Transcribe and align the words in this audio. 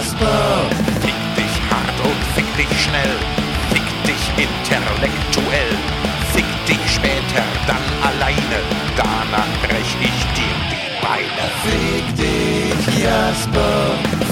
Jasper. 0.00 0.64
Fick 1.04 1.20
dich 1.36 1.54
hart 1.68 1.98
und 2.08 2.20
fick 2.34 2.48
dich 2.56 2.72
schnell. 2.84 3.16
Fick 3.72 3.88
dich 4.08 4.24
intellektuell. 4.46 5.72
Fick 6.32 6.50
dich 6.66 6.84
später 6.94 7.44
dann 7.66 7.86
alleine. 8.08 8.58
Danach 8.96 9.52
brech 9.62 9.92
ich 10.00 10.20
dir 10.36 10.56
die 10.72 10.88
Beine. 11.04 11.46
Fick 11.66 12.06
dich, 12.16 13.04
Jasper. 13.04 13.74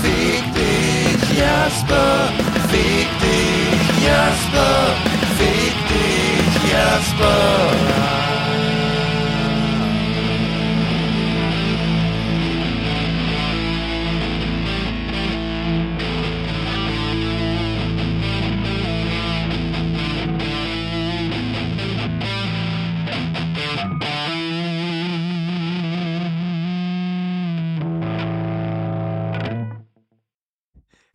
Fick 0.00 0.44
dich, 0.56 1.38
Jasper. 1.38 2.32
Fick 2.72 3.10
dich, 3.24 4.06
Jasper. 4.06 4.72
Fick 5.36 5.76
dich, 5.92 6.72
Jasper. 6.72 8.57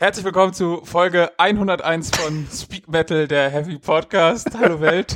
Herzlich 0.03 0.25
willkommen 0.25 0.51
zu 0.53 0.83
Folge 0.83 1.31
101 1.39 2.11
von 2.13 2.45
Speak 2.53 2.89
Metal, 2.89 3.25
der 3.25 3.49
Heavy 3.49 3.79
Podcast. 3.79 4.49
Hallo 4.53 4.81
Welt. 4.81 5.15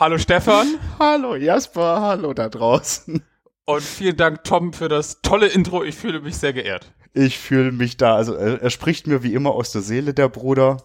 Hallo 0.00 0.18
Stefan. 0.18 0.66
Hallo 0.98 1.36
Jasper, 1.36 2.00
hallo 2.00 2.34
da 2.34 2.48
draußen. 2.48 3.24
Und 3.64 3.80
vielen 3.80 4.16
Dank 4.16 4.42
Tom 4.42 4.72
für 4.72 4.88
das 4.88 5.22
tolle 5.22 5.46
Intro. 5.46 5.84
Ich 5.84 5.94
fühle 5.94 6.18
mich 6.18 6.36
sehr 6.36 6.52
geehrt. 6.52 6.90
Ich 7.12 7.38
fühle 7.38 7.70
mich 7.70 7.96
da, 7.96 8.16
also 8.16 8.34
er, 8.34 8.60
er 8.60 8.70
spricht 8.70 9.06
mir 9.06 9.22
wie 9.22 9.34
immer 9.34 9.52
aus 9.52 9.70
der 9.70 9.82
Seele, 9.82 10.14
der 10.14 10.28
Bruder. 10.28 10.78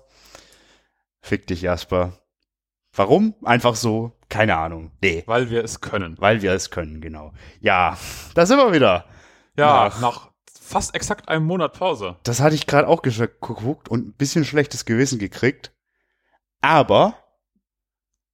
Fick 1.19 1.47
dich, 1.47 1.63
Jasper. 1.63 2.13
Warum? 2.95 3.33
Einfach 3.43 3.73
so? 3.73 4.11
Keine 4.29 4.57
Ahnung. 4.57 4.91
Nee. 5.01 5.23
Weil 5.25 5.49
wir 5.49 5.63
es 5.63 5.81
können. 5.81 6.17
Weil 6.19 6.43
wir 6.43 6.53
es 6.53 6.69
können, 6.69 7.01
genau. 7.01 7.33
Ja, 7.61 7.97
da 8.35 8.45
sind 8.45 8.59
wir 8.59 8.71
wieder. 8.73 9.05
Ja, 9.57 9.85
Nach- 9.89 10.01
nach 10.01 10.28
fast 10.69 10.95
exakt 10.95 11.27
einem 11.29 11.45
Monat 11.45 11.73
Pause. 11.73 12.17
Das 12.23 12.39
hatte 12.39 12.55
ich 12.55 12.67
gerade 12.67 12.87
auch 12.87 13.01
geguckt 13.01 13.89
und 13.89 14.07
ein 14.07 14.13
bisschen 14.13 14.45
schlechtes 14.45 14.85
Gewissen 14.85 15.19
gekriegt. 15.19 15.71
Aber 16.61 17.15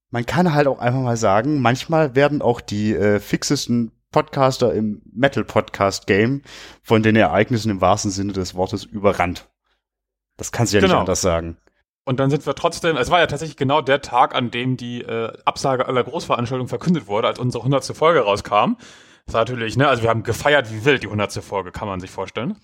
man 0.09 0.25
kann 0.25 0.53
halt 0.53 0.67
auch 0.67 0.79
einfach 0.79 0.99
mal 1.01 1.17
sagen, 1.17 1.61
manchmal 1.61 2.15
werden 2.15 2.41
auch 2.41 2.61
die 2.61 2.93
äh, 2.93 3.19
fixesten 3.19 3.91
Podcaster 4.11 4.73
im 4.73 5.01
Metal-Podcast-Game 5.13 6.41
von 6.81 7.03
den 7.03 7.15
Ereignissen 7.15 7.69
im 7.69 7.81
wahrsten 7.81 8.11
Sinne 8.11 8.33
des 8.33 8.55
Wortes 8.55 8.83
überrannt. 8.85 9.49
Das 10.37 10.51
kannst 10.51 10.73
du 10.73 10.77
ja 10.77 10.81
nicht 10.81 10.89
Genau. 10.89 11.01
anders 11.01 11.21
sagen. 11.21 11.57
Und 12.05 12.19
dann 12.19 12.29
sind 12.29 12.45
wir 12.45 12.53
trotzdem, 12.55 12.97
es 12.97 13.09
war 13.09 13.19
ja 13.19 13.27
tatsächlich 13.27 13.57
genau 13.57 13.81
der 13.81 14.01
Tag, 14.01 14.35
an 14.35 14.51
dem 14.51 14.77
die 14.77 15.01
äh, 15.01 15.33
Absage 15.43 15.87
aller 15.87 16.03
Großveranstaltungen 16.03 16.69
verkündet 16.69 17.07
wurde, 17.07 17.27
als 17.27 17.39
unsere 17.39 17.63
100. 17.63 17.85
Folge 17.97 18.19
rauskam. 18.21 18.75
Das 19.25 19.33
war 19.33 19.41
natürlich, 19.41 19.75
ne, 19.75 19.87
also 19.87 20.03
wir 20.03 20.09
haben 20.11 20.21
gefeiert 20.21 20.71
wie 20.71 20.85
wild 20.85 21.01
die 21.01 21.07
100. 21.07 21.33
Folge, 21.43 21.71
kann 21.71 21.87
man 21.87 21.99
sich 21.99 22.11
vorstellen. 22.11 22.57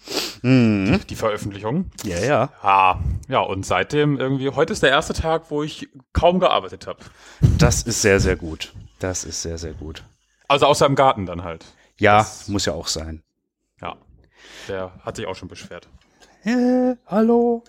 Mhm. 0.43 0.99
Die 1.09 1.15
Veröffentlichung. 1.15 1.89
Ja, 2.03 2.19
ja. 2.19 2.49
Ja, 2.63 2.99
ja, 3.27 3.39
und 3.39 3.65
seitdem 3.65 4.17
irgendwie, 4.19 4.49
heute 4.49 4.71
ist 4.71 4.83
der 4.83 4.91
erste 4.91 5.13
Tag, 5.13 5.49
wo 5.49 5.63
ich 5.63 5.89
kaum 6.13 6.39
gearbeitet 6.39 6.85
habe. 6.85 6.99
Das 7.57 7.81
ist 7.81 8.01
sehr, 8.03 8.19
sehr 8.19 8.35
gut. 8.35 8.73
Das 8.99 9.23
ist 9.23 9.41
sehr, 9.41 9.57
sehr 9.57 9.73
gut. 9.73 10.03
Also 10.47 10.67
außer 10.67 10.85
im 10.85 10.93
Garten 10.95 11.25
dann 11.25 11.43
halt. 11.43 11.65
Ja, 11.97 12.19
Das- 12.19 12.47
muss 12.47 12.65
ja 12.65 12.73
auch 12.73 12.87
sein. 12.87 13.23
Ja. 13.81 13.95
Der 14.67 14.91
hat 15.03 15.15
sich 15.15 15.25
auch 15.25 15.35
schon 15.35 15.47
beschwert. 15.47 15.87
Äh, 16.43 16.95
hallo. 17.07 17.63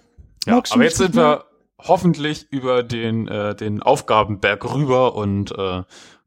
Ja, 0.45 0.57
Magst 0.57 0.73
aber 0.75 0.85
jetzt 0.85 0.99
sind 0.99 1.15
wir 1.17 1.45
hoffentlich 1.79 2.47
über 2.51 2.83
den, 2.83 3.27
äh, 3.27 3.55
den 3.55 3.83
Aufgabenberg 3.83 4.65
rüber 4.75 5.15
und 5.15 5.51
äh, 5.57 5.83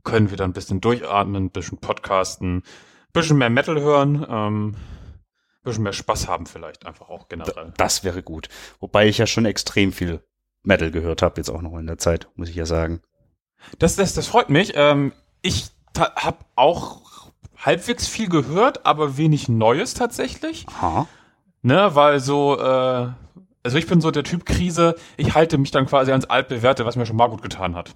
können 0.05 0.31
wieder 0.31 0.45
ein 0.45 0.53
bisschen 0.53 0.79
durchatmen, 0.79 1.45
ein 1.45 1.49
bisschen 1.49 1.79
podcasten, 1.79 2.59
ein 2.59 2.63
bisschen 3.11 3.37
mehr 3.37 3.49
Metal 3.49 3.79
hören, 3.81 4.25
ähm, 4.29 4.75
ein 4.75 5.63
bisschen 5.63 5.83
mehr 5.83 5.93
Spaß 5.93 6.29
haben 6.29 6.45
vielleicht 6.45 6.85
einfach 6.85 7.09
auch 7.09 7.27
generell. 7.27 7.73
Das 7.77 8.05
wäre 8.05 8.23
gut. 8.23 8.47
Wobei 8.79 9.07
ich 9.07 9.17
ja 9.17 9.27
schon 9.27 9.45
extrem 9.45 9.91
viel 9.91 10.21
Metal 10.63 10.91
gehört 10.91 11.21
habe, 11.21 11.35
jetzt 11.37 11.49
auch 11.49 11.61
noch 11.61 11.77
in 11.77 11.87
der 11.87 11.97
Zeit, 11.97 12.29
muss 12.35 12.49
ich 12.49 12.55
ja 12.55 12.65
sagen. 12.65 13.01
Das, 13.79 13.95
das, 13.95 14.13
das 14.13 14.27
freut 14.27 14.49
mich. 14.49 14.73
Ähm, 14.75 15.11
ich 15.41 15.67
habe 15.97 16.37
auch 16.55 17.31
halbwegs 17.57 18.07
viel 18.07 18.29
gehört, 18.29 18.85
aber 18.85 19.17
wenig 19.17 19.49
Neues 19.49 19.93
tatsächlich. 19.93 20.65
Aha. 20.67 21.07
Ne, 21.61 21.95
weil 21.95 22.19
so, 22.19 22.59
äh, 22.59 23.09
also 23.63 23.77
ich 23.77 23.87
bin 23.87 24.01
so 24.01 24.11
der 24.11 24.23
Typ 24.23 24.45
Krise, 24.45 24.95
ich 25.17 25.33
halte 25.33 25.57
mich 25.57 25.71
dann 25.71 25.87
quasi 25.87 26.11
ans 26.11 26.25
Altbewährte, 26.25 26.85
was 26.85 26.95
mir 26.95 27.07
schon 27.07 27.15
mal 27.15 27.29
gut 27.29 27.41
getan 27.41 27.75
hat. 27.75 27.95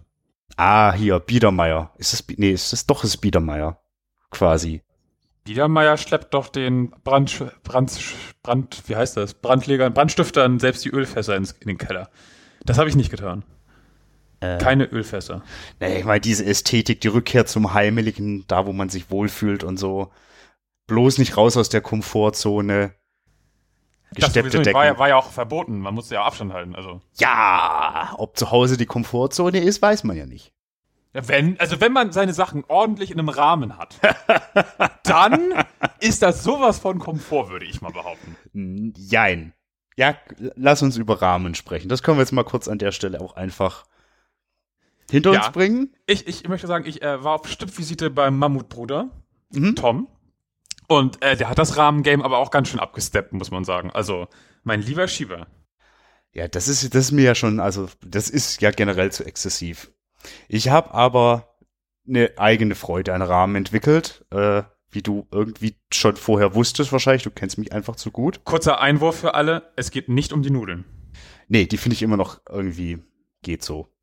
Ah, 0.57 0.93
hier, 0.93 1.19
Biedermeier. 1.19 1.93
Ist 1.97 2.13
das, 2.13 2.23
nee, 2.37 2.51
ist 2.51 2.73
das 2.73 2.85
doch 2.85 3.01
das 3.01 3.17
Biedermeier. 3.17 3.81
Quasi. 4.31 4.83
Biedermeier 5.43 5.97
schleppt 5.97 6.33
doch 6.33 6.49
den 6.49 6.91
Brand, 7.03 7.43
Brand, 7.63 7.97
Brand, 8.43 8.83
wie 8.87 8.95
heißt 8.95 9.17
das? 9.17 9.33
Brandlegern, 9.33 9.93
Brandstiftern 9.93 10.59
selbst 10.59 10.85
die 10.85 10.89
Ölfässer 10.89 11.35
ins, 11.35 11.53
in 11.53 11.67
den 11.67 11.77
Keller. 11.77 12.09
Das 12.65 12.77
habe 12.77 12.89
ich 12.89 12.95
nicht 12.95 13.09
getan. 13.09 13.43
Äh, 14.41 14.57
Keine 14.57 14.85
Ölfässer. 14.85 15.43
nee, 15.79 15.99
ich 15.99 16.05
meine, 16.05 16.21
diese 16.21 16.45
Ästhetik, 16.45 17.01
die 17.01 17.07
Rückkehr 17.07 17.45
zum 17.45 17.73
Heimeligen, 17.73 18.45
da 18.47 18.65
wo 18.65 18.73
man 18.73 18.89
sich 18.89 19.09
wohlfühlt 19.11 19.63
und 19.63 19.77
so. 19.77 20.11
Bloß 20.87 21.17
nicht 21.17 21.35
raus 21.37 21.57
aus 21.57 21.69
der 21.69 21.81
Komfortzone. 21.81 22.93
Das 24.15 24.33
Gesteppte. 24.33 24.57
Decken. 24.61 24.73
war, 24.73 24.85
ja, 24.85 24.97
war 24.97 25.07
ja 25.09 25.15
auch 25.17 25.29
verboten. 25.31 25.79
Man 25.79 25.93
musste 25.93 26.15
ja 26.15 26.23
Abstand 26.23 26.51
halten. 26.53 26.75
Also 26.75 27.01
ja, 27.19 28.13
ob 28.17 28.37
zu 28.37 28.49
Hause 28.51 28.75
die 28.77 28.85
Komfortzone 28.87 29.59
ist, 29.59 29.81
weiß 29.81 30.03
man 30.03 30.17
ja 30.17 30.25
nicht. 30.25 30.51
Ja, 31.13 31.27
wenn, 31.27 31.59
also 31.59 31.79
wenn 31.81 31.91
man 31.91 32.11
seine 32.11 32.33
Sachen 32.33 32.63
ordentlich 32.67 33.11
in 33.11 33.19
einem 33.19 33.29
Rahmen 33.29 33.77
hat, 33.77 33.99
dann 35.03 35.53
ist 35.99 36.21
das 36.21 36.43
sowas 36.43 36.79
von 36.79 36.99
Komfort, 36.99 37.49
würde 37.49 37.65
ich 37.65 37.81
mal 37.81 37.91
behaupten. 37.91 38.93
Jein. 38.95 39.53
Ja, 39.97 40.15
lass 40.55 40.81
uns 40.81 40.97
über 40.97 41.21
Rahmen 41.21 41.55
sprechen. 41.55 41.89
Das 41.89 42.03
können 42.03 42.17
wir 42.17 42.21
jetzt 42.21 42.31
mal 42.31 42.43
kurz 42.45 42.67
an 42.67 42.77
der 42.77 42.91
Stelle 42.91 43.19
auch 43.21 43.35
einfach 43.35 43.85
hinter 45.09 45.33
Ja. 45.33 45.39
uns 45.45 45.51
bringen. 45.51 45.93
Ich, 46.05 46.27
ich 46.27 46.47
möchte 46.47 46.67
sagen, 46.67 46.85
ich 46.87 47.01
äh, 47.01 47.23
war 47.23 47.39
auf 47.39 47.47
Stippvisite 47.47 48.09
beim 48.09 48.37
Mammutbruder, 48.37 49.09
Mhm. 49.51 49.75
Tom. 49.75 50.07
Und 50.89 51.21
äh, 51.21 51.37
der 51.37 51.49
hat 51.49 51.59
das 51.59 51.77
Rahmengame 51.77 52.25
aber 52.25 52.39
auch 52.39 52.49
ganz 52.49 52.69
schön 52.69 52.79
abgesteppt, 52.79 53.31
muss 53.31 53.51
man 53.51 53.63
sagen. 53.63 53.91
Also, 53.91 54.27
mein 54.63 54.81
lieber 54.81 55.07
Schieber. 55.07 55.45
Ja, 56.33 56.47
das 56.47 56.67
ist, 56.67 56.95
das 56.95 57.05
ist 57.05 57.11
mir 57.11 57.23
ja 57.23 57.35
schon, 57.35 57.59
also 57.59 57.87
das 58.03 58.29
ist 58.29 58.59
ja 58.61 58.71
generell 58.71 59.11
zu 59.11 59.23
exzessiv. 59.23 59.91
Ich 60.47 60.69
habe 60.69 60.93
aber 60.93 61.55
eine 62.07 62.31
eigene 62.37 62.73
Freude 62.73 63.13
an 63.13 63.21
Rahmen 63.21 63.55
entwickelt, 63.55 64.25
äh, 64.31 64.63
wie 64.89 65.03
du 65.03 65.27
irgendwie 65.31 65.75
schon 65.93 66.15
vorher 66.15 66.55
wusstest 66.55 66.91
wahrscheinlich. 66.91 67.23
Du 67.23 67.29
kennst 67.29 67.59
mich 67.59 67.71
einfach 67.71 67.95
zu 67.95 68.09
gut. 68.09 68.43
Kurzer 68.43 68.81
Einwurf 68.81 69.19
für 69.19 69.35
alle, 69.35 69.71
es 69.75 69.91
geht 69.91 70.09
nicht 70.09 70.33
um 70.33 70.41
die 70.41 70.49
Nudeln. 70.49 70.85
Nee, 71.47 71.67
die 71.67 71.77
finde 71.77 71.93
ich 71.93 72.01
immer 72.01 72.17
noch 72.17 72.41
irgendwie 72.49 72.99
geht 73.43 73.63
so. 73.63 73.93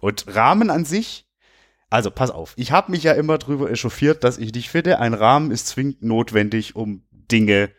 Und 0.00 0.34
Rahmen 0.34 0.70
an 0.70 0.86
sich, 0.86 1.26
also 1.92 2.10
pass 2.10 2.30
auf, 2.30 2.54
ich 2.56 2.72
habe 2.72 2.90
mich 2.90 3.02
ja 3.02 3.12
immer 3.12 3.36
drüber 3.38 3.70
echauffiert, 3.70 4.24
dass 4.24 4.38
ich 4.38 4.54
nicht 4.54 4.70
finde, 4.70 4.98
ein 4.98 5.14
Rahmen 5.14 5.50
ist 5.50 5.66
zwingend 5.66 6.02
notwendig, 6.02 6.74
um 6.74 7.04
Dinge 7.10 7.70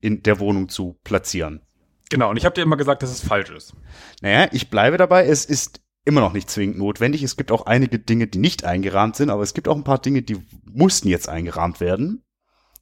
in 0.00 0.22
der 0.22 0.38
Wohnung 0.40 0.68
zu 0.68 0.98
platzieren. 1.04 1.62
Genau, 2.10 2.30
und 2.30 2.36
ich 2.36 2.44
habe 2.44 2.54
dir 2.54 2.62
immer 2.62 2.76
gesagt, 2.76 3.02
dass 3.02 3.10
es 3.10 3.20
falsch 3.20 3.50
ist. 3.50 3.72
Naja, 4.20 4.48
ich 4.52 4.68
bleibe 4.68 4.98
dabei, 4.98 5.26
es 5.26 5.46
ist 5.46 5.80
immer 6.04 6.20
noch 6.20 6.34
nicht 6.34 6.50
zwingend 6.50 6.78
notwendig. 6.78 7.22
Es 7.22 7.36
gibt 7.36 7.50
auch 7.50 7.66
einige 7.66 7.98
Dinge, 7.98 8.26
die 8.26 8.38
nicht 8.38 8.64
eingerahmt 8.64 9.16
sind, 9.16 9.30
aber 9.30 9.42
es 9.42 9.54
gibt 9.54 9.68
auch 9.68 9.76
ein 9.76 9.84
paar 9.84 9.98
Dinge, 9.98 10.22
die 10.22 10.36
mussten 10.70 11.08
jetzt 11.08 11.28
eingerahmt 11.28 11.80
werden. 11.80 12.22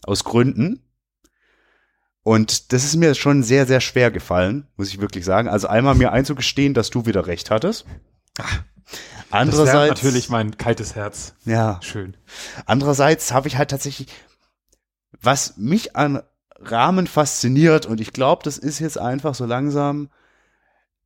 Aus 0.05 0.25
Gründen. 0.25 0.83
Und 2.23 2.73
das 2.73 2.85
ist 2.85 2.97
mir 2.97 3.15
schon 3.15 3.43
sehr, 3.43 3.65
sehr 3.67 3.81
schwer 3.81 4.11
gefallen, 4.11 4.67
muss 4.77 4.89
ich 4.89 5.01
wirklich 5.01 5.25
sagen. 5.25 5.49
Also 5.49 5.69
einmal 5.69 5.95
mir 5.95 6.13
einzugestehen, 6.13 6.75
dass 6.75 6.91
du 6.91 7.07
wieder 7.07 7.27
recht 7.27 7.51
hattest. 7.51 7.87
Das 9.35 9.41
Andererseits, 9.41 10.01
natürlich 10.01 10.29
mein 10.29 10.57
kaltes 10.57 10.95
Herz. 10.95 11.35
ja, 11.45 11.81
Schön. 11.83 12.17
Andererseits 12.67 13.33
habe 13.33 13.49
ich 13.49 13.59
halt 13.59 13.71
tatsächlich, 13.71 14.07
was 15.21 15.57
mich 15.57 15.97
an 15.97 16.23
Rahmen 16.57 17.09
fasziniert, 17.09 17.85
und 17.85 18.01
ich 18.01 18.13
glaube, 18.13 18.45
das 18.45 18.59
ist 18.59 18.79
jetzt 18.79 18.97
einfach 18.97 19.35
so 19.35 19.45
langsam 19.45 20.09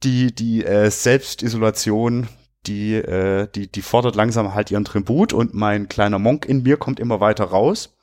die, 0.03 0.35
die 0.35 0.63
äh, 0.63 0.91
Selbstisolation, 0.91 2.29
die, 2.67 2.97
äh, 2.97 3.49
die, 3.51 3.73
die 3.73 3.83
fordert 3.83 4.15
langsam 4.15 4.53
halt 4.53 4.71
ihren 4.71 4.85
Tribut 4.85 5.33
und 5.33 5.55
mein 5.55 5.89
kleiner 5.89 6.19
Monk 6.19 6.45
in 6.45 6.63
mir 6.63 6.77
kommt 6.77 7.01
immer 7.01 7.21
weiter 7.21 7.45
raus, 7.45 7.97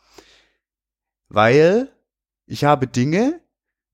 weil 1.29 1.89
ich 2.47 2.63
habe 2.63 2.87
Dinge 2.87 3.41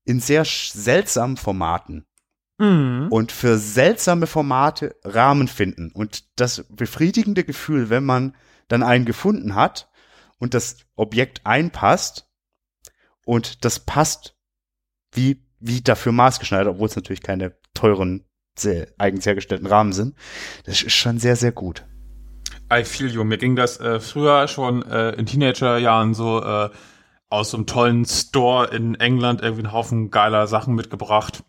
in 0.06 0.18
sehr 0.18 0.46
seltsamen 0.46 1.36
Formaten 1.36 2.06
Mhm. 2.62 3.08
und 3.10 3.32
für 3.32 3.58
seltsame 3.58 4.28
Formate 4.28 4.94
Rahmen 5.02 5.48
finden. 5.48 5.90
Und 5.90 6.38
das 6.38 6.64
befriedigende 6.70 7.42
Gefühl, 7.42 7.90
wenn 7.90 8.04
man 8.04 8.36
dann 8.68 8.84
einen 8.84 9.04
gefunden 9.04 9.56
hat 9.56 9.90
und 10.38 10.54
das 10.54 10.76
Objekt 10.94 11.40
einpasst 11.44 12.30
und 13.24 13.64
das 13.64 13.80
passt 13.80 14.36
wie, 15.10 15.44
wie 15.58 15.80
dafür 15.80 16.12
maßgeschneidert, 16.12 16.74
obwohl 16.74 16.86
es 16.86 16.94
natürlich 16.94 17.22
keine 17.22 17.56
teuren, 17.74 18.24
sehr 18.56 18.86
eigens 18.96 19.26
hergestellten 19.26 19.66
Rahmen 19.66 19.92
sind. 19.92 20.14
Das 20.64 20.82
ist 20.82 20.92
schon 20.92 21.18
sehr, 21.18 21.34
sehr 21.34 21.52
gut. 21.52 21.84
I 22.72 22.84
feel 22.84 23.08
you. 23.08 23.24
Mir 23.24 23.38
ging 23.38 23.56
das 23.56 23.80
äh, 23.80 23.98
früher 23.98 24.46
schon 24.46 24.82
äh, 24.82 25.10
in 25.12 25.26
Teenagerjahren 25.26 26.14
so 26.14 26.40
äh, 26.40 26.70
aus 27.28 27.50
so 27.50 27.56
einem 27.56 27.66
tollen 27.66 28.04
Store 28.04 28.68
in 28.68 28.94
England 28.94 29.42
irgendwie 29.42 29.64
einen 29.64 29.72
Haufen 29.72 30.12
geiler 30.12 30.46
Sachen 30.46 30.76
mitgebracht. 30.76 31.42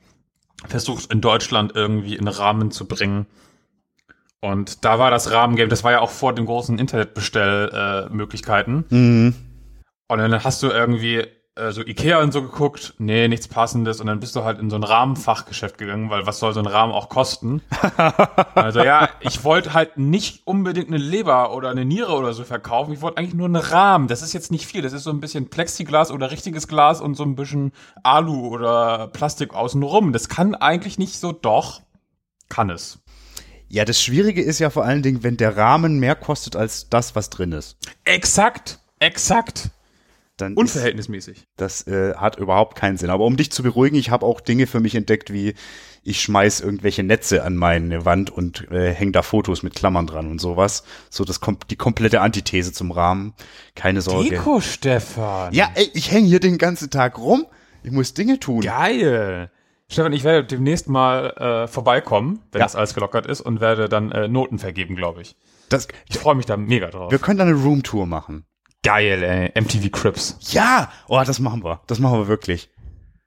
Versucht 0.68 1.12
in 1.12 1.21
Deutschland 1.21 1.74
irgendwie 1.75 2.15
in 2.15 2.27
Rahmen 2.27 2.71
zu 2.71 2.88
bringen. 2.88 3.25
Und 4.42 4.83
da 4.83 5.00
war 5.00 5.10
das 5.10 5.31
Rahmengame, 5.31 5.69
das 5.69 5.83
war 5.83 5.94
ja 5.94 6.01
auch 6.01 6.10
vor 6.10 6.33
den 6.33 6.45
großen 6.45 6.77
Internetbestellmöglichkeiten. 6.77 8.86
Äh. 8.92 8.95
Mhm. 8.95 9.36
Und 10.10 10.19
dann 10.19 10.44
hast 10.44 10.62
du 10.63 10.68
irgendwie 10.68 11.25
äh, 11.56 11.72
so 11.72 11.86
Ikea 11.86 12.20
und 12.20 12.32
so 12.32 12.42
geguckt, 12.42 12.96
nee, 12.98 13.28
nichts 13.28 13.48
passendes. 13.48 14.02
Und 14.02 14.08
dann 14.08 14.20
bist 14.20 14.36
du 14.36 14.44
halt 14.44 14.60
in 14.60 14.70
so 14.70 14.76
ein 14.76 14.84
Rahmenfachgeschäft 14.84 15.78
gegangen, 15.78 16.10
weil 16.10 16.26
was 16.26 16.40
soll 16.40 16.54
so 16.54 16.60
ein 16.60 16.66
Rahmen 16.66 16.92
auch 16.92 17.10
kosten? 17.10 17.62
also 18.56 18.84
ja, 18.84 19.10
ich 19.20 19.44
wollte 19.44 19.74
halt 19.74 19.98
nicht 19.98 20.42
unbedingt 20.46 20.88
eine 20.88 20.98
Leber 20.98 21.54
oder 21.54 21.70
eine 21.70 21.86
Niere 21.86 22.14
oder 22.14 22.34
so 22.34 22.44
verkaufen. 22.44 22.94
Ich 22.94 23.02
wollte 23.02 23.18
eigentlich 23.18 23.36
nur 23.36 23.46
einen 23.46 23.56
Rahmen. 23.56 24.08
Das 24.08 24.24
ist 24.24 24.34
jetzt 24.34 24.52
nicht 24.52 24.66
viel. 24.66 24.82
Das 24.82 24.94
ist 24.94 25.04
so 25.04 25.12
ein 25.12 25.20
bisschen 25.20 25.50
Plexiglas 25.50 26.12
oder 26.12 26.32
richtiges 26.32 26.68
Glas 26.68 27.02
und 27.02 27.16
so 27.16 27.24
ein 27.24 27.36
bisschen 27.36 27.72
Alu 28.02 28.48
oder 28.48 29.08
Plastik 29.10 29.54
außenrum. 29.54 30.12
Das 30.12 30.30
kann 30.30 30.56
eigentlich 30.56 30.98
nicht 30.98 31.20
so, 31.20 31.32
doch 31.32 31.82
kann 32.50 32.70
es. 32.70 33.00
Ja, 33.68 33.86
das 33.86 34.02
Schwierige 34.02 34.42
ist 34.42 34.60
ja 34.60 34.70
vor 34.70 34.86
allen 34.86 35.02
Dingen, 35.02 35.24
wenn 35.24 35.38
der 35.38 35.58
Rahmen 35.58 36.00
mehr 36.00 36.16
kostet 36.16 36.56
als 36.56 36.90
das, 36.90 37.16
was 37.16 37.30
drin 37.30 37.52
ist. 37.52 37.78
Exakt, 38.06 38.80
exakt. 39.00 39.72
Dann 40.38 40.54
ist, 40.54 40.58
Unverhältnismäßig. 40.58 41.46
das 41.58 41.86
äh, 41.86 42.16
hat 42.16 42.38
überhaupt 42.40 42.76
keinen 42.76 42.98
Sinn. 42.98 43.12
Aber 43.12 43.24
um 43.26 43.38
dich 43.38 43.52
zu 43.52 43.62
beruhigen, 43.62 43.96
ich 43.96 44.10
habe 44.10 44.26
auch 44.26 44.42
Dinge 44.42 44.66
für 44.66 44.80
mich 44.80 44.96
entdeckt, 44.96 45.32
wie 45.32 45.54
ich 46.02 46.22
schmeiß 46.22 46.62
irgendwelche 46.62 47.04
Netze 47.04 47.44
an 47.44 47.56
meine 47.56 48.04
Wand 48.06 48.30
und 48.32 48.70
äh, 48.72 48.92
hänge 48.94 49.12
da 49.12 49.22
Fotos 49.22 49.62
mit 49.64 49.76
Klammern 49.76 50.08
dran 50.08 50.30
und 50.32 50.42
sowas. 50.42 50.84
So 51.12 51.24
das 51.24 51.40
kommt 51.40 51.70
die 51.70 51.76
komplette 51.76 52.20
Antithese 52.22 52.74
zum 52.74 52.92
Rahmen. 52.92 53.34
Keine 53.76 54.02
Sorge. 54.02 54.30
Deko, 54.30 54.60
Stefan. 54.60 55.54
Ja, 55.54 55.70
ey, 55.76 55.90
ich 55.94 56.12
hänge 56.12 56.28
hier 56.28 56.40
den 56.40 56.58
ganzen 56.58 56.90
Tag 56.90 57.20
rum. 57.20 57.46
Ich 57.84 57.92
muss 57.92 58.14
Dinge 58.16 58.40
tun. 58.40 58.62
Geil. 58.62 59.52
Stefan, 59.88 60.14
ich 60.14 60.24
werde 60.24 60.48
demnächst 60.48 60.90
mal 60.90 61.30
äh, 61.64 61.68
vorbeikommen, 61.68 62.40
wenn 62.52 62.60
Ja. 62.60 62.66
das 62.66 62.76
alles 62.76 62.96
gelockert 62.96 63.28
ist 63.28 63.42
und 63.42 63.62
werde 63.62 63.88
dann 63.88 64.12
äh, 64.12 64.28
Noten 64.28 64.58
vergeben, 64.58 64.96
glaube 64.96 65.22
ich. 65.22 65.36
Das, 65.70 65.88
Ich 66.10 66.18
freue 66.18 66.34
mich 66.36 66.46
da 66.48 66.58
mega 66.58 66.88
drauf. 66.88 67.12
wir 67.12 67.20
können 67.20 67.38
da 67.38 67.46
eine 67.46 67.54
Roomtour 67.54 68.08
machen. 68.08 68.46
Geil, 68.84 69.24
ey. 69.24 69.62
MTV 69.62 69.90
Crips. 69.92 70.38
Ja, 70.52 70.92
oh, 71.08 71.22
das 71.26 71.40
machen 71.40 71.64
wir. 71.64 71.82
Das 71.88 72.00
machen 72.00 72.20
wir 72.20 72.28
wirklich. 72.28 72.70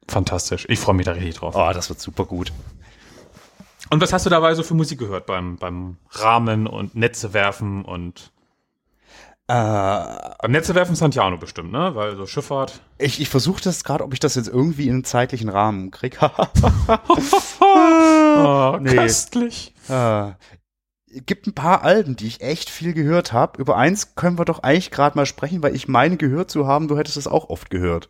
Fantastisch. 0.09 0.67
Ich 0.69 0.79
freue 0.79 0.95
mich 0.95 1.07
da 1.07 1.13
richtig 1.13 1.37
drauf. 1.37 1.55
Oh, 1.57 1.71
das 1.73 1.89
wird 1.89 1.99
super 2.01 2.25
gut. 2.27 2.53
Und 3.91 4.01
was 4.01 4.13
hast 4.13 4.27
du 4.27 4.31
dabei 4.31 4.55
so 4.55 4.63
für 4.63 4.75
Musik 4.75 4.99
gehört 4.99 5.27
beim, 5.27 5.57
beim 5.57 5.97
Rahmen 6.11 6.67
und 6.67 6.95
Netze 6.95 7.33
werfen 7.33 7.85
und 7.85 8.33
Äh, 9.49 9.55
beim 9.55 10.51
Netze 10.51 10.75
werfen 10.75 10.97
Santiano 10.97 11.37
bestimmt, 11.39 11.71
ne? 11.71 11.95
Weil 11.95 12.17
so 12.17 12.27
Schifffahrt. 12.27 12.81
ich 12.99 13.21
ich 13.21 13.29
versuche 13.29 13.63
das 13.63 13.85
gerade, 13.85 14.03
ob 14.03 14.13
ich 14.13 14.19
das 14.19 14.35
jetzt 14.35 14.49
irgendwie 14.49 14.89
in 14.89 14.95
einen 14.95 15.05
zeitlichen 15.05 15.49
Rahmen 15.49 15.91
kriege. 15.93 16.19
Oh, 18.39 18.77
nee. 18.81 18.95
köstlich. 18.95 19.73
Äh, 19.89 20.33
gibt 21.25 21.47
ein 21.47 21.55
paar 21.55 21.83
Alben, 21.83 22.17
die 22.17 22.27
ich 22.27 22.41
echt 22.41 22.71
viel 22.71 22.93
gehört 22.93 23.33
habe. 23.33 23.61
Über 23.61 23.77
eins 23.77 24.15
können 24.15 24.39
wir 24.39 24.45
doch 24.45 24.63
eigentlich 24.63 24.91
gerade 24.91 25.17
mal 25.17 25.27
sprechen, 25.27 25.63
weil 25.63 25.75
ich 25.75 25.89
meine 25.89 26.17
gehört 26.17 26.51
zu 26.51 26.67
haben, 26.67 26.89
du 26.89 26.99
hättest 26.99 27.17
es 27.17 27.27
auch 27.27 27.49
oft 27.49 27.71
gehört. 27.71 28.09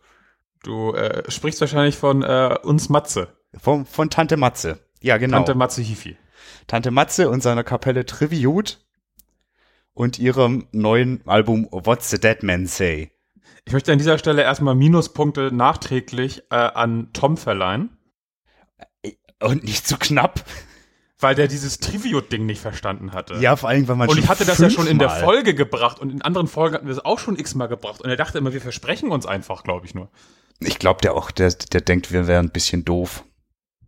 Du 0.63 0.93
äh, 0.93 1.29
sprichst 1.29 1.61
wahrscheinlich 1.61 1.95
von 1.95 2.23
äh, 2.23 2.57
uns 2.63 2.89
Matze. 2.89 3.29
Von, 3.57 3.85
von 3.85 4.09
Tante 4.09 4.37
Matze. 4.37 4.79
Ja, 5.01 5.17
genau. 5.17 5.37
Tante 5.37 5.55
Matze 5.55 5.81
Hifi. 5.81 6.17
Tante 6.67 6.91
Matze 6.91 7.29
und 7.29 7.41
seiner 7.41 7.63
Kapelle 7.63 8.05
Tribute 8.05 8.79
und 9.93 10.19
ihrem 10.19 10.67
neuen 10.71 11.21
Album 11.25 11.67
What's 11.71 12.09
the 12.09 12.19
Dead 12.19 12.43
Man 12.43 12.65
Say. 12.65 13.11
Ich 13.65 13.73
möchte 13.73 13.91
an 13.91 13.97
dieser 13.97 14.17
Stelle 14.17 14.43
erstmal 14.43 14.75
Minuspunkte 14.75 15.51
nachträglich 15.53 16.43
äh, 16.49 16.55
an 16.55 17.09
Tom 17.13 17.37
verleihen, 17.37 17.97
Und 19.39 19.63
nicht 19.63 19.87
zu 19.87 19.97
knapp. 19.97 20.43
Weil 21.19 21.35
der 21.35 21.47
dieses 21.47 21.79
Trivio-Ding 21.79 22.45
nicht 22.45 22.61
verstanden 22.61 23.13
hatte. 23.13 23.35
Ja, 23.35 23.55
vor 23.55 23.69
allem, 23.69 23.87
weil 23.87 23.95
man 23.95 24.09
Und 24.09 24.17
ich 24.17 24.27
hatte 24.29 24.45
das 24.45 24.59
ja 24.59 24.69
schon 24.69 24.87
in 24.87 24.99
der 24.99 25.09
Folge 25.09 25.55
gebracht 25.55 25.99
und 25.99 26.11
in 26.11 26.21
anderen 26.21 26.47
Folgen 26.47 26.75
hatten 26.75 26.85
wir 26.85 26.93
es 26.93 27.03
auch 27.03 27.19
schon 27.19 27.37
x-mal 27.37 27.67
gebracht. 27.67 28.01
Und 28.01 28.09
er 28.09 28.15
dachte 28.15 28.37
immer, 28.37 28.53
wir 28.53 28.61
versprechen 28.61 29.09
uns 29.09 29.25
einfach, 29.25 29.63
glaube 29.63 29.85
ich 29.85 29.95
nur. 29.95 30.09
Ich 30.59 30.79
glaube, 30.79 31.01
der 31.01 31.13
auch, 31.15 31.31
der, 31.31 31.51
der 31.51 31.81
denkt, 31.81 32.11
wir 32.11 32.27
wären 32.27 32.47
ein 32.47 32.51
bisschen 32.51 32.85
doof. 32.85 33.23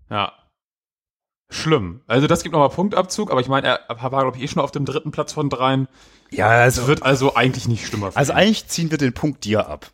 Ja. 0.10 0.34
Schlimm. 1.52 2.02
Also 2.08 2.28
das 2.28 2.44
gibt 2.44 2.54
nochmal 2.54 2.70
Punktabzug, 2.70 3.32
aber 3.32 3.42
ich 3.42 3.48
meine, 3.48 3.68
er 3.68 4.12
war, 4.12 4.22
glaube 4.22 4.38
ich, 4.38 4.44
eh 4.44 4.48
schon 4.48 4.62
auf 4.62 4.72
dem 4.72 4.86
dritten 4.86 5.12
Platz 5.12 5.34
von 5.34 5.50
dreien. 5.50 5.88
Ja, 6.30 6.48
also, 6.48 6.82
Es 6.82 6.88
wird 6.88 7.04
also 7.04 7.36
eigentlich 7.36 7.68
nicht 7.68 7.88
schlimmer. 7.88 8.12
also 8.14 8.32
ihn. 8.32 8.38
eigentlich 8.38 8.68
ziehen 8.68 8.92
wir 8.92 9.00
den 9.00 9.14
Punkt 9.14 9.46
dir 9.46 9.68
ab. 9.68 9.92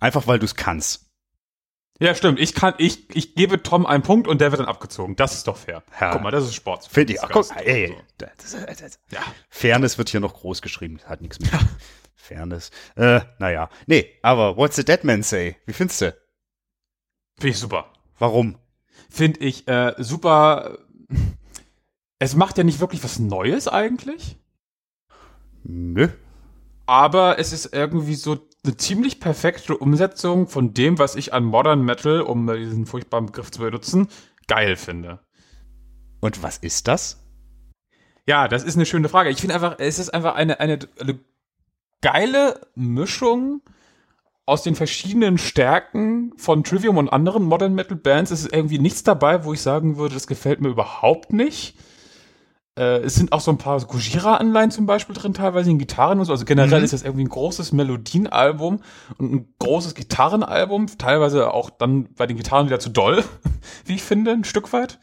Einfach, 0.00 0.26
weil 0.26 0.38
du 0.38 0.44
es 0.44 0.56
kannst. 0.56 1.03
Ja, 2.00 2.14
stimmt. 2.14 2.40
Ich 2.40 2.54
kann, 2.54 2.74
ich, 2.78 3.14
ich 3.14 3.34
gebe 3.34 3.62
Tom 3.62 3.86
einen 3.86 4.02
Punkt 4.02 4.26
und 4.28 4.40
der 4.40 4.50
wird 4.50 4.60
dann 4.60 4.68
abgezogen. 4.68 5.16
Das 5.16 5.34
ist 5.34 5.46
doch 5.46 5.56
fair. 5.56 5.82
Ja. 6.00 6.10
Guck 6.12 6.22
mal, 6.22 6.30
das 6.30 6.44
ist 6.44 6.54
Sport. 6.54 6.86
Finde 6.86 7.14
ich. 7.14 7.22
Ach, 7.22 7.30
guck, 7.30 7.46
ey, 7.56 7.96
das, 8.18 8.30
das, 8.36 8.76
das, 8.78 9.00
Ja. 9.10 9.20
Fairness 9.48 9.96
wird 9.98 10.08
hier 10.08 10.20
noch 10.20 10.34
groß 10.34 10.60
geschrieben. 10.62 10.98
Hat 11.06 11.20
nichts 11.20 11.38
mit 11.40 11.50
Fairness. 12.16 12.70
Äh, 12.96 13.20
naja. 13.38 13.68
Nee, 13.86 14.10
aber 14.22 14.56
What's 14.56 14.76
the 14.76 14.84
Dead 14.84 15.04
Man 15.04 15.22
Say? 15.22 15.56
Wie 15.66 15.72
findest 15.72 16.00
du? 16.00 16.16
Finde 17.36 17.48
ich 17.50 17.58
super. 17.58 17.92
Warum? 18.18 18.58
Finde 19.10 19.40
ich 19.40 19.68
äh, 19.68 19.94
super. 19.98 20.78
Es 22.18 22.34
macht 22.34 22.58
ja 22.58 22.64
nicht 22.64 22.80
wirklich 22.80 23.04
was 23.04 23.18
Neues 23.18 23.68
eigentlich. 23.68 24.36
Nö. 25.62 26.08
aber 26.86 27.38
es 27.38 27.52
ist 27.52 27.72
irgendwie 27.72 28.14
so 28.14 28.38
eine 28.64 28.76
ziemlich 28.76 29.20
perfekte 29.20 29.76
Umsetzung 29.76 30.48
von 30.48 30.72
dem, 30.74 30.98
was 30.98 31.16
ich 31.16 31.32
an 31.32 31.44
Modern 31.44 31.84
Metal, 31.84 32.22
um 32.22 32.46
diesen 32.46 32.86
furchtbaren 32.86 33.26
Begriff 33.26 33.50
zu 33.50 33.60
benutzen, 33.60 34.08
geil 34.48 34.76
finde. 34.76 35.20
Und 36.20 36.42
was 36.42 36.58
ist 36.58 36.88
das? 36.88 37.22
Ja, 38.26 38.48
das 38.48 38.64
ist 38.64 38.76
eine 38.76 38.86
schöne 38.86 39.08
Frage. 39.08 39.30
Ich 39.30 39.40
finde 39.40 39.54
einfach, 39.54 39.76
es 39.78 39.98
ist 39.98 40.10
einfach 40.10 40.34
eine, 40.34 40.60
eine, 40.60 40.78
eine 40.98 41.18
geile 42.00 42.60
Mischung 42.74 43.60
aus 44.46 44.62
den 44.62 44.74
verschiedenen 44.74 45.38
Stärken 45.38 46.32
von 46.36 46.64
Trivium 46.64 46.96
und 46.96 47.08
anderen 47.08 47.44
Modern 47.44 47.74
Metal 47.74 47.96
Bands. 47.96 48.30
Es 48.30 48.44
ist 48.44 48.52
irgendwie 48.52 48.78
nichts 48.78 49.02
dabei, 49.02 49.44
wo 49.44 49.52
ich 49.52 49.60
sagen 49.60 49.96
würde, 49.96 50.14
das 50.14 50.26
gefällt 50.26 50.60
mir 50.60 50.68
überhaupt 50.68 51.32
nicht. 51.32 51.76
Äh, 52.76 52.98
es 53.02 53.14
sind 53.14 53.32
auch 53.32 53.40
so 53.40 53.50
ein 53.52 53.58
paar 53.58 53.80
Gojira-Anleihen 53.80 54.70
zum 54.72 54.86
Beispiel 54.86 55.14
drin, 55.14 55.32
teilweise 55.34 55.70
in 55.70 55.78
Gitarren 55.78 56.18
und 56.18 56.24
so. 56.24 56.32
Also 56.32 56.44
generell 56.44 56.80
Mhm. 56.80 56.84
ist 56.84 56.92
das 56.92 57.02
irgendwie 57.02 57.24
ein 57.24 57.28
großes 57.28 57.72
Melodienalbum 57.72 58.80
und 59.18 59.32
ein 59.32 59.54
großes 59.60 59.94
Gitarrenalbum. 59.94 60.86
Teilweise 60.98 61.52
auch 61.54 61.70
dann 61.70 62.12
bei 62.14 62.26
den 62.26 62.36
Gitarren 62.36 62.66
wieder 62.66 62.80
zu 62.80 62.90
doll, 62.90 63.22
wie 63.84 63.94
ich 63.94 64.02
finde, 64.02 64.32
ein 64.32 64.44
Stück 64.44 64.72
weit. 64.72 64.98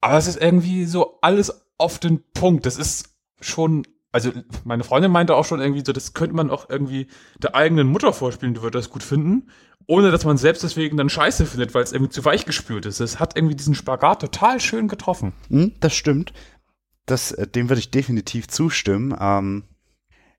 Aber 0.00 0.16
es 0.16 0.26
ist 0.26 0.40
irgendwie 0.40 0.84
so 0.86 1.18
alles 1.22 1.62
auf 1.78 1.98
den 1.98 2.22
Punkt. 2.32 2.66
Das 2.66 2.76
ist 2.76 3.10
schon, 3.40 3.86
also 4.12 4.30
meine 4.64 4.84
Freundin 4.84 5.10
meinte 5.10 5.34
auch 5.36 5.44
schon 5.44 5.60
irgendwie 5.60 5.82
so, 5.84 5.92
das 5.92 6.14
könnte 6.14 6.34
man 6.36 6.50
auch 6.50 6.68
irgendwie 6.70 7.08
der 7.42 7.54
eigenen 7.54 7.88
Mutter 7.88 8.12
vorspielen, 8.12 8.54
die 8.54 8.62
würde 8.62 8.78
das 8.78 8.90
gut 8.90 9.02
finden, 9.02 9.48
ohne 9.86 10.10
dass 10.10 10.24
man 10.24 10.36
selbst 10.38 10.62
deswegen 10.62 10.96
dann 10.96 11.10
scheiße 11.10 11.44
findet, 11.46 11.74
weil 11.74 11.82
es 11.82 11.92
irgendwie 11.92 12.12
zu 12.12 12.24
weich 12.24 12.46
gespült 12.46 12.86
ist. 12.86 13.00
Es 13.00 13.18
hat 13.18 13.36
irgendwie 13.36 13.54
diesen 13.56 13.74
Spagat 13.74 14.20
total 14.20 14.60
schön 14.60 14.88
getroffen. 14.88 15.32
Hm, 15.50 15.72
das 15.80 15.94
stimmt. 15.94 16.32
Das, 17.06 17.32
äh, 17.32 17.46
dem 17.46 17.68
würde 17.68 17.80
ich 17.80 17.90
definitiv 17.90 18.48
zustimmen. 18.48 19.16
Ähm, 19.18 19.64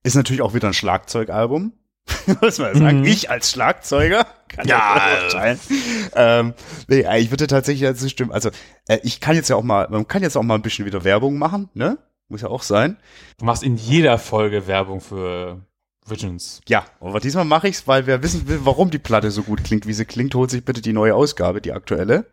ist 0.03 0.15
natürlich 0.15 0.41
auch 0.41 0.53
wieder 0.53 0.67
ein 0.67 0.74
Schlagzeugalbum. 0.74 1.74
Muss 2.41 2.60
man 2.60 2.75
sagen. 2.75 3.00
Mhm. 3.00 3.05
Ich 3.05 3.29
als 3.31 3.51
Schlagzeuger 3.51 4.27
kann 4.48 4.67
Ja, 4.67 5.00
beurteilen. 5.19 5.60
Ähm, 6.15 6.53
nee, 6.88 7.01
äh, 7.01 7.19
ich 7.19 7.31
würde 7.31 7.48
tatsächlich 7.48 7.88
dazu 7.88 8.07
stimmen. 8.10 8.31
Also, 8.31 8.50
äh, 8.88 9.00
ich 9.03 9.19
kann 9.19 9.36
jetzt 9.36 9.50
ja 9.50 9.55
auch 9.55 9.63
mal, 9.63 9.88
man 9.89 10.07
kann 10.07 10.22
jetzt 10.22 10.38
auch 10.38 10.43
mal 10.43 10.55
ein 10.55 10.62
bisschen 10.62 10.86
wieder 10.86 11.03
Werbung 11.03 11.38
machen, 11.38 11.69
ne? 11.74 11.98
Muss 12.27 12.41
ja 12.41 12.48
auch 12.48 12.63
sein. 12.63 12.98
Du 13.38 13.45
machst 13.45 13.63
in 13.63 13.75
jeder 13.75 14.17
Folge 14.17 14.67
Werbung 14.67 15.01
für 15.01 15.62
Visions. 16.07 16.62
Ja, 16.67 16.86
aber 17.00 17.19
diesmal 17.19 17.45
mache 17.45 17.67
ich's, 17.67 17.88
weil 17.88 18.05
wer 18.07 18.22
wissen 18.24 18.48
will, 18.48 18.62
warum 18.63 18.91
die 18.91 19.00
Platte 19.00 19.31
so 19.31 19.43
gut 19.43 19.63
klingt, 19.63 19.88
wie 19.88 19.93
sie 19.93 20.05
klingt, 20.05 20.34
holt 20.36 20.51
sich 20.51 20.63
bitte 20.63 20.81
die 20.81 20.93
neue 20.93 21.15
Ausgabe, 21.15 21.62
die 21.62 21.74
aktuelle. 21.74 22.25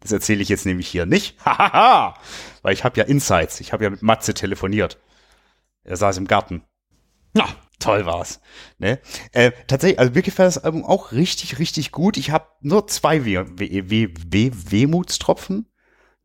Das 0.00 0.12
erzähle 0.12 0.42
ich 0.42 0.48
jetzt 0.48 0.66
nämlich 0.66 0.88
hier 0.88 1.06
nicht. 1.06 1.36
Hahaha! 1.44 2.14
weil 2.62 2.74
ich 2.74 2.84
habe 2.84 2.98
ja 2.98 3.04
Insights. 3.04 3.60
Ich 3.60 3.72
habe 3.72 3.84
ja 3.84 3.90
mit 3.90 4.02
Matze 4.02 4.34
telefoniert. 4.34 4.98
Er 5.84 5.96
saß 5.96 6.18
im 6.18 6.26
Garten. 6.26 6.62
Ja, 7.34 7.48
Toll 7.80 8.04
war's. 8.04 8.40
Ne? 8.78 9.00
Äh, 9.32 9.52
tatsächlich, 9.66 9.98
also 9.98 10.12
mir 10.12 10.22
gefällt 10.22 10.48
das 10.48 10.62
Album 10.62 10.84
auch 10.84 11.12
richtig, 11.12 11.58
richtig 11.58 11.92
gut. 11.92 12.18
Ich 12.18 12.30
habe 12.30 12.46
nur 12.60 12.86
zwei 12.86 13.24
We 13.24 13.46
We 13.58 13.90
We 13.90 14.10
We 14.30 14.50
Wehmutstropfen. 14.70 15.66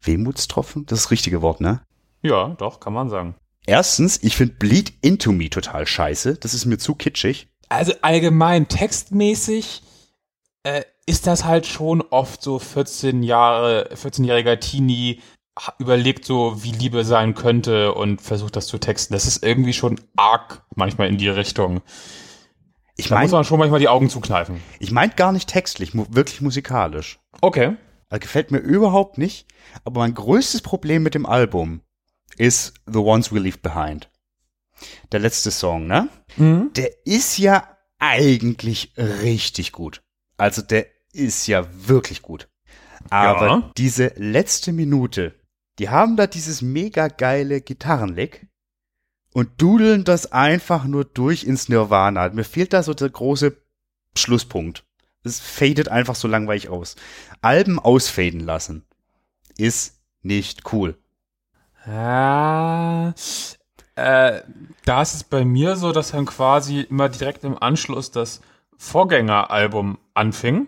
Wehmutstropfen? 0.01 0.86
Das 0.86 1.00
ist 1.00 1.05
das 1.05 1.12
richtige 1.12 1.41
Wort, 1.41 1.62
ne? 1.62 1.82
ja, 2.22 2.50
doch, 2.58 2.79
kann 2.79 2.94
man 2.94 3.10
sagen. 3.10 3.36
Erstens, 3.65 4.22
ich 4.22 4.36
finde 4.36 4.55
Bleed 4.55 4.94
Into 5.01 5.32
Me 5.32 5.50
total 5.50 5.88
scheiße. 5.88 6.36
Das 6.36 6.53
ist 6.53 6.65
mir 6.65 6.77
zu 6.77 6.94
kitschig. 6.94 7.48
Also 7.70 7.94
allgemein 8.01 8.67
textmäßig 8.67 9.82
äh, 10.63 10.84
ist 11.05 11.27
das 11.27 11.45
halt 11.45 11.65
schon 11.65 12.01
oft 12.01 12.41
so 12.41 12.59
14 12.59 13.24
Jahre, 13.24 13.89
14-jähriger 13.93 14.59
Teenie 14.59 15.21
überlegt 15.79 16.25
so, 16.25 16.63
wie 16.63 16.71
Liebe 16.71 17.05
sein 17.05 17.33
könnte 17.33 17.93
und 17.93 18.21
versucht 18.21 18.55
das 18.55 18.67
zu 18.67 18.77
texten. 18.77 19.13
Das 19.13 19.25
ist 19.25 19.43
irgendwie 19.43 19.74
schon 19.74 20.01
arg 20.17 20.65
manchmal 20.75 21.07
in 21.07 21.17
die 21.17 21.29
Richtung. 21.29 21.81
Ich 22.97 23.07
Da 23.07 23.21
muss 23.21 23.31
man 23.31 23.43
schon 23.43 23.59
manchmal 23.59 23.79
die 23.79 23.88
Augen 23.88 24.09
zukneifen. 24.09 24.62
ich 24.79 24.91
mein 24.91 25.12
gar 25.15 25.31
nicht 25.31 25.50
textlich, 25.50 25.93
mu 25.93 26.05
wirklich 26.09 26.41
musikalisch. 26.41 27.19
Okay. 27.41 27.75
Also 28.09 28.19
gefällt 28.19 28.51
mir 28.51 28.59
überhaupt 28.59 29.17
nicht. 29.17 29.47
Aber 29.83 30.01
mein 30.01 30.13
größtes 30.13 30.62
Problem 30.62 31.03
mit 31.03 31.15
dem 31.15 31.25
Album 31.25 31.81
ist 32.38 32.74
The 32.85 33.00
Ones 33.00 33.33
We 33.33 33.39
Leave 33.39 33.59
Behind. 33.59 34.09
Der 35.12 35.19
letzte 35.19 35.51
Song, 35.51 35.88
ne? 35.88 36.09
Mhm. 36.35 36.71
Der 36.75 36.89
ist 37.05 37.38
ja 37.38 37.77
eigentlich 38.00 38.93
richtig 38.97 39.71
gut. 39.71 40.01
Also 40.38 40.62
der 40.62 40.85
ist 41.15 41.48
ja 41.48 41.65
wirklich 41.88 42.22
gut. 42.22 42.48
Aber 43.10 43.48
Ja. 43.48 43.72
diese 43.77 44.13
letzte 44.15 44.74
Minute, 44.74 45.34
die 45.79 45.89
haben 45.89 46.15
da 46.17 46.27
dieses 46.27 46.62
mega 46.62 47.07
geile 47.07 47.62
Gitarrenlick 47.62 48.48
und 49.34 49.62
dudeln 49.62 50.03
das 50.03 50.31
einfach 50.31 50.86
nur 50.86 51.05
durch 51.05 51.43
ins 51.43 51.69
Nirvana. 51.69 52.29
Mir 52.29 52.43
fehlt 52.45 52.74
da 52.74 52.84
so 52.84 52.93
der 52.93 53.10
große 53.10 53.57
Schlusspunkt. 54.17 54.86
Es 55.24 55.39
fadet 55.39 55.89
einfach 55.89 56.15
so 56.15 56.27
langweilig 56.27 56.69
aus. 56.69 56.95
Alben 57.41 57.79
ausfaden 57.79 58.39
lassen 58.39 58.84
ist 59.57 60.00
nicht 60.22 60.72
cool. 60.74 60.98
Ja, 61.86 63.13
äh, 63.95 64.41
da 64.86 65.01
ist 65.01 65.13
es 65.15 65.24
bei 65.24 65.45
mir 65.45 65.75
so, 65.75 65.91
dass 65.91 66.12
dann 66.12 66.25
quasi 66.25 66.81
immer 66.81 67.10
direkt 67.10 67.43
im 67.43 67.62
Anschluss 67.62 68.12
das 68.12 68.41
Vorgängeralbum 68.77 69.98
anfing. 70.13 70.67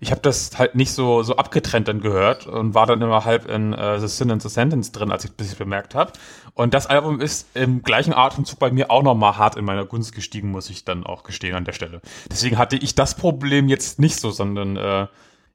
Ich 0.00 0.10
habe 0.10 0.20
das 0.20 0.58
halt 0.58 0.74
nicht 0.74 0.92
so 0.92 1.22
so 1.22 1.36
abgetrennt 1.36 1.88
dann 1.88 2.00
gehört 2.00 2.46
und 2.46 2.74
war 2.74 2.84
dann 2.86 3.00
immer 3.00 3.24
halb 3.24 3.48
in 3.48 3.72
äh, 3.72 3.98
The 3.98 4.06
Sin 4.06 4.30
and 4.30 4.42
the 4.42 4.50
Sentence 4.50 4.92
drin, 4.92 5.10
als 5.10 5.24
ich 5.24 5.30
ich 5.40 5.56
bemerkt 5.56 5.94
habe. 5.94 6.12
Und 6.52 6.74
das 6.74 6.86
Album 6.86 7.20
ist 7.20 7.48
im 7.54 7.82
gleichen 7.82 8.12
Atemzug 8.12 8.58
bei 8.58 8.70
mir 8.70 8.90
auch 8.90 9.02
noch 9.02 9.14
mal 9.14 9.38
hart 9.38 9.56
in 9.56 9.64
meiner 9.64 9.86
Gunst 9.86 10.14
gestiegen, 10.14 10.50
muss 10.50 10.68
ich 10.68 10.84
dann 10.84 11.04
auch 11.04 11.22
gestehen 11.22 11.54
an 11.54 11.64
der 11.64 11.72
Stelle. 11.72 12.02
Deswegen 12.30 12.58
hatte 12.58 12.76
ich 12.76 12.94
das 12.94 13.14
Problem 13.14 13.68
jetzt 13.68 13.98
nicht 13.98 14.20
so, 14.20 14.30
sondern 14.30 14.76
äh, 14.76 15.06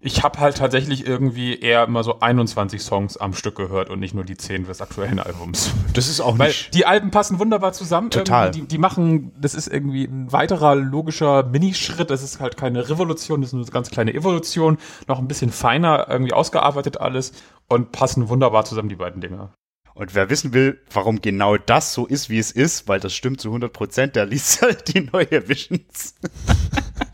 ich 0.03 0.23
habe 0.23 0.39
halt 0.39 0.57
tatsächlich 0.57 1.05
irgendwie 1.05 1.59
eher 1.59 1.83
immer 1.83 2.03
so 2.03 2.19
21 2.19 2.81
Songs 2.81 3.17
am 3.17 3.33
Stück 3.33 3.55
gehört 3.55 3.91
und 3.91 3.99
nicht 3.99 4.15
nur 4.15 4.23
die 4.23 4.35
10 4.35 4.65
des 4.65 4.81
aktuellen 4.81 5.19
Albums. 5.19 5.71
Das 5.93 6.07
ist 6.07 6.21
auch 6.21 6.39
Weil 6.39 6.47
nicht. 6.47 6.73
die 6.73 6.87
Alben 6.87 7.11
passen 7.11 7.37
wunderbar 7.37 7.71
zusammen. 7.73 8.09
Total. 8.09 8.49
Die, 8.49 8.63
die 8.63 8.79
machen, 8.79 9.31
das 9.39 9.53
ist 9.53 9.67
irgendwie 9.67 10.05
ein 10.05 10.31
weiterer 10.31 10.73
logischer 10.75 11.43
Minischritt. 11.43 12.09
Das 12.09 12.23
ist 12.23 12.39
halt 12.39 12.57
keine 12.57 12.89
Revolution, 12.89 13.41
das 13.41 13.53
ist 13.53 13.53
eine 13.53 13.65
ganz 13.65 13.91
kleine 13.91 14.13
Evolution. 14.13 14.77
Noch 15.07 15.19
ein 15.19 15.27
bisschen 15.27 15.51
feiner 15.51 16.07
irgendwie 16.09 16.33
ausgearbeitet 16.33 16.99
alles 16.99 17.31
und 17.67 17.91
passen 17.91 18.27
wunderbar 18.27 18.65
zusammen, 18.65 18.89
die 18.89 18.95
beiden 18.95 19.21
Dinger. 19.21 19.53
Und 19.93 20.15
wer 20.15 20.29
wissen 20.29 20.53
will, 20.53 20.81
warum 20.91 21.21
genau 21.21 21.57
das 21.57 21.93
so 21.93 22.07
ist, 22.07 22.29
wie 22.29 22.39
es 22.39 22.51
ist, 22.51 22.87
weil 22.87 22.99
das 22.99 23.13
stimmt 23.13 23.41
zu 23.41 23.49
100 23.49 23.71
Prozent, 23.71 24.15
der 24.15 24.25
liest 24.25 24.61
halt 24.63 24.93
die 24.93 25.01
neue 25.01 25.47
Visions. 25.47 26.15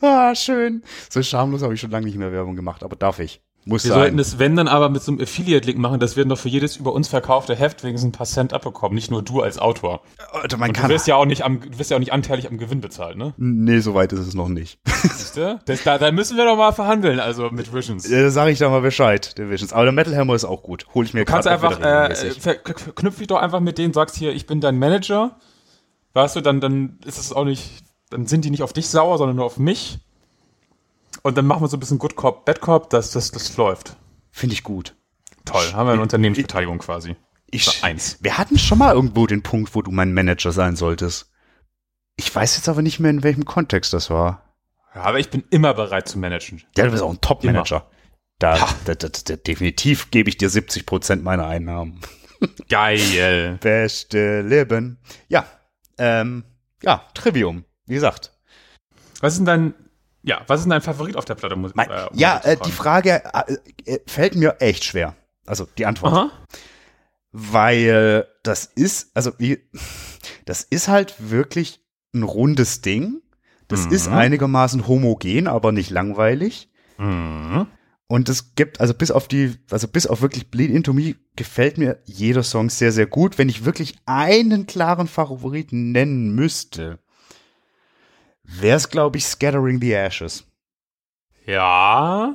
ah, 0.06 0.34
schön. 0.34 0.82
So 1.08 1.22
schamlos 1.22 1.62
habe 1.62 1.74
ich 1.74 1.80
schon 1.80 1.90
lange 1.90 2.06
nicht 2.06 2.18
mehr 2.18 2.32
Werbung 2.32 2.56
gemacht, 2.56 2.82
aber 2.82 2.96
darf 2.96 3.18
ich. 3.18 3.40
Muss 3.66 3.84
Wir 3.84 3.90
sein. 3.90 3.98
sollten 4.00 4.18
es, 4.18 4.38
wenn 4.38 4.56
dann 4.56 4.68
aber 4.68 4.88
mit 4.88 5.02
so 5.02 5.12
einem 5.12 5.20
Affiliate-Link 5.20 5.78
machen, 5.78 6.00
dass 6.00 6.16
wir 6.16 6.24
noch 6.24 6.38
für 6.38 6.48
jedes 6.48 6.78
über 6.78 6.94
uns 6.94 7.08
verkaufte 7.08 7.54
Heft 7.54 7.84
wenigstens 7.84 8.08
ein 8.08 8.12
paar 8.12 8.26
Cent 8.26 8.54
abbekommen, 8.54 8.94
nicht 8.94 9.10
nur 9.10 9.22
du 9.22 9.42
als 9.42 9.58
Autor. 9.58 10.00
Alter, 10.32 10.56
man 10.56 10.70
Und 10.70 10.78
du 10.78 10.80
kann. 10.80 10.90
wirst 10.90 11.06
ja 11.06 11.16
auch 11.16 11.26
nicht 11.26 11.42
am, 11.44 11.60
du 11.60 11.78
wirst 11.78 11.90
ja 11.90 11.96
auch 11.96 12.00
nicht 12.00 12.14
anteilig 12.14 12.48
am 12.48 12.56
Gewinn 12.56 12.80
bezahlt, 12.80 13.18
ne? 13.18 13.34
Nee, 13.36 13.80
so 13.80 13.92
weit 13.92 14.14
ist 14.14 14.20
es 14.20 14.32
noch 14.32 14.48
nicht. 14.48 14.78
Siehst 14.86 15.36
du? 15.36 15.60
Das, 15.66 15.82
da, 15.84 15.98
da 15.98 16.10
müssen 16.10 16.38
wir 16.38 16.46
doch 16.46 16.56
mal 16.56 16.72
verhandeln, 16.72 17.20
also 17.20 17.50
mit 17.50 17.72
Visions. 17.74 18.08
Da 18.08 18.30
sage 18.30 18.50
ich 18.50 18.58
da 18.58 18.70
mal 18.70 18.80
Bescheid, 18.80 19.36
der 19.36 19.50
Visions. 19.50 19.74
Aber 19.74 19.84
der 19.84 19.92
Metal 19.92 20.16
Hammer 20.16 20.34
ist 20.34 20.46
auch 20.46 20.62
gut. 20.62 20.86
Hol 20.94 21.04
ich 21.04 21.12
mir 21.12 21.26
Du 21.26 21.30
kannst 21.30 21.46
einfach, 21.46 21.78
äh, 21.80 22.14
verknüpf 22.14 23.18
dich 23.18 23.26
doch 23.26 23.42
einfach 23.42 23.60
mit 23.60 23.76
denen, 23.76 23.92
sagst 23.92 24.16
hier, 24.16 24.32
ich 24.32 24.46
bin 24.46 24.62
dein 24.62 24.78
Manager. 24.78 25.36
Weißt 26.14 26.34
du, 26.34 26.40
dann, 26.40 26.62
dann 26.62 26.98
ist 27.04 27.18
es 27.18 27.30
auch 27.34 27.44
nicht, 27.44 27.84
dann 28.10 28.26
sind 28.26 28.44
die 28.44 28.50
nicht 28.50 28.62
auf 28.62 28.72
dich 28.72 28.88
sauer, 28.88 29.18
sondern 29.18 29.36
nur 29.36 29.46
auf 29.46 29.58
mich. 29.58 29.98
Und 31.22 31.36
dann 31.38 31.46
machen 31.46 31.62
wir 31.62 31.68
so 31.68 31.76
ein 31.76 31.80
bisschen 31.80 31.98
Good 31.98 32.16
Cop, 32.16 32.44
Bad 32.44 32.60
Cop, 32.60 32.90
das, 32.90 33.10
das, 33.12 33.30
das 33.30 33.56
läuft. 33.56 33.96
Finde 34.30 34.54
ich 34.54 34.62
gut. 34.62 34.94
Toll, 35.44 35.72
haben 35.72 35.86
wir 35.86 35.92
eine 35.92 36.02
Unternehmensbeteiligung 36.02 36.78
quasi. 36.78 37.16
Ich, 37.50 37.64
So, 37.64 37.72
eins. 37.82 38.18
Wir 38.20 38.38
hatten 38.38 38.58
schon 38.58 38.78
mal 38.78 38.94
irgendwo 38.94 39.26
den 39.26 39.42
Punkt, 39.42 39.74
wo 39.74 39.82
du 39.82 39.90
mein 39.90 40.12
Manager 40.12 40.52
sein 40.52 40.76
solltest. 40.76 41.30
Ich 42.16 42.32
weiß 42.34 42.56
jetzt 42.56 42.68
aber 42.68 42.82
nicht 42.82 43.00
mehr, 43.00 43.10
in 43.10 43.22
welchem 43.22 43.44
Kontext 43.44 43.92
das 43.92 44.10
war. 44.10 44.44
Ja, 44.94 45.02
aber 45.02 45.18
ich 45.18 45.30
bin 45.30 45.44
immer 45.50 45.74
bereit 45.74 46.08
zu 46.08 46.18
managen. 46.18 46.62
Ja, 46.76 46.84
du 46.84 46.90
bist 46.90 47.02
auch 47.02 47.10
ein 47.10 47.20
Top-Manager. 47.20 47.86
Da, 48.38 48.68
da, 48.84 48.94
da, 48.94 49.08
da, 49.08 49.36
definitiv 49.36 50.10
gebe 50.10 50.30
ich 50.30 50.36
dir 50.38 50.48
70 50.48 50.86
Prozent 50.86 51.22
meiner 51.22 51.46
Einnahmen. 51.46 52.00
Geil. 52.68 53.58
Beste 53.60 54.42
Leben. 54.42 54.98
Ja, 55.28 55.46
ähm, 55.98 56.44
ja, 56.82 57.04
Trivium. 57.14 57.64
Wie 57.90 57.94
gesagt. 57.94 58.30
Was 59.20 59.32
ist 59.32 59.38
denn 59.40 59.46
dein, 59.46 59.74
ja, 60.22 60.42
was 60.46 60.60
ist 60.60 60.64
denn 60.64 60.70
dein 60.70 60.80
Favorit 60.80 61.16
auf 61.16 61.24
der 61.24 61.34
Platte? 61.34 61.56
Muss, 61.56 61.74
Mein, 61.74 61.90
äh, 61.90 62.06
um 62.10 62.16
ja, 62.16 62.40
äh, 62.44 62.56
die 62.64 62.70
Frage 62.70 63.22
äh, 63.34 63.56
äh, 63.84 63.98
fällt 64.06 64.36
mir 64.36 64.56
echt 64.60 64.84
schwer. 64.84 65.16
Also 65.44 65.66
die 65.76 65.86
Antwort. 65.86 66.12
Aha. 66.12 66.30
Weil 67.32 68.26
das 68.42 68.64
ist, 68.64 69.10
also 69.14 69.32
wie, 69.38 69.58
das 70.46 70.62
ist 70.62 70.86
halt 70.88 71.14
wirklich 71.18 71.84
ein 72.14 72.22
rundes 72.22 72.80
Ding. 72.80 73.22
Das 73.68 73.86
Mhm. 73.86 73.92
ist 73.92 74.08
einigermaßen 74.08 74.86
homogen, 74.88 75.46
aber 75.48 75.72
nicht 75.72 75.90
langweilig. 75.90 76.70
Mhm. 76.98 77.66
Und 78.08 78.28
es 78.28 78.54
gibt, 78.56 78.80
also 78.80 78.94
bis 78.94 79.10
auf 79.12 79.26
die, 79.28 79.56
also 79.70 79.86
bis 79.88 80.06
auf 80.08 80.22
wirklich 80.22 80.50
Bleed 80.50 80.70
Into 80.70 80.92
Me 80.92 81.14
gefällt 81.36 81.78
mir 81.78 82.00
jeder 82.04 82.42
Song 82.42 82.68
sehr, 82.70 82.90
sehr 82.92 83.06
gut. 83.06 83.36
Wenn 83.38 83.48
ich 83.48 83.64
wirklich 83.64 83.96
einen 84.06 84.66
klaren 84.66 85.06
Favoriten 85.06 85.92
nennen 85.92 86.34
müsste, 86.34 86.98
wäre 88.50 88.76
es, 88.76 88.88
glaube 88.88 89.18
ich, 89.18 89.24
Scattering 89.24 89.80
the 89.80 89.92
Ashes. 89.92 90.46
Ja. 91.46 92.34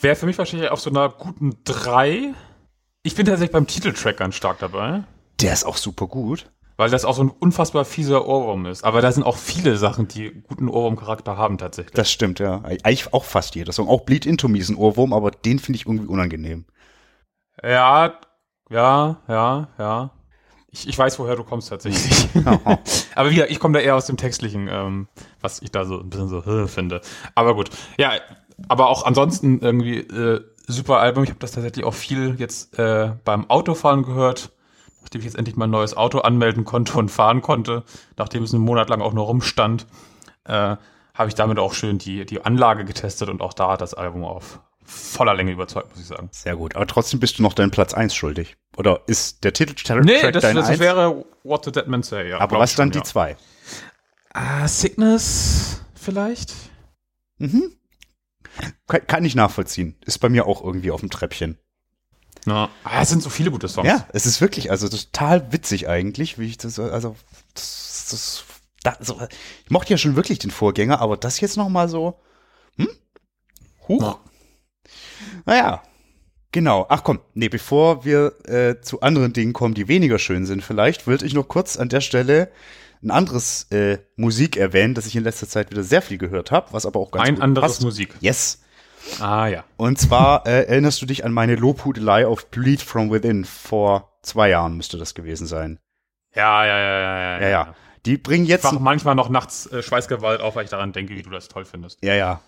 Wäre 0.00 0.16
für 0.16 0.26
mich 0.26 0.38
wahrscheinlich 0.38 0.70
auf 0.70 0.80
so 0.80 0.90
einer 0.90 1.08
guten 1.08 1.58
3. 1.64 2.34
Ich 3.02 3.14
bin 3.14 3.26
tatsächlich 3.26 3.52
beim 3.52 3.66
Titeltrack 3.66 4.16
ganz 4.16 4.34
stark 4.34 4.58
dabei. 4.58 5.04
Der 5.40 5.52
ist 5.52 5.64
auch 5.64 5.76
super 5.76 6.06
gut. 6.06 6.50
Weil 6.76 6.90
das 6.90 7.04
auch 7.04 7.14
so 7.14 7.22
ein 7.22 7.30
unfassbar 7.30 7.84
fieser 7.84 8.26
Ohrwurm 8.26 8.66
ist. 8.66 8.82
Aber 8.82 9.00
da 9.00 9.12
sind 9.12 9.22
auch 9.22 9.36
viele 9.36 9.76
Sachen, 9.76 10.08
die 10.08 10.42
guten 10.42 10.68
Ohrwurm-Charakter 10.68 11.36
haben 11.36 11.56
tatsächlich. 11.56 11.94
Das 11.94 12.10
stimmt, 12.10 12.40
ja. 12.40 12.62
Eigentlich 12.64 13.12
auch 13.12 13.24
fast 13.24 13.54
jeder 13.54 13.72
Song. 13.72 13.88
Auch 13.88 14.00
Bleed 14.00 14.26
Into 14.26 14.48
Me 14.48 14.58
ist 14.58 14.70
ein 14.70 14.76
Ohrwurm, 14.76 15.12
aber 15.12 15.30
den 15.30 15.60
finde 15.60 15.76
ich 15.76 15.86
irgendwie 15.86 16.08
unangenehm. 16.08 16.64
Ja, 17.62 18.18
ja, 18.70 19.22
ja, 19.28 19.68
ja. 19.78 20.10
Ich, 20.74 20.88
ich 20.88 20.98
weiß, 20.98 21.20
woher 21.20 21.36
du 21.36 21.44
kommst 21.44 21.68
tatsächlich. 21.68 22.28
Aber 23.14 23.30
wieder, 23.30 23.48
ich 23.48 23.60
komme 23.60 23.78
da 23.78 23.84
eher 23.84 23.94
aus 23.94 24.06
dem 24.06 24.16
Textlichen, 24.16 24.68
ähm, 24.68 25.06
was 25.40 25.62
ich 25.62 25.70
da 25.70 25.84
so 25.84 26.00
ein 26.00 26.10
bisschen 26.10 26.28
so 26.28 26.42
äh, 26.42 26.66
finde. 26.66 27.00
Aber 27.36 27.54
gut. 27.54 27.70
Ja, 27.96 28.12
aber 28.68 28.88
auch 28.88 29.04
ansonsten 29.04 29.60
irgendwie 29.60 29.98
äh, 29.98 30.40
super 30.66 30.98
Album. 30.98 31.22
Ich 31.22 31.30
habe 31.30 31.38
das 31.38 31.52
tatsächlich 31.52 31.84
auch 31.84 31.94
viel 31.94 32.34
jetzt 32.38 32.76
äh, 32.78 33.12
beim 33.24 33.48
Autofahren 33.50 34.02
gehört, 34.02 34.50
nachdem 35.02 35.20
ich 35.20 35.26
jetzt 35.26 35.36
endlich 35.36 35.56
mein 35.56 35.70
neues 35.70 35.96
Auto 35.96 36.18
anmelden 36.18 36.64
konnte 36.64 36.98
und 36.98 37.08
fahren 37.08 37.40
konnte, 37.40 37.84
nachdem 38.16 38.42
es 38.42 38.52
einen 38.52 38.64
Monat 38.64 38.88
lang 38.88 39.00
auch 39.00 39.12
nur 39.12 39.26
rumstand, 39.26 39.86
äh, 40.44 40.76
habe 41.14 41.28
ich 41.28 41.34
damit 41.36 41.60
auch 41.60 41.74
schön 41.74 41.98
die, 41.98 42.26
die 42.26 42.44
Anlage 42.44 42.84
getestet 42.84 43.28
und 43.28 43.42
auch 43.42 43.52
da 43.52 43.72
hat 43.72 43.80
das 43.80 43.94
Album 43.94 44.24
auf 44.24 44.60
voller 44.82 45.34
Länge 45.34 45.52
überzeugt, 45.52 45.90
muss 45.90 46.00
ich 46.00 46.06
sagen. 46.06 46.28
Sehr 46.32 46.56
gut. 46.56 46.74
Aber 46.74 46.86
trotzdem 46.86 47.20
bist 47.20 47.38
du 47.38 47.42
noch 47.42 47.54
deinen 47.54 47.70
Platz 47.70 47.94
1 47.94 48.14
schuldig. 48.14 48.56
Oder 48.76 49.02
ist 49.06 49.44
der 49.44 49.52
Titeltrack 49.52 50.04
Nee, 50.04 50.30
das, 50.32 50.42
dein 50.42 50.56
das 50.56 50.68
Eins? 50.68 50.80
wäre 50.80 51.24
What 51.42 51.64
the 51.64 51.72
Dead 51.72 51.86
Man 51.86 52.02
Say, 52.02 52.30
ja. 52.30 52.38
Aber 52.38 52.58
was 52.58 52.70
ich 52.70 52.76
dann 52.76 52.92
schon, 52.92 53.02
die 53.02 53.08
zwei? 53.08 53.36
Ah, 54.32 54.66
Sickness 54.66 55.82
vielleicht? 55.94 56.52
Mhm. 57.38 57.76
Kann, 58.86 59.06
kann 59.06 59.24
ich 59.24 59.34
nachvollziehen. 59.34 59.96
Ist 60.04 60.18
bei 60.18 60.28
mir 60.28 60.46
auch 60.46 60.62
irgendwie 60.62 60.90
auf 60.90 61.00
dem 61.00 61.10
Treppchen. 61.10 61.58
Ja. 62.46 62.68
Ah, 62.82 63.02
es 63.02 63.08
sind 63.08 63.22
so 63.22 63.30
viele 63.30 63.50
gute 63.50 63.68
Songs. 63.68 63.88
Ja, 63.88 64.06
es 64.12 64.26
ist 64.26 64.40
wirklich, 64.40 64.70
also 64.70 64.88
total 64.88 65.52
witzig 65.52 65.88
eigentlich, 65.88 66.38
wie 66.38 66.46
ich 66.46 66.58
das, 66.58 66.78
also, 66.78 67.16
das, 67.54 68.06
das, 68.10 68.44
da, 68.82 68.96
so, 69.00 69.18
ich 69.64 69.70
mochte 69.70 69.90
ja 69.90 69.98
schon 69.98 70.16
wirklich 70.16 70.40
den 70.40 70.50
Vorgänger, 70.50 71.00
aber 71.00 71.16
das 71.16 71.40
jetzt 71.40 71.56
noch 71.56 71.68
mal 71.68 71.88
so, 71.88 72.20
hm? 72.76 72.88
Huch. 73.88 74.02
Ja. 74.02 74.20
Naja, 75.46 75.82
genau. 76.54 76.86
Ach 76.88 77.04
komm, 77.04 77.20
nee, 77.34 77.50
bevor 77.50 78.06
wir 78.06 78.32
äh, 78.48 78.80
zu 78.80 79.02
anderen 79.02 79.34
Dingen 79.34 79.52
kommen, 79.52 79.74
die 79.74 79.88
weniger 79.88 80.18
schön 80.18 80.46
sind 80.46 80.62
vielleicht, 80.64 81.06
würde 81.06 81.26
ich 81.26 81.34
noch 81.34 81.46
kurz 81.48 81.76
an 81.76 81.90
der 81.90 82.00
Stelle 82.00 82.48
ein 83.02 83.10
anderes 83.10 83.66
äh, 83.70 83.98
Musik 84.16 84.56
erwähnen, 84.56 84.94
das 84.94 85.04
ich 85.04 85.14
in 85.16 85.24
letzter 85.24 85.46
Zeit 85.46 85.70
wieder 85.70 85.82
sehr 85.82 86.00
viel 86.00 86.16
gehört 86.16 86.50
habe, 86.50 86.72
was 86.72 86.86
aber 86.86 86.98
auch 87.00 87.10
ganz 87.10 87.28
Ein 87.28 87.34
gut 87.34 87.44
anderes 87.44 87.72
passt. 87.74 87.82
Musik. 87.82 88.14
Yes. 88.20 88.62
Ah, 89.20 89.46
ja. 89.48 89.64
Und 89.76 89.98
zwar 89.98 90.46
äh, 90.46 90.62
erinnerst 90.64 91.02
du 91.02 91.06
dich 91.06 91.26
an 91.26 91.32
meine 91.32 91.56
Lobhudelei 91.56 92.26
auf 92.26 92.46
Bleed 92.46 92.80
from 92.80 93.10
Within 93.12 93.44
vor 93.44 94.16
zwei 94.22 94.48
Jahren 94.48 94.78
müsste 94.78 94.96
das 94.96 95.14
gewesen 95.14 95.46
sein. 95.46 95.78
Ja, 96.34 96.64
ja, 96.64 96.78
ja, 96.78 97.00
ja, 97.00 97.40
Ja, 97.42 97.48
ja. 97.48 97.74
Die 98.06 98.16
bringen 98.16 98.44
Ich 98.44 98.50
jetzt. 98.50 98.64
wach 98.64 98.78
manchmal 98.78 99.14
noch 99.14 99.28
nachts 99.28 99.66
äh, 99.66 99.82
Schweißgewalt 99.82 100.40
auf, 100.40 100.56
weil 100.56 100.64
ich 100.64 100.70
daran 100.70 100.92
denke, 100.92 101.14
wie 101.14 101.22
du 101.22 101.28
das 101.30 101.48
toll 101.48 101.66
findest. 101.66 101.98
Ja, 102.02 102.14
ja. 102.14 102.40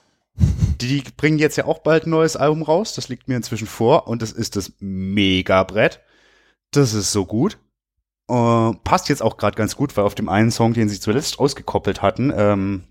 Die, 0.81 1.03
bringen 1.17 1.39
jetzt 1.39 1.57
ja 1.57 1.65
auch 1.65 1.79
bald 1.79 2.07
ein 2.07 2.11
neues 2.11 2.37
Album 2.37 2.63
raus. 2.63 2.95
Das 2.95 3.09
liegt 3.09 3.29
mir 3.29 3.37
inzwischen 3.37 3.67
vor. 3.67 4.09
Und 4.09 4.23
das 4.23 4.33
ist 4.33 4.57
das 4.57 4.73
Mega-Brett. 4.79 6.01
Das 6.71 6.95
ist 6.95 7.13
so 7.13 7.25
gut. 7.25 7.59
Äh, 8.29 8.73
passt 8.85 9.09
jetzt 9.09 9.23
auch 9.23 9.37
gerade 9.37 9.57
ganz 9.57 9.77
gut, 9.77 9.97
weil 9.97 10.05
auf 10.05 10.15
dem 10.15 10.29
einen 10.29 10.51
Song, 10.51 10.73
den 10.73 10.89
sie 10.89 11.01
zuletzt 11.01 11.39
ausgekoppelt 11.39 12.03
hatten, 12.03 12.33
ähm, 12.37 12.85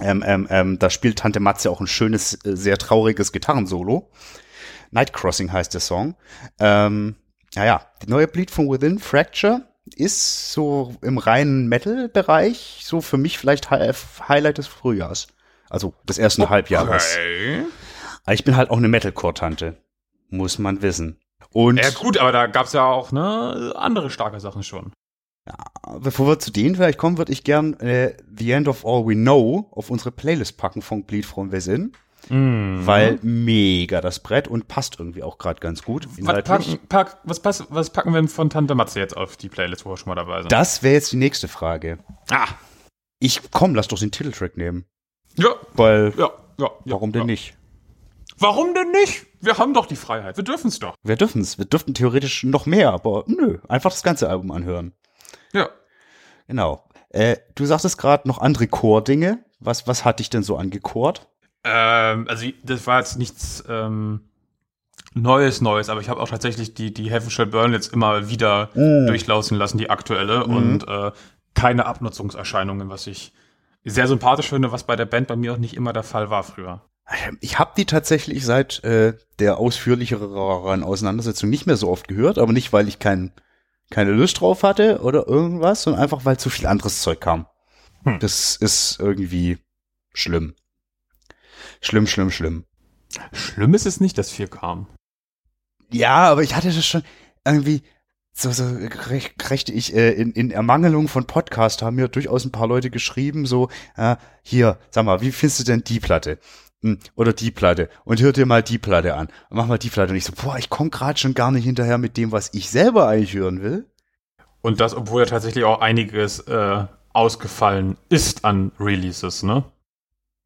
ähm, 0.00 0.22
ähm, 0.24 0.46
ähm, 0.50 0.78
da 0.78 0.90
spielt 0.90 1.18
Tante 1.18 1.40
Matze 1.40 1.70
auch 1.70 1.80
ein 1.80 1.86
schönes, 1.86 2.34
äh, 2.44 2.56
sehr 2.56 2.78
trauriges 2.78 3.32
Gitarrensolo. 3.32 4.10
Night 4.90 5.12
Crossing 5.12 5.52
heißt 5.52 5.74
der 5.74 5.80
Song. 5.80 6.14
Ähm, 6.60 7.16
naja, 7.54 7.86
die 8.02 8.10
neue 8.10 8.28
Bleed 8.28 8.50
from 8.50 8.68
Within, 8.70 8.98
Fracture, 8.98 9.62
ist 9.96 10.52
so 10.52 10.94
im 11.02 11.18
reinen 11.18 11.68
Metal-Bereich 11.68 12.82
so 12.84 13.00
für 13.00 13.18
mich 13.18 13.38
vielleicht 13.38 13.70
Hi 13.70 13.92
Highlight 14.28 14.58
des 14.58 14.66
Frühjahrs. 14.66 15.28
Also 15.70 15.94
des 16.08 16.18
ersten 16.18 16.48
Halbjahres. 16.48 17.14
Okay. 17.14 17.64
Aber 18.24 18.34
ich 18.34 18.44
bin 18.44 18.56
halt 18.56 18.70
auch 18.70 18.78
eine 18.78 18.88
Metalcore-Tante. 18.88 19.76
Muss 20.30 20.58
man 20.58 20.82
wissen. 20.82 21.20
Und 21.50 21.76
Ja 21.76 21.90
gut, 21.90 22.18
aber 22.18 22.32
da 22.32 22.46
gab's 22.46 22.72
ja 22.72 22.84
auch 22.84 23.12
ne, 23.12 23.72
andere 23.76 24.10
starke 24.10 24.40
Sachen 24.40 24.62
schon. 24.62 24.92
bevor 26.00 26.26
wir 26.26 26.38
zu 26.38 26.50
denen 26.50 26.74
vielleicht 26.74 26.98
kommen, 26.98 27.18
würde 27.18 27.32
ich 27.32 27.44
gern 27.44 27.74
äh, 27.80 28.16
The 28.36 28.52
End 28.52 28.68
of 28.68 28.84
All 28.84 29.06
We 29.06 29.14
Know 29.14 29.68
auf 29.72 29.90
unsere 29.90 30.10
Playlist 30.10 30.56
packen 30.56 30.82
von 30.82 31.04
Bleed 31.04 31.26
from 31.26 31.52
Within. 31.52 31.92
Mhm. 32.28 32.86
Weil 32.86 33.18
mega 33.22 34.00
das 34.00 34.20
Brett 34.20 34.48
und 34.48 34.66
passt 34.66 34.98
irgendwie 34.98 35.22
auch 35.22 35.38
gerade 35.38 35.60
ganz 35.60 35.82
gut. 35.82 36.08
was, 36.20 36.42
packen, 36.44 36.78
pack, 36.88 37.18
was, 37.24 37.40
pass, 37.40 37.64
was 37.68 37.90
packen 37.90 38.14
wir 38.14 38.26
von 38.28 38.48
Tante 38.48 38.74
Matze 38.74 38.98
jetzt 38.98 39.16
auf 39.16 39.36
die 39.36 39.48
Playlist, 39.48 39.84
wo 39.84 39.90
wir 39.90 39.96
schon 39.96 40.08
mal 40.08 40.14
dabei 40.14 40.40
sind? 40.40 40.50
Das 40.50 40.82
wäre 40.82 40.94
jetzt 40.94 41.12
die 41.12 41.16
nächste 41.16 41.48
Frage. 41.48 41.98
ah, 42.30 42.48
Ich 43.18 43.42
komm, 43.50 43.74
lass 43.74 43.88
doch 43.88 43.98
den 43.98 44.10
Titeltrack 44.10 44.56
nehmen. 44.56 44.86
Ja, 45.38 45.50
Weil, 45.74 46.12
ja, 46.16 46.30
ja. 46.58 46.66
ja 46.66 46.70
warum 46.84 47.12
denn 47.12 47.26
nicht? 47.26 47.54
Warum 48.38 48.74
denn 48.74 48.90
nicht? 48.90 49.26
Wir 49.40 49.58
haben 49.58 49.74
doch 49.74 49.86
die 49.86 49.96
Freiheit. 49.96 50.36
Wir 50.36 50.44
dürfen's 50.44 50.78
doch. 50.78 50.94
Wir 51.02 51.16
dürfen's. 51.16 51.58
Wir 51.58 51.66
dürften 51.66 51.94
theoretisch 51.94 52.42
noch 52.44 52.66
mehr, 52.66 52.90
aber 52.92 53.24
nö, 53.26 53.58
einfach 53.68 53.90
das 53.90 54.02
ganze 54.02 54.28
Album 54.28 54.50
anhören. 54.50 54.92
Ja. 55.52 55.68
Genau. 56.48 56.84
Äh, 57.10 57.36
du 57.54 57.64
sagtest 57.64 57.96
gerade 57.98 58.26
noch 58.26 58.38
andere 58.38 58.66
Chor-Dinge. 58.66 59.44
Was, 59.60 59.86
was 59.86 60.04
hat 60.04 60.18
dich 60.18 60.30
denn 60.30 60.42
so 60.42 60.56
angechort? 60.56 61.28
Ähm, 61.62 62.26
also 62.28 62.46
das 62.64 62.86
war 62.86 62.98
jetzt 62.98 63.18
nichts 63.18 63.62
ähm, 63.68 64.20
Neues, 65.14 65.60
Neues, 65.60 65.88
aber 65.88 66.00
ich 66.00 66.08
habe 66.08 66.20
auch 66.20 66.28
tatsächlich 66.28 66.74
die, 66.74 66.92
die 66.92 67.08
Heaven 67.10 67.30
Shall 67.30 67.46
Burn 67.46 67.72
jetzt 67.72 67.92
immer 67.92 68.28
wieder 68.28 68.70
Mm. 68.74 69.06
durchlaufen 69.06 69.56
lassen, 69.56 69.78
die 69.78 69.88
aktuelle, 69.90 70.44
und 70.44 70.88
äh, 70.88 71.12
keine 71.54 71.86
Abnutzungserscheinungen, 71.86 72.88
was 72.90 73.06
ich 73.06 73.32
sehr 73.84 74.08
sympathisch 74.08 74.48
finde, 74.48 74.72
was 74.72 74.84
bei 74.84 74.96
der 74.96 75.04
Band 75.04 75.28
bei 75.28 75.36
mir 75.36 75.52
auch 75.52 75.58
nicht 75.58 75.74
immer 75.74 75.92
der 75.92 76.02
Fall 76.02 76.30
war 76.30 76.42
früher. 76.42 76.82
Ich 77.40 77.58
habe 77.58 77.72
die 77.76 77.84
tatsächlich 77.84 78.44
seit 78.44 78.82
äh, 78.82 79.14
der 79.38 79.58
ausführlicheren 79.58 80.82
Auseinandersetzung 80.82 81.50
nicht 81.50 81.66
mehr 81.66 81.76
so 81.76 81.90
oft 81.90 82.08
gehört, 82.08 82.38
aber 82.38 82.52
nicht, 82.52 82.72
weil 82.72 82.88
ich 82.88 82.98
kein, 82.98 83.32
keine 83.90 84.12
Lust 84.12 84.40
drauf 84.40 84.62
hatte 84.62 85.02
oder 85.02 85.26
irgendwas, 85.26 85.82
sondern 85.82 86.02
einfach, 86.02 86.24
weil 86.24 86.38
zu 86.38 86.48
viel 86.48 86.66
anderes 86.66 87.02
Zeug 87.02 87.20
kam. 87.20 87.46
Hm. 88.04 88.20
Das 88.20 88.56
ist 88.56 88.98
irgendwie 89.00 89.58
schlimm. 90.14 90.54
Schlimm, 91.82 92.06
schlimm, 92.06 92.30
schlimm. 92.30 92.64
Schlimm 93.32 93.74
ist 93.74 93.86
es 93.86 94.00
nicht, 94.00 94.16
dass 94.16 94.30
viel 94.30 94.48
kam. 94.48 94.86
Ja, 95.90 96.30
aber 96.30 96.42
ich 96.42 96.54
hatte 96.54 96.72
das 96.72 96.86
schon 96.86 97.04
irgendwie 97.44 97.82
so, 98.36 98.50
so 98.50 98.64
recht, 99.08 99.50
recht 99.50 99.68
ich 99.70 99.94
äh, 99.94 100.10
in, 100.12 100.32
in 100.32 100.50
Ermangelung 100.50 101.06
von 101.08 101.24
Podcast 101.26 101.82
haben 101.82 101.94
mir 101.96 102.08
durchaus 102.08 102.44
ein 102.44 102.50
paar 102.52 102.66
Leute 102.66 102.90
geschrieben, 102.90 103.46
so, 103.46 103.68
äh, 103.96 104.16
hier, 104.42 104.78
sag 104.90 105.04
mal, 105.04 105.20
wie 105.20 105.30
findest 105.32 105.60
du 105.60 105.64
denn 105.64 105.84
die 105.84 106.00
Platte? 106.00 106.38
Hm, 106.82 106.98
Oder 107.14 107.32
die 107.32 107.52
Platte. 107.52 107.88
Und 108.04 108.20
hör 108.20 108.32
dir 108.32 108.44
mal 108.44 108.62
die 108.62 108.78
Platte 108.78 109.14
an. 109.14 109.28
Und 109.48 109.56
mach 109.56 109.66
mal 109.66 109.78
die 109.78 109.88
Platte. 109.88 110.10
Und 110.10 110.16
ich 110.16 110.24
so, 110.24 110.32
boah, 110.32 110.58
ich 110.58 110.68
komme 110.68 110.90
gerade 110.90 111.18
schon 111.18 111.34
gar 111.34 111.52
nicht 111.52 111.64
hinterher 111.64 111.96
mit 111.96 112.16
dem, 112.16 112.32
was 112.32 112.50
ich 112.52 112.68
selber 112.70 113.06
eigentlich 113.08 113.34
hören 113.34 113.62
will. 113.62 113.86
Und 114.62 114.80
das, 114.80 114.94
obwohl 114.94 115.22
ja 115.22 115.26
tatsächlich 115.26 115.64
auch 115.64 115.80
einiges 115.80 116.40
äh, 116.40 116.84
ausgefallen 117.12 117.96
ist 118.08 118.44
an 118.44 118.72
Releases, 118.80 119.42
ne? 119.44 119.64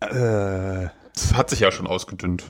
Äh, 0.01 0.91
Das 1.15 1.35
hat 1.35 1.51
sich 1.51 1.61
ja 1.61 1.73
schon 1.73 1.87
ausgedünnt. 1.87 2.45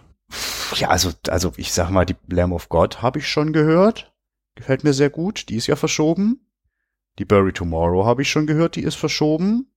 ja, 0.74 0.88
also, 0.88 1.12
also 1.28 1.52
ich 1.56 1.72
sag 1.72 1.90
mal, 1.90 2.04
die 2.04 2.16
Lamb 2.28 2.52
of 2.52 2.68
God 2.68 3.00
habe 3.02 3.20
ich 3.20 3.28
schon 3.28 3.52
gehört. 3.52 4.12
Gefällt 4.58 4.82
mir 4.82 4.92
sehr 4.92 5.08
gut. 5.08 5.48
Die 5.50 5.54
ist 5.54 5.68
ja 5.68 5.76
verschoben. 5.76 6.40
Die 7.20 7.24
Bury 7.24 7.52
Tomorrow 7.52 8.04
habe 8.04 8.22
ich 8.22 8.28
schon 8.30 8.44
gehört, 8.48 8.74
die 8.74 8.82
ist 8.82 8.96
verschoben. 8.96 9.70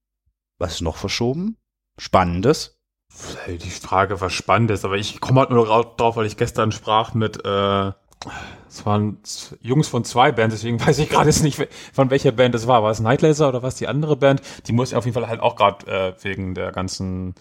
Was 0.58 0.74
ist 0.74 0.82
noch 0.82 0.98
verschoben? 0.98 1.58
Spannendes. 2.00 2.80
Die 3.48 3.70
Frage, 3.70 4.22
was 4.22 4.34
spannend 4.34 4.72
ist, 4.72 4.84
aber 4.84 4.96
ich 4.98 5.22
komme 5.22 5.42
halt 5.42 5.52
nur 5.52 5.68
rau- 5.68 5.94
drauf, 5.98 6.16
weil 6.16 6.26
ich 6.26 6.36
gestern 6.36 6.72
sprach 6.72 7.14
mit, 7.14 7.46
äh, 7.46 7.92
es 8.68 8.86
waren 8.86 9.20
Jungs 9.60 9.88
von 9.88 10.04
zwei 10.04 10.32
Bands, 10.32 10.56
deswegen 10.56 10.80
weiß 10.84 10.98
ich 10.98 11.10
gerade 11.10 11.30
jetzt 11.30 11.44
nicht, 11.44 11.62
von 11.94 12.10
welcher 12.10 12.32
Band 12.32 12.56
es 12.56 12.66
war. 12.66 12.82
War 12.82 12.90
es 12.90 13.02
Nightlaser 13.02 13.50
oder 13.50 13.62
was 13.62 13.76
die 13.76 13.88
andere 13.88 14.16
Band? 14.16 14.42
Die 14.66 14.72
muss 14.72 14.96
auf 14.96 15.06
jeden 15.06 15.14
Fall 15.14 15.28
halt 15.28 15.42
auch 15.42 15.56
gerade 15.58 15.86
äh, 15.92 16.24
wegen 16.24 16.56
der 16.56 16.72
ganzen 16.72 17.36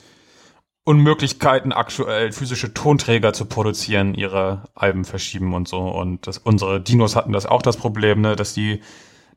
Unmöglichkeiten, 0.84 1.72
aktuell 1.72 2.32
physische 2.32 2.72
Tonträger 2.72 3.32
zu 3.32 3.44
produzieren, 3.44 4.14
ihre 4.14 4.64
Alben 4.74 5.04
verschieben 5.04 5.54
und 5.54 5.68
so. 5.68 5.78
Und 5.80 6.26
das, 6.26 6.38
unsere 6.38 6.80
Dinos 6.80 7.16
hatten 7.16 7.32
das 7.32 7.46
auch 7.46 7.62
das 7.62 7.76
Problem, 7.76 8.20
ne, 8.20 8.34
dass 8.36 8.54
die 8.54 8.80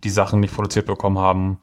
die 0.03 0.09
Sachen 0.09 0.39
nicht 0.39 0.53
produziert 0.53 0.85
bekommen 0.85 1.17
haben. 1.17 1.59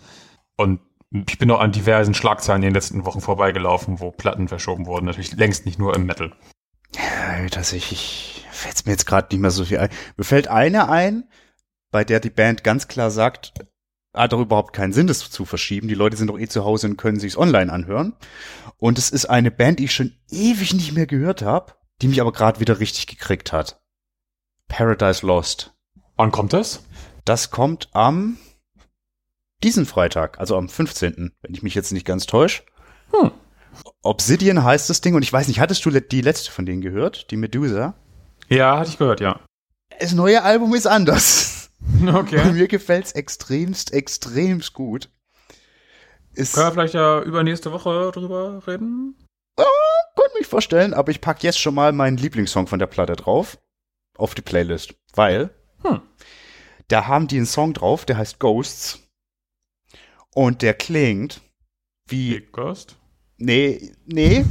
Und 0.57 0.81
ich 1.11 1.39
bin 1.39 1.49
noch 1.49 1.61
an 1.61 1.73
diversen 1.73 2.15
Schlagzeilen 2.15 2.63
in 2.63 2.69
den 2.69 2.75
letzten 2.75 3.05
Wochen 3.05 3.21
vorbeigelaufen, 3.21 4.01
wo 4.01 4.11
Platten 4.11 4.49
verschoben 4.49 4.87
wurden. 4.87 5.07
Natürlich 5.07 5.33
längst 5.37 5.67
nicht 5.67 5.79
nur 5.79 5.95
im 5.95 6.07
Metal. 6.07 6.33
Ja, 6.95 7.49
tatsächlich 7.49 8.47
fällt 8.51 8.87
mir 8.87 8.93
jetzt 8.93 9.07
gerade 9.07 9.29
nicht 9.31 9.41
mehr 9.41 9.51
so 9.51 9.65
viel 9.65 9.79
ein. 9.79 9.91
Mir 10.17 10.25
fällt 10.25 10.49
eine 10.49 10.89
ein, 10.89 11.25
bei 11.91 12.05
der 12.05 12.21
die 12.21 12.31
Band 12.31 12.65
ganz 12.65 12.89
klar 12.89 13.11
sagt, 13.11 13.53
hat 14.15 14.33
doch 14.33 14.41
überhaupt 14.41 14.73
keinen 14.73 14.93
Sinn, 14.93 15.07
das 15.07 15.31
zu 15.31 15.45
verschieben. 15.45 15.89
Die 15.89 15.95
Leute 15.95 16.17
sind 16.17 16.29
doch 16.29 16.39
eh 16.39 16.49
zu 16.49 16.65
Hause 16.65 16.89
und 16.89 16.97
können 16.97 17.21
sich's 17.21 17.37
online 17.37 17.73
anhören. 17.73 18.15
Und 18.81 18.99
es 18.99 19.11
ist 19.11 19.27
eine 19.27 19.51
Band, 19.51 19.79
die 19.79 19.85
ich 19.85 19.95
schon 19.95 20.15
ewig 20.31 20.75
nicht 20.75 20.93
mehr 20.93 21.07
gehört 21.07 21.43
habe, 21.43 21.75
die 22.03 22.09
mich 22.09 22.21
aber 22.21 22.33
gerade 22.33 22.61
wieder 22.61 22.81
richtig 22.81 23.07
gekriegt 23.07 23.53
hat. 23.53 23.81
Paradise 24.69 25.25
Lost. 25.25 25.75
Wann 26.17 26.33
kommt 26.33 26.53
das? 26.55 26.83
Das 27.25 27.51
kommt 27.51 27.89
am 27.93 28.39
diesen 29.63 29.85
Freitag, 29.85 30.41
also 30.41 30.57
am 30.57 30.71
15., 30.71 31.33
wenn 31.43 31.55
ich 31.55 31.63
mich 31.63 31.75
jetzt 31.75 31.93
nicht 31.93 32.07
ganz 32.07 32.27
täusche. 32.27 32.63
Hm. 33.13 33.31
Obsidian 34.03 34.65
heißt 34.65 34.89
das 34.89 35.03
Ding 35.03 35.15
und 35.15 35.23
ich 35.23 35.33
weiß 35.33 35.49
nicht, 35.49 35.61
hattest 35.61 35.85
du 35.85 35.91
die 35.91 36.23
letzte 36.23 36.51
von 36.51 36.65
denen 36.65 36.81
gehört? 36.81 37.31
Die 37.31 37.37
Medusa? 37.37 37.95
Ja, 38.49 38.79
hatte 38.79 38.91
ich 38.91 38.99
gehört, 38.99 39.21
ja. 39.21 39.41
Das 40.01 40.15
neue 40.15 40.43
Album 40.43 40.75
ist 40.75 40.87
anders. 40.87 41.71
Und 42.01 42.09
Okay. 42.15 42.53
mir 42.53 42.69
gefällt's 42.69 43.13
extremst, 43.13 43.93
extremst 43.93 44.73
gut. 44.73 45.11
Ist, 46.41 46.55
Können 46.55 46.67
wir 46.69 46.73
vielleicht 46.73 46.95
ja 46.95 47.21
übernächste 47.23 47.71
Woche 47.73 48.11
drüber 48.13 48.63
reden? 48.67 49.15
könnte 50.17 50.39
mich 50.39 50.47
vorstellen, 50.47 50.93
aber 50.95 51.11
ich 51.11 51.21
pack 51.21 51.43
jetzt 51.43 51.59
schon 51.59 51.75
mal 51.75 51.93
meinen 51.93 52.17
Lieblingssong 52.17 52.67
von 52.67 52.79
der 52.79 52.87
Platte 52.87 53.15
drauf. 53.17 53.59
Auf 54.17 54.35
die 54.35 54.43
Playlist. 54.43 54.95
Weil, 55.15 55.51
Hm. 55.83 56.03
da 56.89 57.07
haben 57.07 57.27
die 57.29 57.37
einen 57.37 57.47
Song 57.47 57.73
drauf, 57.75 58.05
der 58.05 58.17
heißt 58.19 58.39
Ghosts. 58.39 59.01
Und 60.35 60.63
der 60.63 60.75
klingt 60.75 61.41
wie 62.07 62.35
Big 62.41 62.53
Ghost? 62.53 62.97
Nee, 63.39 63.93
nee. 64.07 64.45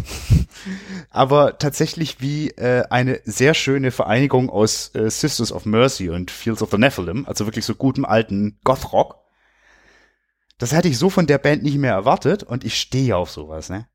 Aber 1.12 1.58
tatsächlich 1.60 2.21
wie 2.21 2.49
äh, 2.52 2.84
eine 2.89 3.21
sehr 3.25 3.54
schöne 3.54 3.91
Vereinigung 3.91 4.49
aus 4.49 4.93
äh, 4.95 5.10
Sisters 5.12 5.52
of 5.52 5.65
Mercy 5.65 6.10
und 6.10 6.32
Fields 6.32 6.62
of 6.63 6.71
the 6.71 6.78
Nephilim, 6.78 7.25
also 7.28 7.45
wirklich 7.45 7.65
so 7.65 7.75
gutem 7.75 8.06
alten 8.06 8.60
Goth-Rock. 8.63 9.17
Das 10.60 10.74
hätte 10.74 10.88
ich 10.89 10.98
so 11.00 11.10
von 11.10 11.26
der 11.26 11.39
Band 11.39 11.63
nicht 11.63 11.78
mehr 11.78 11.93
erwartet 11.93 12.43
und 12.43 12.63
ich 12.63 12.80
stehe 12.80 13.15
auf 13.17 13.32
sowas, 13.32 13.69
ne? 13.69 13.88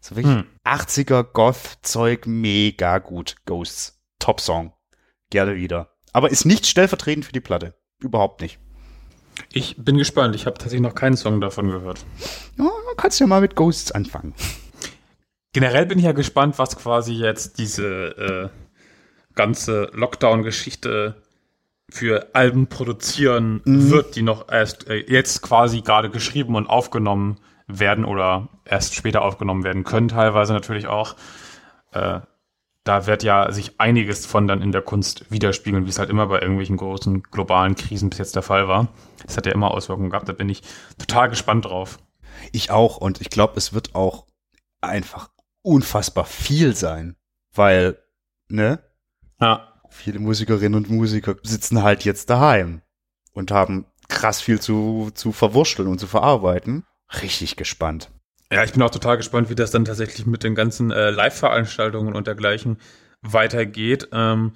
So 0.00 0.16
wirklich 0.16 0.34
Hm. 0.34 0.46
80er 0.64 1.22
Goth-Zeug, 1.24 2.26
mega 2.26 2.98
gut. 2.98 3.36
Ghosts, 3.46 4.00
Top-Song. 4.18 4.72
Gerne 5.30 5.56
wieder. 5.56 5.94
Aber 6.12 6.30
ist 6.30 6.44
nicht 6.44 6.66
stellvertretend 6.66 7.24
für 7.24 7.32
die 7.32 7.40
Platte. 7.40 7.74
Überhaupt 8.00 8.40
nicht. 8.40 8.58
Ich 9.52 9.76
bin 9.78 9.96
gespannt. 9.98 10.34
Ich 10.34 10.46
habe 10.46 10.54
tatsächlich 10.58 10.82
noch 10.82 10.94
keinen 10.94 11.16
Song 11.16 11.40
davon 11.40 11.68
gehört. 11.68 12.04
Ja, 12.58 12.70
kannst 12.96 13.20
ja 13.20 13.26
mal 13.26 13.40
mit 13.40 13.56
Ghosts 13.56 13.92
anfangen. 13.92 14.34
Generell 15.52 15.86
bin 15.86 15.98
ich 15.98 16.04
ja 16.04 16.12
gespannt, 16.12 16.58
was 16.58 16.76
quasi 16.76 17.12
jetzt 17.14 17.58
diese 17.58 18.50
äh, 18.52 19.34
ganze 19.34 19.90
Lockdown-Geschichte 19.94 21.22
für 21.92 22.34
Alben 22.34 22.68
produzieren 22.68 23.60
wird, 23.64 24.16
die 24.16 24.22
noch 24.22 24.50
erst 24.50 24.88
äh, 24.88 25.04
jetzt 25.06 25.42
quasi 25.42 25.82
gerade 25.82 26.08
geschrieben 26.08 26.56
und 26.56 26.66
aufgenommen 26.66 27.38
werden 27.66 28.04
oder 28.04 28.48
erst 28.64 28.94
später 28.94 29.22
aufgenommen 29.22 29.62
werden 29.62 29.84
können, 29.84 30.08
teilweise 30.08 30.54
natürlich 30.54 30.86
auch. 30.86 31.16
Äh, 31.92 32.20
da 32.84 33.06
wird 33.06 33.22
ja 33.22 33.52
sich 33.52 33.78
einiges 33.78 34.26
von 34.26 34.48
dann 34.48 34.62
in 34.62 34.72
der 34.72 34.82
Kunst 34.82 35.30
widerspiegeln, 35.30 35.84
wie 35.84 35.90
es 35.90 35.98
halt 35.98 36.10
immer 36.10 36.26
bei 36.26 36.40
irgendwelchen 36.40 36.78
großen 36.78 37.22
globalen 37.24 37.76
Krisen 37.76 38.10
bis 38.10 38.18
jetzt 38.18 38.34
der 38.34 38.42
Fall 38.42 38.68
war. 38.68 38.88
Das 39.24 39.36
hat 39.36 39.46
ja 39.46 39.52
immer 39.52 39.70
Auswirkungen 39.70 40.10
gehabt, 40.10 40.28
da 40.28 40.32
bin 40.32 40.48
ich 40.48 40.62
total 40.98 41.28
gespannt 41.28 41.66
drauf. 41.66 41.98
Ich 42.52 42.70
auch 42.70 42.96
und 42.96 43.20
ich 43.20 43.30
glaube, 43.30 43.58
es 43.58 43.74
wird 43.74 43.94
auch 43.94 44.26
einfach 44.80 45.30
unfassbar 45.60 46.24
viel 46.24 46.74
sein, 46.74 47.16
weil, 47.54 47.98
ne? 48.48 48.80
Ja. 49.40 49.71
Viele 49.92 50.18
Musikerinnen 50.18 50.74
und 50.74 50.90
Musiker 50.90 51.36
sitzen 51.42 51.82
halt 51.82 52.04
jetzt 52.04 52.30
daheim 52.30 52.80
und 53.32 53.50
haben 53.50 53.86
krass 54.08 54.40
viel 54.40 54.60
zu, 54.60 55.10
zu 55.14 55.32
verwurschteln 55.32 55.88
und 55.88 55.98
zu 55.98 56.06
verarbeiten. 56.06 56.84
Richtig 57.22 57.56
gespannt. 57.56 58.10
Ja, 58.50 58.64
ich 58.64 58.72
bin 58.72 58.82
auch 58.82 58.90
total 58.90 59.16
gespannt, 59.16 59.48
wie 59.48 59.54
das 59.54 59.70
dann 59.70 59.84
tatsächlich 59.84 60.26
mit 60.26 60.42
den 60.44 60.54
ganzen 60.54 60.90
äh, 60.90 61.10
Live-Veranstaltungen 61.10 62.14
und 62.14 62.26
dergleichen 62.26 62.78
weitergeht. 63.22 64.08
Ähm, 64.12 64.52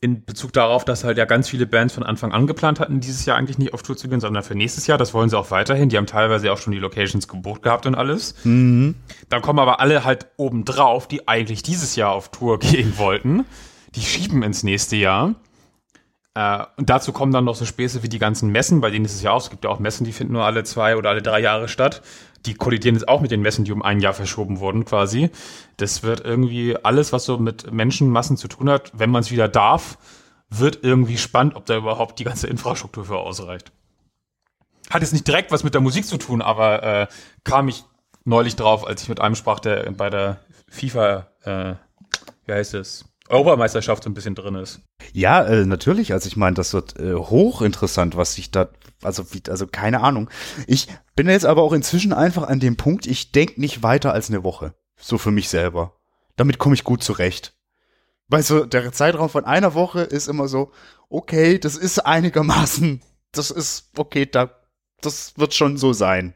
in 0.00 0.24
Bezug 0.24 0.52
darauf, 0.52 0.84
dass 0.84 1.04
halt 1.04 1.16
ja 1.16 1.24
ganz 1.24 1.48
viele 1.48 1.66
Bands 1.66 1.94
von 1.94 2.02
Anfang 2.02 2.32
an 2.32 2.46
geplant 2.46 2.80
hatten, 2.80 3.00
dieses 3.00 3.24
Jahr 3.24 3.38
eigentlich 3.38 3.58
nicht 3.58 3.72
auf 3.72 3.82
Tour 3.82 3.96
zu 3.96 4.08
gehen, 4.08 4.20
sondern 4.20 4.42
für 4.42 4.54
nächstes 4.54 4.86
Jahr. 4.86 4.98
Das 4.98 5.14
wollen 5.14 5.30
sie 5.30 5.38
auch 5.38 5.50
weiterhin. 5.50 5.88
Die 5.88 5.96
haben 5.96 6.06
teilweise 6.06 6.52
auch 6.52 6.58
schon 6.58 6.72
die 6.72 6.78
Locations 6.78 7.26
gebucht 7.28 7.62
gehabt 7.62 7.86
und 7.86 7.94
alles. 7.94 8.34
Mhm. 8.44 8.94
Dann 9.30 9.42
kommen 9.42 9.58
aber 9.58 9.80
alle 9.80 10.04
halt 10.04 10.26
obendrauf, 10.36 11.08
die 11.08 11.26
eigentlich 11.28 11.62
dieses 11.62 11.96
Jahr 11.96 12.12
auf 12.12 12.30
Tour 12.30 12.58
gehen 12.60 12.98
wollten. 12.98 13.46
Die 13.96 14.02
schieben 14.02 14.42
ins 14.42 14.62
nächste 14.62 14.96
Jahr. 14.96 15.34
Äh, 16.34 16.64
und 16.76 16.90
dazu 16.90 17.12
kommen 17.12 17.32
dann 17.32 17.46
noch 17.46 17.56
so 17.56 17.64
Späße 17.64 18.02
wie 18.02 18.10
die 18.10 18.18
ganzen 18.18 18.50
Messen, 18.50 18.82
bei 18.82 18.90
denen 18.90 19.06
ist 19.06 19.14
es 19.14 19.22
ja 19.22 19.32
auch, 19.32 19.40
es 19.40 19.48
gibt 19.48 19.64
ja 19.64 19.70
auch 19.70 19.78
Messen, 19.78 20.04
die 20.04 20.12
finden 20.12 20.34
nur 20.34 20.44
alle 20.44 20.64
zwei 20.64 20.96
oder 20.96 21.08
alle 21.08 21.22
drei 21.22 21.40
Jahre 21.40 21.66
statt. 21.66 22.02
Die 22.44 22.54
kollidieren 22.54 22.94
jetzt 22.94 23.08
auch 23.08 23.22
mit 23.22 23.30
den 23.30 23.40
Messen, 23.40 23.64
die 23.64 23.72
um 23.72 23.82
ein 23.82 24.00
Jahr 24.00 24.12
verschoben 24.12 24.60
wurden 24.60 24.84
quasi. 24.84 25.30
Das 25.78 26.02
wird 26.02 26.20
irgendwie 26.20 26.76
alles, 26.76 27.12
was 27.12 27.24
so 27.24 27.38
mit 27.38 27.72
Menschenmassen 27.72 28.36
zu 28.36 28.48
tun 28.48 28.68
hat, 28.68 28.92
wenn 28.94 29.10
man 29.10 29.22
es 29.22 29.30
wieder 29.30 29.48
darf, 29.48 29.98
wird 30.50 30.84
irgendwie 30.84 31.16
spannend, 31.16 31.56
ob 31.56 31.64
da 31.64 31.76
überhaupt 31.76 32.18
die 32.18 32.24
ganze 32.24 32.46
Infrastruktur 32.46 33.06
für 33.06 33.16
ausreicht. 33.16 33.72
Hat 34.90 35.02
jetzt 35.02 35.12
nicht 35.12 35.26
direkt 35.26 35.50
was 35.50 35.64
mit 35.64 35.74
der 35.74 35.80
Musik 35.80 36.06
zu 36.06 36.18
tun, 36.18 36.42
aber 36.42 36.82
äh, 36.82 37.06
kam 37.42 37.68
ich 37.68 37.82
neulich 38.24 38.54
drauf, 38.56 38.86
als 38.86 39.02
ich 39.02 39.08
mit 39.08 39.20
einem 39.20 39.34
sprach, 39.34 39.58
der 39.58 39.90
bei 39.92 40.10
der 40.10 40.38
FIFA, 40.68 41.26
äh, 41.42 41.74
wie 42.44 42.52
heißt 42.52 42.74
es, 42.74 43.06
Europameisterschaft 43.28 44.04
so 44.04 44.10
ein 44.10 44.14
bisschen 44.14 44.34
drin 44.34 44.54
ist. 44.54 44.80
Ja, 45.12 45.42
äh, 45.44 45.64
natürlich. 45.64 46.12
Also 46.12 46.28
ich 46.28 46.36
meine, 46.36 46.54
das 46.54 46.72
wird 46.72 46.98
äh, 46.98 47.14
hochinteressant, 47.14 48.16
was 48.16 48.34
sich 48.34 48.50
da, 48.50 48.68
also 49.02 49.32
wie, 49.32 49.42
also 49.48 49.66
keine 49.66 50.02
Ahnung. 50.02 50.30
Ich 50.66 50.88
bin 51.14 51.28
jetzt 51.28 51.46
aber 51.46 51.62
auch 51.62 51.72
inzwischen 51.72 52.12
einfach 52.12 52.44
an 52.44 52.60
dem 52.60 52.76
Punkt, 52.76 53.06
ich 53.06 53.32
denk 53.32 53.58
nicht 53.58 53.82
weiter 53.82 54.12
als 54.12 54.28
eine 54.28 54.44
Woche. 54.44 54.74
So 54.98 55.18
für 55.18 55.30
mich 55.30 55.48
selber. 55.48 55.96
Damit 56.36 56.58
komme 56.58 56.74
ich 56.74 56.84
gut 56.84 57.02
zurecht. 57.02 57.54
Weil 58.28 58.42
so 58.42 58.64
der 58.64 58.92
Zeitraum 58.92 59.28
von 59.28 59.44
einer 59.44 59.74
Woche 59.74 60.00
ist 60.00 60.28
immer 60.28 60.48
so, 60.48 60.72
okay, 61.08 61.58
das 61.58 61.76
ist 61.76 62.00
einigermaßen, 62.00 63.00
das 63.32 63.50
ist, 63.50 63.90
okay, 63.96 64.26
da, 64.26 64.50
das 65.00 65.34
wird 65.36 65.54
schon 65.54 65.76
so 65.76 65.92
sein. 65.92 66.34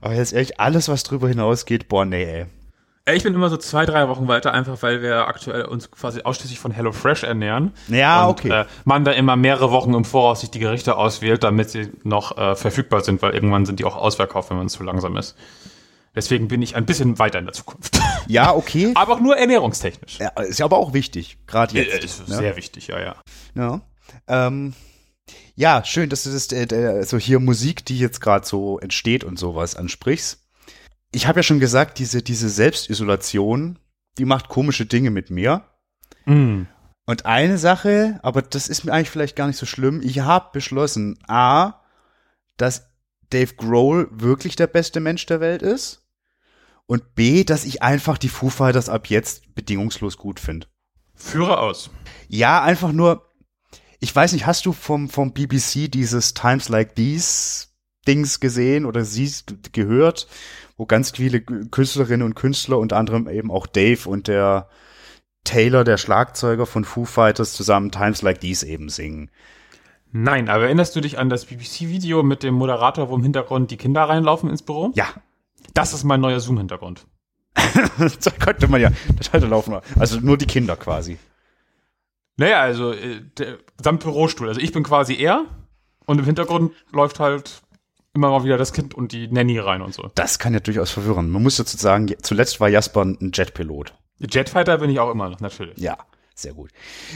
Aber 0.00 0.14
jetzt 0.14 0.32
ehrlich, 0.32 0.60
alles, 0.60 0.88
was 0.88 1.02
drüber 1.02 1.28
hinausgeht, 1.28 1.88
boah, 1.88 2.04
nee, 2.04 2.24
ey. 2.24 2.46
Äh, 3.04 3.16
Ich 3.16 3.22
bin 3.22 3.34
immer 3.34 3.50
so 3.50 3.56
zwei, 3.56 3.86
drei 3.86 4.08
Wochen 4.08 4.28
weiter, 4.28 4.52
einfach 4.52 4.82
weil 4.82 5.02
wir 5.02 5.26
aktuell 5.28 5.64
uns 5.64 5.90
quasi 5.90 6.22
ausschließlich 6.22 6.58
von 6.58 6.70
HelloFresh 6.70 7.24
ernähren. 7.24 7.72
Ja, 7.88 8.24
und, 8.24 8.30
okay. 8.30 8.62
Äh, 8.62 8.64
man 8.84 9.04
da 9.04 9.12
immer 9.12 9.36
mehrere 9.36 9.70
Wochen 9.70 9.94
im 9.94 10.04
Voraus 10.04 10.40
sich 10.40 10.50
die 10.50 10.58
Gerichte 10.58 10.96
auswählt, 10.96 11.44
damit 11.44 11.70
sie 11.70 11.90
noch 12.02 12.36
äh, 12.36 12.54
verfügbar 12.54 13.02
sind, 13.02 13.22
weil 13.22 13.34
irgendwann 13.34 13.66
sind 13.66 13.80
die 13.80 13.84
auch 13.84 13.96
ausverkauft, 13.96 14.50
wenn 14.50 14.56
man 14.56 14.68
zu 14.68 14.82
langsam 14.82 15.16
ist. 15.16 15.36
Deswegen 16.14 16.46
bin 16.46 16.62
ich 16.62 16.76
ein 16.76 16.86
bisschen 16.86 17.18
weiter 17.18 17.38
in 17.38 17.44
der 17.46 17.54
Zukunft. 17.54 18.00
Ja, 18.26 18.54
okay. 18.54 18.90
aber 18.94 19.14
auch 19.14 19.20
nur 19.20 19.36
ernährungstechnisch. 19.36 20.18
Ja, 20.18 20.28
ist 20.40 20.58
ja 20.58 20.64
aber 20.64 20.78
auch 20.78 20.94
wichtig, 20.94 21.36
gerade 21.46 21.74
jetzt. 21.74 21.92
Äh, 21.92 22.04
ist 22.04 22.26
ne? 22.26 22.36
sehr 22.36 22.56
wichtig, 22.56 22.86
ja, 22.86 22.98
ja. 22.98 23.16
Ja. 23.54 23.82
Ähm, 24.26 24.72
ja, 25.56 25.84
schön, 25.84 26.08
dass 26.08 26.22
du 26.22 26.30
das, 26.30 26.50
äh, 26.50 26.62
äh, 26.62 27.02
so 27.04 27.18
hier 27.18 27.38
Musik, 27.38 27.84
die 27.84 27.98
jetzt 27.98 28.22
gerade 28.22 28.46
so 28.46 28.78
entsteht 28.78 29.24
und 29.24 29.38
sowas 29.38 29.76
ansprichst. 29.76 30.43
Ich 31.14 31.26
habe 31.28 31.38
ja 31.38 31.42
schon 31.44 31.60
gesagt, 31.60 31.98
diese, 31.98 32.22
diese 32.22 32.48
Selbstisolation, 32.48 33.78
die 34.18 34.24
macht 34.24 34.48
komische 34.48 34.84
Dinge 34.84 35.10
mit 35.10 35.30
mir. 35.30 35.64
Mm. 36.26 36.62
Und 37.06 37.26
eine 37.26 37.58
Sache, 37.58 38.18
aber 38.22 38.42
das 38.42 38.68
ist 38.68 38.84
mir 38.84 38.92
eigentlich 38.92 39.10
vielleicht 39.10 39.36
gar 39.36 39.46
nicht 39.46 39.58
so 39.58 39.66
schlimm, 39.66 40.00
ich 40.02 40.20
habe 40.20 40.50
beschlossen, 40.52 41.18
a, 41.28 41.82
dass 42.56 42.88
Dave 43.30 43.54
Grohl 43.54 44.08
wirklich 44.10 44.56
der 44.56 44.66
beste 44.66 45.00
Mensch 45.00 45.26
der 45.26 45.40
Welt 45.40 45.62
ist 45.62 46.04
und 46.86 47.14
b, 47.14 47.44
dass 47.44 47.64
ich 47.64 47.82
einfach 47.82 48.18
die 48.18 48.28
Foo 48.28 48.48
Fighters 48.48 48.88
ab 48.88 49.08
jetzt 49.08 49.54
bedingungslos 49.54 50.16
gut 50.16 50.40
finde. 50.40 50.66
Führe 51.14 51.58
aus. 51.58 51.90
Ja, 52.28 52.62
einfach 52.62 52.92
nur, 52.92 53.30
ich 54.00 54.14
weiß 54.14 54.32
nicht, 54.32 54.46
hast 54.46 54.66
du 54.66 54.72
vom, 54.72 55.08
vom 55.08 55.32
BBC 55.32 55.90
dieses 55.90 56.34
Times 56.34 56.68
Like 56.68 56.94
These 56.96 57.68
Dings 58.06 58.40
gesehen 58.40 58.84
oder 58.84 59.04
siehst, 59.04 59.72
gehört, 59.72 60.26
wo 60.76 60.86
ganz 60.86 61.12
viele 61.12 61.40
Künstlerinnen 61.40 62.26
und 62.26 62.34
Künstler, 62.34 62.78
unter 62.78 62.96
anderem 62.96 63.28
eben 63.28 63.50
auch 63.50 63.66
Dave 63.66 64.08
und 64.08 64.28
der 64.28 64.68
Taylor, 65.44 65.84
der 65.84 65.98
Schlagzeuger 65.98 66.66
von 66.66 66.84
Foo 66.84 67.04
Fighters, 67.04 67.52
zusammen 67.52 67.90
Times 67.90 68.22
Like 68.22 68.40
These 68.40 68.66
eben 68.66 68.88
singen. 68.88 69.30
Nein, 70.10 70.48
aber 70.48 70.64
erinnerst 70.64 70.94
du 70.96 71.00
dich 71.00 71.18
an 71.18 71.28
das 71.28 71.46
BBC-Video 71.46 72.22
mit 72.22 72.42
dem 72.42 72.54
Moderator, 72.54 73.08
wo 73.10 73.16
im 73.16 73.22
Hintergrund 73.22 73.70
die 73.70 73.76
Kinder 73.76 74.04
reinlaufen 74.04 74.48
ins 74.48 74.62
Büro? 74.62 74.92
Ja, 74.94 75.06
Das 75.74 75.92
ist 75.92 76.04
mein 76.04 76.20
neuer 76.20 76.40
Zoom-Hintergrund. 76.40 77.06
da 77.54 78.30
könnte 78.30 78.68
man 78.68 78.80
ja, 78.80 78.90
das 79.16 79.32
hätte 79.32 79.46
laufen. 79.46 79.76
Also 79.98 80.20
nur 80.20 80.38
die 80.38 80.46
Kinder 80.46 80.76
quasi. 80.76 81.18
Naja, 82.36 82.60
also 82.60 82.92
äh, 82.92 83.22
der 83.38 83.58
samt 83.82 84.02
Bürostuhl. 84.02 84.48
Also 84.48 84.60
ich 84.60 84.72
bin 84.72 84.82
quasi 84.82 85.14
er 85.14 85.46
und 86.06 86.18
im 86.18 86.24
Hintergrund 86.24 86.72
läuft 86.92 87.20
halt 87.20 87.62
immer 88.14 88.30
mal 88.30 88.44
wieder 88.44 88.56
das 88.56 88.72
Kind 88.72 88.94
und 88.94 89.12
die 89.12 89.28
Nanny 89.28 89.58
rein 89.58 89.82
und 89.82 89.92
so. 89.92 90.10
Das 90.14 90.38
kann 90.38 90.54
ja 90.54 90.60
durchaus 90.60 90.90
verwirren. 90.90 91.30
Man 91.30 91.42
muss 91.42 91.56
dazu 91.56 91.76
sagen, 91.76 92.14
zuletzt 92.22 92.60
war 92.60 92.68
Jasper 92.68 93.04
ein 93.04 93.32
Jetpilot. 93.34 93.94
Jetfighter 94.18 94.78
bin 94.78 94.90
ich 94.90 95.00
auch 95.00 95.10
immer 95.10 95.28
noch, 95.28 95.40
natürlich. 95.40 95.76
Ja, 95.78 95.98
sehr 96.34 96.54
gut. 96.54 96.70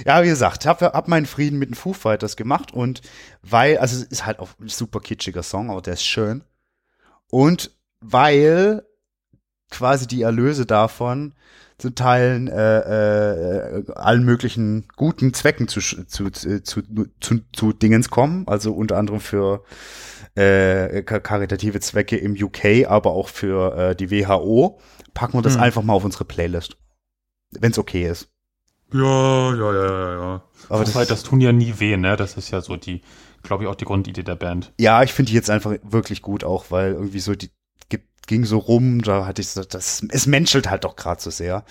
Ja, 0.04 0.22
wie 0.22 0.28
gesagt, 0.28 0.66
hab, 0.66 0.82
hab 0.82 1.08
meinen 1.08 1.26
Frieden 1.26 1.58
mit 1.58 1.70
den 1.70 1.74
Foo 1.74 1.92
Fighters 1.92 2.36
gemacht 2.36 2.72
und 2.72 3.00
weil, 3.42 3.78
also 3.78 3.96
es 3.96 4.02
ist 4.02 4.26
halt 4.26 4.40
auch 4.40 4.50
ein 4.60 4.68
super 4.68 5.00
kitschiger 5.00 5.42
Song, 5.42 5.70
aber 5.70 5.80
der 5.80 5.94
ist 5.94 6.04
schön. 6.04 6.42
Und 7.30 7.70
weil 8.00 8.84
quasi 9.70 10.06
die 10.06 10.22
Erlöse 10.22 10.66
davon 10.66 11.34
zu 11.78 11.90
Teilen 11.90 12.48
äh, 12.48 12.78
äh, 13.78 13.92
allen 13.94 14.24
möglichen 14.24 14.88
guten 14.96 15.32
Zwecken 15.32 15.68
zu, 15.68 15.80
zu, 15.80 16.30
zu, 16.30 16.30
zu, 16.62 16.82
zu, 17.20 17.40
zu 17.52 17.72
Dingens 17.72 18.10
kommen, 18.10 18.48
also 18.48 18.72
unter 18.72 18.96
anderem 18.96 19.20
für 19.20 19.62
äh, 20.38 21.02
ka- 21.02 21.20
karitative 21.20 21.80
Zwecke 21.80 22.16
im 22.16 22.32
UK, 22.32 22.86
aber 22.88 23.10
auch 23.12 23.28
für 23.28 23.76
äh, 23.76 23.96
die 23.96 24.10
WHO, 24.10 24.78
packen 25.14 25.34
wir 25.38 25.42
das 25.42 25.54
Hm. 25.54 25.62
einfach 25.62 25.82
mal 25.82 25.94
auf 25.94 26.04
unsere 26.04 26.24
Playlist. 26.24 26.76
Wenn 27.50 27.70
es 27.72 27.78
okay 27.78 28.06
ist. 28.08 28.28
Ja, 28.92 29.54
ja, 29.54 29.72
ja, 29.72 29.84
ja, 29.84 30.12
ja. 30.14 30.42
Aber 30.68 30.84
das- 30.84 30.92
das, 30.94 31.08
das 31.08 31.22
tun 31.22 31.40
ja 31.40 31.52
nie 31.52 31.74
weh, 31.78 31.96
ne? 31.96 32.16
Das 32.16 32.36
ist 32.36 32.50
ja 32.50 32.60
so 32.60 32.76
die, 32.76 33.02
glaube 33.42 33.64
ich, 33.64 33.68
auch 33.70 33.74
die 33.74 33.84
Grundidee 33.84 34.22
der 34.22 34.36
Band. 34.36 34.72
Ja, 34.78 35.02
ich 35.02 35.12
finde 35.12 35.30
die 35.30 35.34
jetzt 35.36 35.50
einfach 35.50 35.74
wirklich 35.82 36.22
gut 36.22 36.44
auch, 36.44 36.70
weil 36.70 36.92
irgendwie 36.92 37.20
so 37.20 37.34
die 37.34 37.50
ging 38.28 38.44
so 38.44 38.58
rum, 38.58 39.02
da 39.02 39.26
hatte 39.26 39.42
ich 39.42 39.48
so, 39.48 39.64
das, 39.64 40.06
es 40.10 40.26
menschelt 40.26 40.70
halt 40.70 40.84
doch 40.84 40.94
gerade 40.94 41.20
so 41.20 41.30
sehr, 41.30 41.64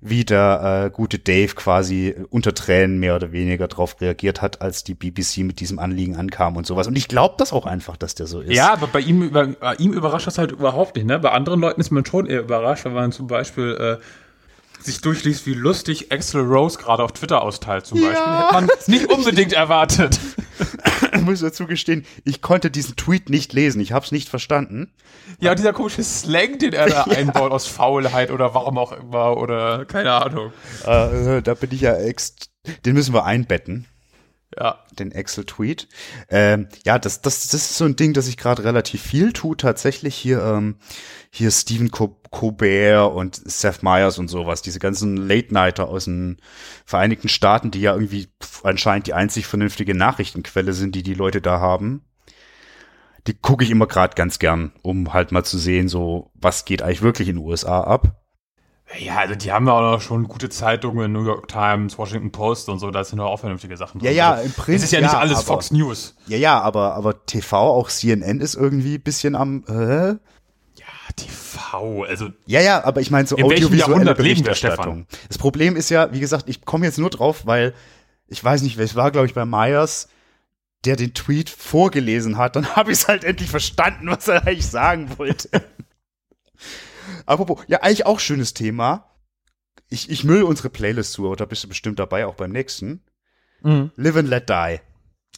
wie 0.00 0.24
der 0.24 0.86
äh, 0.86 0.90
gute 0.90 1.18
Dave 1.18 1.54
quasi 1.54 2.14
unter 2.30 2.54
Tränen 2.54 2.98
mehr 2.98 3.16
oder 3.16 3.32
weniger 3.32 3.68
drauf 3.68 4.00
reagiert 4.00 4.40
hat, 4.40 4.62
als 4.62 4.84
die 4.84 4.94
BBC 4.94 5.38
mit 5.38 5.60
diesem 5.60 5.78
Anliegen 5.78 6.16
ankam 6.16 6.56
und 6.56 6.66
sowas. 6.66 6.86
Und 6.86 6.96
ich 6.96 7.08
glaube 7.08 7.34
das 7.36 7.52
auch 7.52 7.66
einfach, 7.66 7.98
dass 7.98 8.14
der 8.14 8.26
so 8.26 8.40
ist. 8.40 8.54
Ja, 8.54 8.72
aber 8.72 8.86
bei 8.86 9.00
ihm, 9.00 9.22
über, 9.22 9.46
bei 9.46 9.74
ihm 9.74 9.92
überrascht 9.92 10.26
das 10.26 10.38
halt 10.38 10.52
überhaupt 10.52 10.96
nicht, 10.96 11.06
ne? 11.06 11.18
Bei 11.18 11.32
anderen 11.32 11.60
Leuten 11.60 11.80
ist 11.80 11.90
man 11.90 12.06
schon 12.06 12.26
eher 12.26 12.40
überrascht, 12.40 12.86
wenn 12.86 12.94
man 12.94 13.12
zum 13.12 13.26
Beispiel 13.26 13.98
äh, 14.00 14.02
sich 14.86 15.00
durchliest, 15.00 15.46
wie 15.46 15.54
lustig 15.54 16.10
Axel 16.12 16.42
Rose 16.42 16.78
gerade 16.78 17.02
auf 17.02 17.12
Twitter 17.12 17.42
austeilt, 17.42 17.86
zum 17.86 17.98
Ja. 18.02 18.08
Beispiel. 18.08 18.32
Hätte 18.38 18.54
man 18.54 18.68
nicht 18.86 19.12
unbedingt 19.12 19.52
erwartet. 19.52 20.18
ich 21.14 21.20
muss 21.20 21.40
dazu 21.40 21.66
gestehen, 21.66 22.06
ich 22.24 22.40
konnte 22.40 22.70
diesen 22.70 22.96
Tweet 22.96 23.28
nicht 23.28 23.52
lesen, 23.52 23.80
ich 23.80 23.92
habe 23.92 24.04
es 24.04 24.12
nicht 24.12 24.28
verstanden. 24.28 24.92
Ja, 25.40 25.54
dieser 25.54 25.72
komische 25.72 26.02
Slang, 26.02 26.58
den 26.58 26.72
er 26.72 26.88
da 26.88 27.02
einbaut 27.10 27.52
aus 27.52 27.66
Faulheit 27.66 28.30
oder 28.30 28.54
warum 28.54 28.78
auch 28.78 28.92
immer 28.92 29.36
oder 29.36 29.84
keine 29.84 30.12
Ahnung. 30.12 30.52
Äh, 30.86 31.42
da 31.42 31.54
bin 31.54 31.70
ich 31.72 31.82
ja 31.82 31.94
ex, 31.96 32.34
den 32.84 32.94
müssen 32.94 33.12
wir 33.12 33.24
einbetten. 33.24 33.86
Ja. 34.58 34.78
den 34.98 35.12
Excel-Tweet. 35.12 35.88
Ähm, 36.30 36.68
ja, 36.84 36.98
das, 36.98 37.20
das, 37.20 37.48
das 37.48 37.54
ist 37.54 37.76
so 37.76 37.84
ein 37.84 37.96
Ding, 37.96 38.14
das 38.14 38.28
ich 38.28 38.36
gerade 38.36 38.64
relativ 38.64 39.02
viel 39.02 39.32
tue. 39.32 39.56
Tatsächlich 39.56 40.14
hier, 40.14 40.42
ähm, 40.42 40.76
hier 41.30 41.50
Stephen 41.50 41.90
Co 41.90 42.20
Colbert 42.30 43.12
und 43.12 43.36
Seth 43.36 43.82
Meyers 43.82 44.18
und 44.18 44.28
sowas. 44.28 44.62
Diese 44.62 44.78
ganzen 44.78 45.16
Late-Nighter 45.16 45.88
aus 45.88 46.04
den 46.04 46.38
Vereinigten 46.84 47.28
Staaten, 47.28 47.70
die 47.70 47.80
ja 47.80 47.94
irgendwie 47.94 48.28
anscheinend 48.62 49.06
die 49.06 49.14
einzig 49.14 49.46
vernünftige 49.46 49.94
Nachrichtenquelle 49.94 50.72
sind, 50.72 50.94
die 50.94 51.02
die 51.02 51.14
Leute 51.14 51.40
da 51.40 51.60
haben. 51.60 52.04
Die 53.26 53.34
gucke 53.34 53.64
ich 53.64 53.70
immer 53.70 53.86
gerade 53.86 54.14
ganz 54.14 54.38
gern, 54.38 54.72
um 54.82 55.12
halt 55.12 55.32
mal 55.32 55.44
zu 55.44 55.58
sehen, 55.58 55.88
so 55.88 56.30
was 56.34 56.64
geht 56.64 56.82
eigentlich 56.82 57.02
wirklich 57.02 57.28
in 57.28 57.36
den 57.36 57.44
USA 57.44 57.80
ab. 57.80 58.25
Ja, 58.98 59.16
also 59.18 59.34
die 59.34 59.50
haben 59.50 59.66
ja 59.66 59.72
auch 59.72 59.80
noch 59.96 60.00
schon 60.00 60.28
gute 60.28 60.48
Zeitungen, 60.48 61.12
New 61.12 61.24
York 61.24 61.48
Times, 61.48 61.98
Washington 61.98 62.30
Post 62.30 62.68
und 62.68 62.78
so, 62.78 62.90
da 62.92 63.02
sind 63.02 63.18
doch 63.18 63.26
auch 63.26 63.40
vernünftige 63.40 63.76
Sachen 63.76 64.00
Ja, 64.00 64.06
drin. 64.10 64.16
ja, 64.16 64.30
Also, 64.34 64.44
im 64.46 64.52
Print, 64.52 64.76
Es 64.78 64.84
ist 64.84 64.92
ja, 64.92 65.00
ja, 65.00 65.06
nicht 65.06 65.16
alles 65.16 65.38
aber- 65.38 65.46
Fox 65.46 65.70
News. 65.72 66.14
Ja, 66.28 66.36
ja, 66.38 66.60
aber, 66.60 66.94
aber 66.94 67.26
TV, 67.26 67.56
auch 67.58 67.90
CNN 67.90 68.40
ist 68.40 68.54
irgendwie 68.54 68.94
ein 68.94 69.02
bisschen 69.02 69.34
am, 69.34 69.64
äh? 69.68 70.10
Ja, 70.10 70.86
TV, 71.16 72.04
also 72.04 72.28
Ja, 72.46 72.60
ja, 72.60 72.84
aber 72.84 73.00
ich 73.00 73.10
meine 73.10 73.26
so 73.26 73.36
audiovisuelle 73.36 73.96
leben 73.96 74.06
wir, 74.06 74.14
Berichterstattung. 74.14 75.06
Das 75.28 75.38
Problem 75.38 75.74
ist 75.74 75.90
ja, 75.90 76.12
wie 76.12 76.20
gesagt, 76.20 76.44
ich 76.48 76.64
komme 76.64 76.86
jetzt 76.86 76.98
nur 76.98 77.10
drauf, 77.10 77.44
weil 77.44 77.74
ich 78.28 78.42
weiß 78.42 78.62
nicht, 78.62 78.78
es 78.78 78.94
war, 78.94 79.10
glaube 79.10 79.26
ich, 79.26 79.34
bei 79.34 79.44
Myers, 79.44 80.08
der 80.84 80.94
den 80.94 81.12
Tweet 81.12 81.50
vorgelesen 81.50 82.38
hat. 82.38 82.54
Dann 82.54 82.66
habe 82.76 82.92
ich 82.92 82.98
es 82.98 83.08
halt 83.08 83.24
endlich 83.24 83.50
verstanden, 83.50 84.08
was 84.08 84.28
er 84.28 84.46
eigentlich 84.46 84.66
sagen 84.68 85.10
wollte. 85.18 85.48
Apropos, 87.26 87.62
ja, 87.68 87.82
eigentlich 87.82 88.06
auch 88.06 88.20
schönes 88.20 88.54
Thema. 88.54 89.10
Ich, 89.88 90.10
ich 90.10 90.24
müll 90.24 90.42
unsere 90.42 90.70
Playlist 90.70 91.12
zu, 91.12 91.26
aber 91.26 91.36
da 91.36 91.44
bist 91.44 91.62
du 91.64 91.68
bestimmt 91.68 91.98
dabei, 91.98 92.26
auch 92.26 92.34
beim 92.34 92.50
nächsten. 92.52 93.04
Mhm. 93.62 93.90
Live 93.96 94.16
and 94.16 94.28
Let 94.28 94.48
Die. 94.48 94.80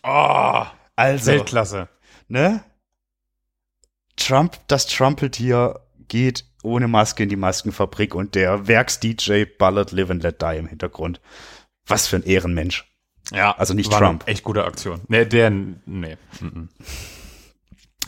oh, 0.05 0.65
Also, 0.97 1.27
Weltklasse. 1.33 1.89
ne? 2.29 2.63
Trump, 4.17 4.59
das 4.67 4.87
Trumpeltier 4.87 5.81
geht 6.09 6.45
ohne 6.63 6.89
Maske 6.89 7.23
in 7.23 7.29
die 7.29 7.37
Maskenfabrik 7.37 8.15
und 8.15 8.35
der 8.35 8.67
Werks-DJ 8.67 9.45
ballert 9.59 9.93
Live 9.93 10.11
and 10.11 10.23
Let 10.23 10.43
Die 10.43 10.57
im 10.57 10.67
Hintergrund. 10.67 11.21
Was 11.87 12.07
für 12.07 12.17
ein 12.17 12.23
Ehrenmensch. 12.25 12.85
Ja, 13.31 13.53
Also 13.57 13.75
nicht 13.75 13.93
Trump. 13.93 14.25
Eine 14.25 14.33
echt 14.33 14.45
gute 14.45 14.65
Aktion. 14.65 15.03
Nee, 15.09 15.27
der, 15.27 15.51
nee. 15.51 16.17
Mhm. 16.41 16.69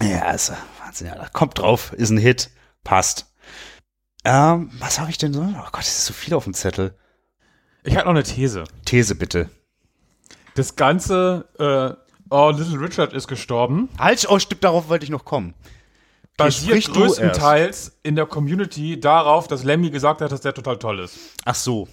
Ja, 0.03 0.23
also, 0.23 0.55
Wahnsinn, 0.83 1.09
ja, 1.09 1.29
kommt 1.29 1.59
drauf, 1.59 1.93
ist 1.93 2.09
ein 2.11 2.17
Hit, 2.19 2.51
passt. 2.85 3.30
Ähm, 4.25 4.71
was 4.79 5.01
habe 5.01 5.11
ich 5.11 5.19
denn 5.19 5.33
so? 5.33 5.41
Oh 5.43 5.69
Gott, 5.73 5.83
es 5.83 5.99
ist 5.99 6.07
so 6.07 6.13
viel 6.13 6.35
auf 6.35 6.45
dem 6.45 6.55
Zettel. 6.55 6.95
Ich 7.85 7.95
hatte 7.97 8.07
noch 8.07 8.15
eine 8.15 8.23
These. 8.23 8.65
These 8.85 9.15
bitte. 9.15 9.49
Das 10.55 10.77
Ganze, 10.77 11.49
äh, 11.59 11.97
oh, 12.29 12.51
Little 12.51 12.81
Richard 12.81 13.13
ist 13.15 13.29
gestorben, 13.29 13.89
Halt, 13.99 14.27
oh, 14.29 14.39
stimmt, 14.39 14.65
darauf 14.65 14.89
wollte 14.89 15.05
ich 15.05 15.11
noch 15.11 15.25
kommen. 15.25 15.55
basiert 16.37 16.93
größtenteils 16.93 17.99
in 18.03 18.17
der 18.17 18.27
Community 18.27 18.99
darauf, 19.01 19.49
dass 19.49 19.65
Lemmy 19.65 19.91
gesagt 19.91 20.21
hat, 20.21 20.33
dass 20.33 20.41
der 20.43 20.53
total 20.55 20.79
toll 20.79 21.01
ist. 21.01 21.17
Ach 21.45 21.55
so. 21.55 21.89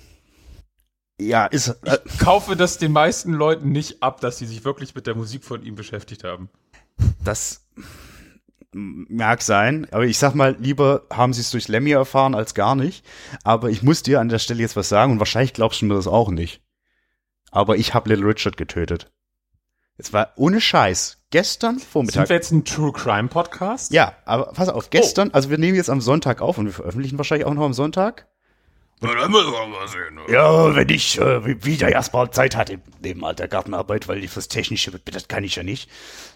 Ja, 1.19 1.45
ist, 1.45 1.69
äh, 1.83 1.97
Ich 2.05 2.19
kaufe 2.19 2.55
das 2.55 2.77
den 2.77 2.91
meisten 2.91 3.33
Leuten 3.33 3.71
nicht 3.71 4.03
ab, 4.03 4.21
dass 4.21 4.37
sie 4.37 4.45
sich 4.45 4.65
wirklich 4.65 4.93
mit 4.93 5.07
der 5.07 5.15
Musik 5.15 5.43
von 5.43 5.63
ihm 5.63 5.75
beschäftigt 5.75 6.23
haben. 6.23 6.49
Das 7.23 7.65
mag 8.73 9.41
sein, 9.41 9.87
aber 9.91 10.05
ich 10.05 10.17
sag 10.17 10.35
mal, 10.35 10.55
lieber 10.59 11.03
haben 11.11 11.33
sie 11.33 11.41
es 11.41 11.51
durch 11.51 11.67
Lemmy 11.67 11.91
erfahren 11.91 12.35
als 12.35 12.53
gar 12.53 12.75
nicht. 12.75 13.05
Aber 13.43 13.69
ich 13.69 13.83
muss 13.83 14.03
dir 14.03 14.19
an 14.19 14.29
der 14.29 14.39
Stelle 14.39 14.61
jetzt 14.61 14.75
was 14.75 14.89
sagen 14.89 15.13
und 15.13 15.19
wahrscheinlich 15.19 15.53
glaubst 15.53 15.81
du 15.81 15.85
mir 15.85 15.95
das 15.95 16.07
auch 16.07 16.29
nicht. 16.29 16.61
Aber 17.51 17.77
ich 17.77 17.93
habe 17.93 18.09
Little 18.09 18.27
Richard 18.27 18.57
getötet. 18.57 19.11
Es 19.97 20.13
war 20.13 20.33
ohne 20.35 20.61
Scheiß. 20.61 21.23
Gestern 21.31 21.79
Sind 21.79 21.89
Vormittag. 21.89 22.29
wir 22.29 22.35
jetzt 22.35 22.51
ein 22.51 22.65
True 22.65 22.91
Crime 22.93 23.29
Podcast? 23.29 23.91
Ja, 23.91 24.15
aber 24.25 24.53
pass 24.53 24.69
auf, 24.69 24.89
gestern, 24.91 25.31
also 25.31 25.49
wir 25.49 25.57
nehmen 25.57 25.75
jetzt 25.75 25.89
am 25.89 26.01
Sonntag 26.01 26.41
auf 26.41 26.57
und 26.57 26.65
wir 26.65 26.73
veröffentlichen 26.73 27.17
wahrscheinlich 27.17 27.47
auch 27.47 27.53
noch 27.53 27.65
am 27.65 27.73
Sonntag. 27.73 28.27
Ja, 30.29 30.75
wenn 30.75 30.89
ich 30.89 31.19
äh, 31.19 31.45
wie- 31.45 31.63
wieder 31.65 31.89
erstmal 31.91 32.31
Zeit 32.31 32.55
hatte 32.55 32.79
neben 33.03 33.23
all 33.23 33.35
der 33.35 33.47
Gartenarbeit, 33.47 34.07
weil 34.07 34.21
die 34.21 34.27
fürs 34.27 34.47
Technische, 34.47 34.91
das 35.05 35.27
kann 35.27 35.43
ich 35.43 35.55
ja 35.55 35.63
nicht. 35.63 35.89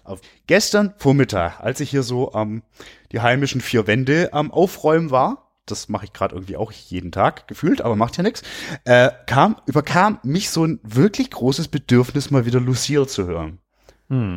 Auf 0.04 0.20
gestern 0.46 0.94
Vormittag, 0.98 1.58
als 1.60 1.80
ich 1.80 1.90
hier 1.90 2.02
so 2.04 2.32
am 2.32 2.62
die 3.10 3.20
heimischen 3.20 3.60
vier 3.60 3.86
Wände 3.88 4.30
am 4.32 4.50
Aufräumen 4.52 5.10
war, 5.10 5.50
das 5.66 5.88
mache 5.88 6.04
ich 6.06 6.12
gerade 6.12 6.34
irgendwie 6.34 6.56
auch 6.56 6.70
jeden 6.72 7.10
Tag 7.12 7.46
gefühlt, 7.48 7.82
aber 7.82 7.94
macht 7.96 8.16
ja 8.16 8.22
nichts, 8.22 8.42
äh, 8.84 9.10
kam 9.26 9.56
überkam 9.66 10.18
mich 10.22 10.50
so 10.50 10.64
ein 10.64 10.78
wirklich 10.82 11.30
großes 11.30 11.68
Bedürfnis, 11.68 12.30
mal 12.30 12.46
wieder 12.46 12.60
Lucille 12.60 13.06
zu 13.06 13.26
hören 13.26 13.58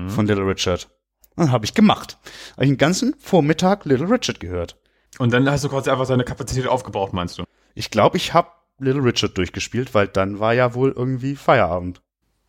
von 0.09 0.25
Little 0.25 0.47
Richard. 0.47 0.89
Dann 1.35 1.51
habe 1.51 1.65
ich 1.65 1.73
gemacht. 1.73 2.17
Habe 2.53 2.63
ich 2.63 2.69
den 2.71 2.77
ganzen 2.77 3.13
Vormittag 3.19 3.83
Little 3.85 4.09
Richard 4.09 4.39
gehört. 4.39 4.77
Und 5.19 5.33
dann 5.33 5.49
hast 5.49 5.63
du 5.65 5.69
quasi 5.69 5.89
einfach 5.89 6.05
seine 6.05 6.23
Kapazität 6.23 6.67
aufgebraucht, 6.67 7.11
meinst 7.13 7.38
du? 7.39 7.43
Ich 7.75 7.91
glaube, 7.91 8.17
ich 8.17 8.33
habe 8.33 8.49
Little 8.79 9.03
Richard 9.03 9.38
durchgespielt, 9.38 9.93
weil 9.93 10.07
dann 10.07 10.39
war 10.39 10.53
ja 10.53 10.73
wohl 10.73 10.91
irgendwie 10.91 11.35
Feierabend. 11.35 12.01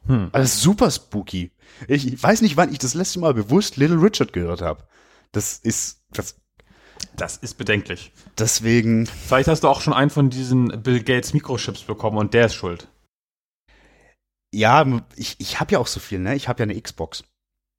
Hm. 0.07 0.31
Also 0.33 0.47
super 0.47 0.91
spooky. 0.91 1.53
Ich, 1.89 2.23
weiß 2.23 2.43
nicht, 2.43 2.57
wann 2.57 2.73
ich 2.73 2.79
das 2.79 2.95
letzte 2.95 3.19
Mal 3.19 3.35
bewusst 3.35 3.77
Little 3.77 4.01
Richard 4.01 4.33
gehört 4.33 4.63
habe. 4.63 4.85
Das 5.33 5.59
ist 5.59 6.03
das 6.11 6.37
Das 7.17 7.37
ist 7.37 7.55
bedenklich. 7.55 8.13
deswegen. 8.39 9.07
Vielleicht 9.07 9.49
hast 9.49 9.65
du 9.65 9.69
auch 9.69 9.81
schon 9.81 9.93
einen 9.93 10.11
von 10.11 10.31
diesen 10.31 10.83
Bill 10.83 11.03
Gates 11.03 11.35
Mikrochips 11.35 11.83
bekommen 11.83 12.19
und 12.19 12.35
der 12.35 12.47
ist 12.47 12.55
schuld. 12.55 12.89
Ja, 14.55 14.87
ich, 15.17 15.37
ich 15.39 15.61
habe 15.61 15.73
ja 15.73 15.79
auch 15.81 15.89
so 15.89 16.01
viel, 16.01 16.21
ne? 16.21 16.35
Ich 16.35 16.49
habe 16.49 16.61
ja 16.61 16.65
eine 16.65 16.81
Xbox. 16.81 17.25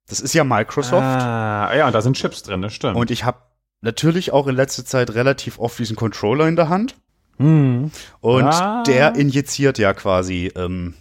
Das 0.07 0.19
ist 0.19 0.33
ja 0.33 0.43
Microsoft. 0.43 1.01
Ah, 1.01 1.73
ja, 1.75 1.87
und 1.87 1.93
da 1.93 2.01
sind 2.01 2.15
Chips 2.17 2.43
drin, 2.43 2.61
das 2.61 2.73
stimmt. 2.73 2.95
Und 2.95 3.09
ich 3.09 3.23
habe 3.23 3.39
natürlich 3.81 4.31
auch 4.31 4.47
in 4.47 4.55
letzter 4.55 4.85
Zeit 4.85 5.13
relativ 5.13 5.59
oft 5.59 5.79
diesen 5.79 5.95
Controller 5.95 6.47
in 6.47 6.55
der 6.55 6.69
Hand. 6.69 6.95
Hm, 7.37 7.91
Und 8.21 8.43
Ah. 8.45 8.83
der 8.83 9.15
injiziert 9.15 9.77
ja 9.77 9.93
quasi, 9.93 10.51
ähm, 10.55 10.93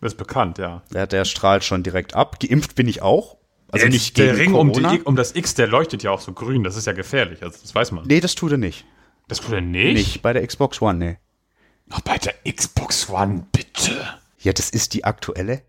das 0.00 0.12
ist 0.12 0.18
bekannt, 0.18 0.58
ja. 0.58 0.82
der, 0.92 1.06
der 1.06 1.24
strahlt 1.24 1.64
schon 1.64 1.82
direkt 1.82 2.14
ab. 2.14 2.38
Geimpft 2.40 2.74
bin 2.74 2.88
ich 2.88 3.02
auch. 3.02 3.36
Also 3.70 3.84
Der- 3.84 3.90
nicht 3.90 4.18
der 4.18 4.26
gegen 4.34 4.38
Ring 4.38 4.54
um, 4.54 4.72
die, 4.72 5.00
um 5.02 5.16
das 5.16 5.34
X, 5.34 5.54
der 5.54 5.66
leuchtet 5.66 6.02
ja 6.02 6.10
auch 6.10 6.20
so 6.20 6.32
grün. 6.32 6.62
Das 6.64 6.76
ist 6.76 6.86
ja 6.86 6.92
gefährlich, 6.92 7.42
also 7.42 7.58
das 7.62 7.74
weiß 7.74 7.92
man. 7.92 8.06
Nee, 8.06 8.20
das 8.20 8.34
tut 8.34 8.52
er 8.52 8.58
nicht. 8.58 8.84
Das 9.28 9.40
tut 9.40 9.52
er 9.52 9.60
nicht? 9.62 9.94
Nicht 9.94 10.22
bei 10.22 10.32
der 10.34 10.46
Xbox 10.46 10.82
One, 10.82 10.98
nee. 10.98 11.18
Ach, 11.90 12.00
bei 12.00 12.18
der 12.18 12.34
Xbox 12.52 13.08
One, 13.08 13.46
bitte. 13.52 14.06
Ja, 14.40 14.52
das 14.52 14.68
ist 14.70 14.92
die 14.94 15.04
aktuelle. 15.04 15.62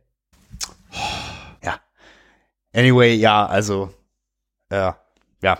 Ja. 1.64 1.80
Anyway, 2.76 3.14
ja, 3.16 3.46
also, 3.46 3.94
äh, 4.70 4.92
ja. 5.42 5.60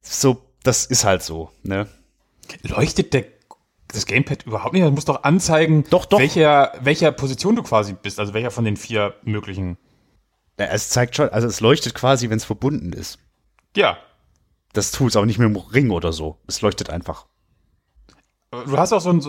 So, 0.00 0.42
das 0.62 0.86
ist 0.86 1.04
halt 1.04 1.22
so, 1.22 1.50
ne? 1.62 1.88
Leuchtet 2.62 3.12
der, 3.14 3.24
das 3.88 4.06
Gamepad 4.06 4.44
überhaupt 4.46 4.72
nicht? 4.74 4.84
Das 4.84 4.92
muss 4.92 5.04
doch 5.04 5.22
anzeigen, 5.24 5.84
Doch, 5.90 6.06
doch. 6.06 6.18
Welcher, 6.18 6.72
welcher 6.80 7.12
Position 7.12 7.56
du 7.56 7.62
quasi 7.62 7.94
bist, 7.94 8.18
also 8.20 8.34
welcher 8.34 8.50
von 8.50 8.64
den 8.64 8.76
vier 8.76 9.14
möglichen. 9.22 9.78
Ja, 10.58 10.66
Es 10.66 10.88
zeigt 10.88 11.16
schon, 11.16 11.28
also 11.28 11.46
es 11.46 11.60
leuchtet 11.60 11.94
quasi, 11.94 12.30
wenn 12.30 12.38
es 12.38 12.44
verbunden 12.44 12.92
ist. 12.92 13.18
Ja. 13.76 13.98
Das 14.72 14.90
tut 14.90 15.10
es 15.10 15.16
aber 15.16 15.26
nicht 15.26 15.38
mit 15.38 15.48
dem 15.48 15.56
Ring 15.56 15.90
oder 15.90 16.12
so. 16.12 16.38
Es 16.46 16.60
leuchtet 16.60 16.90
einfach. 16.90 17.26
Du 18.50 18.76
hast 18.78 18.92
auch 18.92 19.00
so 19.00 19.10
ein, 19.10 19.26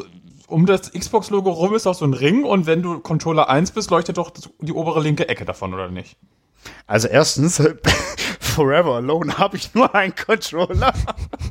um 0.48 0.66
das 0.66 0.92
Xbox-Logo 0.92 1.52
rum 1.52 1.76
ist 1.76 1.88
auch 1.88 1.96
so 1.96 2.06
ein 2.06 2.14
Ring 2.14 2.44
und 2.44 2.66
wenn 2.66 2.82
du 2.82 3.00
Controller 3.00 3.50
1 3.50 3.72
bist, 3.72 3.90
leuchtet 3.92 4.18
doch 4.18 4.32
die 4.60 4.72
obere 4.72 5.02
linke 5.02 5.28
Ecke 5.28 5.46
davon, 5.46 5.74
oder 5.74 5.90
nicht? 5.90 6.18
Also 6.86 7.08
erstens, 7.08 7.62
Forever 8.40 8.96
Alone 8.96 9.38
habe 9.38 9.58
ich 9.58 9.74
nur 9.74 9.94
einen 9.94 10.16
Controller. 10.16 10.94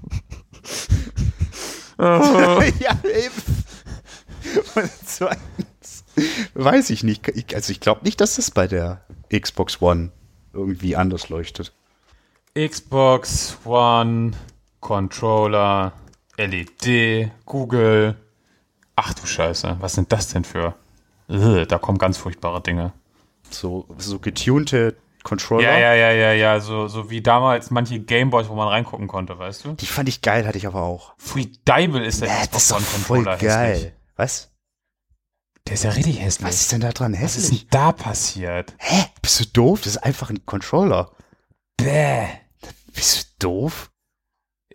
ja, 1.98 2.98
eben. 3.04 3.64
Und 4.74 4.90
zweitens, 5.04 6.04
weiß 6.54 6.90
ich 6.90 7.02
nicht. 7.02 7.28
Ich, 7.28 7.54
also 7.54 7.72
ich 7.72 7.80
glaube 7.80 8.04
nicht, 8.04 8.20
dass 8.20 8.36
das 8.36 8.50
bei 8.50 8.66
der 8.66 9.00
Xbox 9.30 9.80
One 9.80 10.12
irgendwie 10.52 10.96
anders 10.96 11.28
leuchtet. 11.28 11.72
Xbox 12.54 13.58
One, 13.64 14.32
Controller, 14.80 15.92
LED, 16.36 17.30
Google. 17.44 18.16
Ach 18.94 19.12
du 19.14 19.26
Scheiße, 19.26 19.76
was 19.80 19.94
sind 19.94 20.12
das 20.12 20.28
denn 20.28 20.44
für? 20.44 20.74
Da 21.28 21.78
kommen 21.78 21.98
ganz 21.98 22.16
furchtbare 22.18 22.62
Dinge. 22.62 22.92
So, 23.50 23.86
so 23.98 24.18
getunte 24.18 24.96
Controller. 25.26 25.64
Ja, 25.64 25.78
ja, 25.78 25.94
ja, 25.94 26.12
ja, 26.12 26.32
ja, 26.32 26.60
so, 26.60 26.86
so 26.88 27.10
wie 27.10 27.20
damals 27.20 27.70
manche 27.70 27.98
Gameboys, 28.00 28.48
wo 28.48 28.54
man 28.54 28.68
reingucken 28.68 29.08
konnte, 29.08 29.38
weißt 29.38 29.64
du? 29.64 29.72
Die 29.72 29.86
fand 29.86 30.08
ich 30.08 30.22
geil, 30.22 30.46
hatte 30.46 30.56
ich 30.56 30.66
aber 30.66 30.82
auch. 30.82 31.14
Free 31.18 31.46
Dival 31.66 32.02
ist 32.04 32.22
der 32.22 32.28
Äh, 32.30 32.46
das 32.52 32.62
ist 32.62 32.70
doch 32.70 32.80
voll 32.80 33.18
Controller 33.24 33.36
geil. 33.38 33.74
hässlich. 33.74 33.92
Was? 34.16 34.52
Der 35.66 35.74
ist 35.74 35.82
ja 35.84 35.90
richtig 35.90 36.20
hässlich. 36.20 36.46
Was 36.48 36.60
ist 36.60 36.72
denn 36.72 36.80
da 36.80 36.92
dran 36.92 37.12
Was 37.14 37.36
ist 37.36 37.44
hässlich? 37.44 37.60
denn 37.62 37.68
da 37.70 37.92
passiert? 37.92 38.74
Hä? 38.78 39.04
Bist 39.20 39.40
du 39.40 39.44
doof? 39.46 39.80
Das 39.82 39.96
ist 39.96 40.02
einfach 40.02 40.30
ein 40.30 40.46
Controller. 40.46 41.10
Bäh. 41.76 42.28
Bist 42.94 43.34
du 43.42 43.48
doof? 43.48 43.90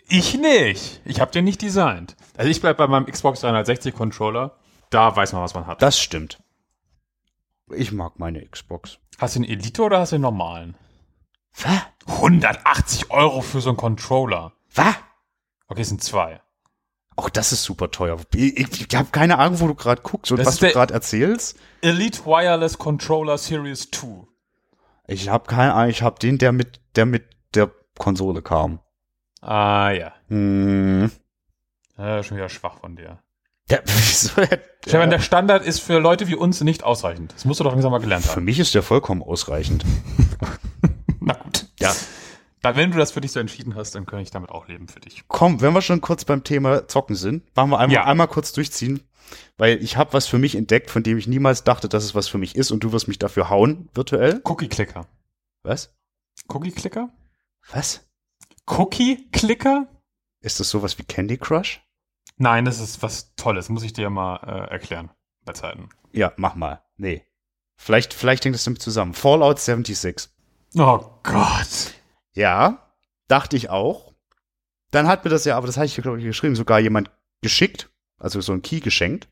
Ich 0.10 0.38
nicht. 0.38 1.02
Ich 1.06 1.22
habe 1.22 1.32
den 1.32 1.46
nicht 1.46 1.62
designt. 1.62 2.18
Also 2.36 2.52
ich 2.52 2.60
bleib 2.60 2.76
bei 2.78 2.88
meinem 2.88 3.06
Xbox 3.06 3.40
360 3.40 3.96
Controller. 3.96 4.58
Da 4.90 5.16
weiß 5.16 5.32
man, 5.32 5.42
was 5.42 5.54
man 5.54 5.66
hat. 5.66 5.82
Das 5.82 5.98
stimmt. 5.98 6.44
Ich 7.74 7.94
mag 7.94 8.20
meine 8.20 8.46
Xbox. 8.46 9.00
Hast 9.22 9.36
du 9.36 9.42
den 9.42 9.50
Elite 9.50 9.84
oder 9.84 10.00
hast 10.00 10.14
du 10.14 10.16
den 10.16 10.24
normalen? 10.24 10.76
Was? 11.62 11.82
180 12.08 13.12
Euro 13.12 13.42
für 13.42 13.62
so 13.62 13.70
einen 13.70 13.78
Controller. 13.78 14.54
Was? 14.74 14.96
Okay, 15.68 15.82
es 15.82 15.90
sind 15.90 16.02
zwei. 16.02 16.42
Auch 17.16 17.30
das 17.30 17.52
ist 17.52 17.62
super 17.62 17.92
teuer. 17.92 18.18
Ich, 18.34 18.58
ich, 18.58 18.88
ich 18.90 18.96
habe 18.96 19.10
keine 19.12 19.38
Ahnung, 19.38 19.60
wo 19.60 19.68
du 19.68 19.76
gerade 19.76 20.02
guckst 20.02 20.32
und 20.32 20.40
Das 20.40 20.48
was 20.48 20.58
du 20.58 20.72
gerade 20.72 20.96
erzählst. 20.96 21.56
Elite 21.82 22.26
Wireless 22.26 22.80
Controller 22.80 23.38
Series 23.38 23.92
2. 23.92 24.26
Ich 25.06 25.30
habe 25.30 25.46
keine 25.46 25.76
Ahnung. 25.76 25.92
Ich 25.92 26.02
habe 26.02 26.18
den, 26.18 26.40
der 26.40 26.52
mit, 26.52 26.82
der 26.96 27.06
mit 27.06 27.26
der 27.54 27.70
Konsole 28.00 28.42
kam. 28.42 28.80
Ah 29.42 29.92
ja. 29.92 30.14
Hm. 30.30 31.12
Ja, 31.96 32.24
schon 32.24 32.38
wieder 32.38 32.50
schwach 32.50 32.80
von 32.80 32.96
dir. 32.96 33.20
Ja, 33.72 33.80
wieso? 33.86 34.30
Stefan, 34.86 35.10
der 35.10 35.20
Standard 35.20 35.66
ist 35.66 35.80
für 35.80 36.00
Leute 36.00 36.28
wie 36.28 36.36
uns 36.36 36.62
nicht 36.62 36.84
ausreichend. 36.84 37.34
Das 37.34 37.46
musst 37.46 37.60
du 37.60 37.64
doch 37.64 37.72
langsam 37.72 37.92
mal 37.92 38.00
gelernt 38.00 38.26
Für 38.26 38.36
haben. 38.38 38.44
mich 38.46 38.60
ist 38.60 38.74
der 38.76 38.84
vollkommen 38.84 39.22
ausreichend. 39.24 39.86
Na 41.20 41.34
gut. 41.34 41.68
Ja. 41.80 41.94
Dann, 42.62 42.76
wenn 42.76 42.92
du 42.92 42.98
das 42.98 43.12
für 43.12 43.22
dich 43.22 43.32
so 43.32 43.40
entschieden 43.40 43.76
hast, 43.76 43.96
dann 43.96 44.06
kann 44.06 44.20
ich 44.20 44.30
damit 44.32 44.50
auch 44.52 44.68
leben 44.68 44.88
für 44.88 45.00
dich. 45.00 45.24
Komm, 45.28 45.62
wenn 45.62 45.74
wir 45.74 45.82
schon 45.82 46.02
kurz 46.02 46.26
beim 46.26 46.44
Thema 46.44 46.88
Zocken 46.88 47.16
sind, 47.16 47.44
machen 47.56 47.72
wir 47.72 47.80
einmal, 47.80 47.96
Ja. 47.96 48.06
einmal 48.06 48.28
kurz 48.28 48.52
durchziehen, 48.54 49.02
weil 49.58 49.82
ich 49.84 49.98
habe 49.98 50.14
was 50.14 50.28
für 50.28 50.38
mich 50.38 50.56
entdeckt, 50.56 50.92
von 50.92 51.02
dem 51.02 51.18
ich 51.18 51.26
niemals 51.28 51.64
dachte, 51.64 51.90
dass 51.90 52.04
es 52.04 52.14
was 52.14 52.28
für 52.28 52.38
mich 52.38 52.56
ist 52.56 52.70
und 52.72 52.84
du 52.84 52.92
wirst 52.92 53.08
mich 53.08 53.18
dafür 53.18 53.50
hauen, 53.50 53.90
virtuell. 53.96 54.42
Cookie-Clicker. 54.44 55.08
Was? 55.64 55.96
Cookie-Clicker? 56.50 57.10
Was? 57.72 58.08
Cookie-Clicker? 58.68 59.88
Ist 60.42 60.60
das 60.60 60.70
sowas 60.70 60.98
wie 61.00 61.04
Candy 61.04 61.38
Crush? 61.38 61.82
Nein, 62.42 62.66
das 62.66 62.80
ist 62.80 63.04
was 63.04 63.36
Tolles. 63.36 63.70
Muss 63.70 63.84
ich 63.84 63.94
dir 63.94 64.10
mal 64.10 64.38
äh, 64.38 64.72
erklären. 64.72 65.12
Bei 65.46 65.54
Zeiten. 65.54 65.90
Ja, 66.12 66.34
mach 66.38 66.56
mal. 66.56 66.82
Nee. 66.98 67.24
Vielleicht, 67.78 68.16
vielleicht 68.16 68.44
hängt 68.44 68.56
das 68.56 68.64
damit 68.64 68.82
zusammen. 68.82 69.14
Fallout 69.14 69.60
76. 69.60 70.28
Oh 70.76 71.06
Gott. 71.22 71.94
Ja, 72.34 72.94
dachte 73.28 73.56
ich 73.56 73.70
auch. 73.70 74.16
Dann 74.90 75.08
hat 75.08 75.24
mir 75.24 75.30
das 75.30 75.46
ja, 75.46 75.56
aber 75.56 75.68
das 75.68 75.78
hatte 75.78 75.86
ich, 75.86 75.96
glaube 75.96 76.18
ich, 76.18 76.26
geschrieben, 76.26 76.56
sogar 76.56 76.80
jemand 76.80 77.12
geschickt, 77.42 77.92
also 78.18 78.42
so 78.42 78.54
ein 78.54 78.64
Key 78.64 78.80
geschenkt. 78.80 79.28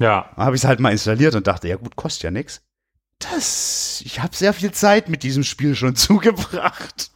Ja. 0.00 0.28
Dann 0.34 0.46
habe 0.46 0.56
ich 0.56 0.62
es 0.62 0.66
halt 0.66 0.80
mal 0.80 0.90
installiert 0.90 1.36
und 1.36 1.46
dachte, 1.46 1.68
ja 1.68 1.76
gut, 1.76 1.94
kostet 1.94 2.24
ja 2.24 2.30
nix. 2.32 2.62
Das, 3.20 4.02
ich 4.04 4.20
habe 4.20 4.34
sehr 4.34 4.52
viel 4.52 4.72
Zeit 4.72 5.08
mit 5.08 5.22
diesem 5.22 5.44
Spiel 5.44 5.76
schon 5.76 5.94
zugebracht. 5.94 7.12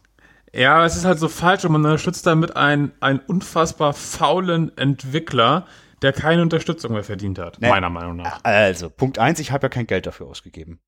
Ja, 0.53 0.85
es 0.85 0.97
ist 0.97 1.05
halt 1.05 1.19
so 1.19 1.29
falsch 1.29 1.65
und 1.65 1.73
man 1.73 1.85
unterstützt 1.85 2.27
damit 2.27 2.57
einen, 2.57 2.93
einen 3.01 3.21
unfassbar 3.21 3.93
faulen 3.93 4.77
Entwickler, 4.77 5.67
der 6.03 6.13
keine 6.13 6.43
Unterstützung 6.43 6.93
mehr 6.93 7.05
verdient 7.05 7.39
hat. 7.39 7.61
Nee. 7.61 7.69
Meiner 7.69 7.91
Meinung 7.91 8.17
nach. 8.17 8.41
Also, 8.45 8.89
Punkt 8.89 9.19
eins, 9.19 9.41
ich 9.41 9.53
habe 9.53 9.67
ja 9.67 9.69
kein 9.69 9.87
Geld 9.87 10.07
dafür 10.07 10.27
ausgegeben. 10.27 10.79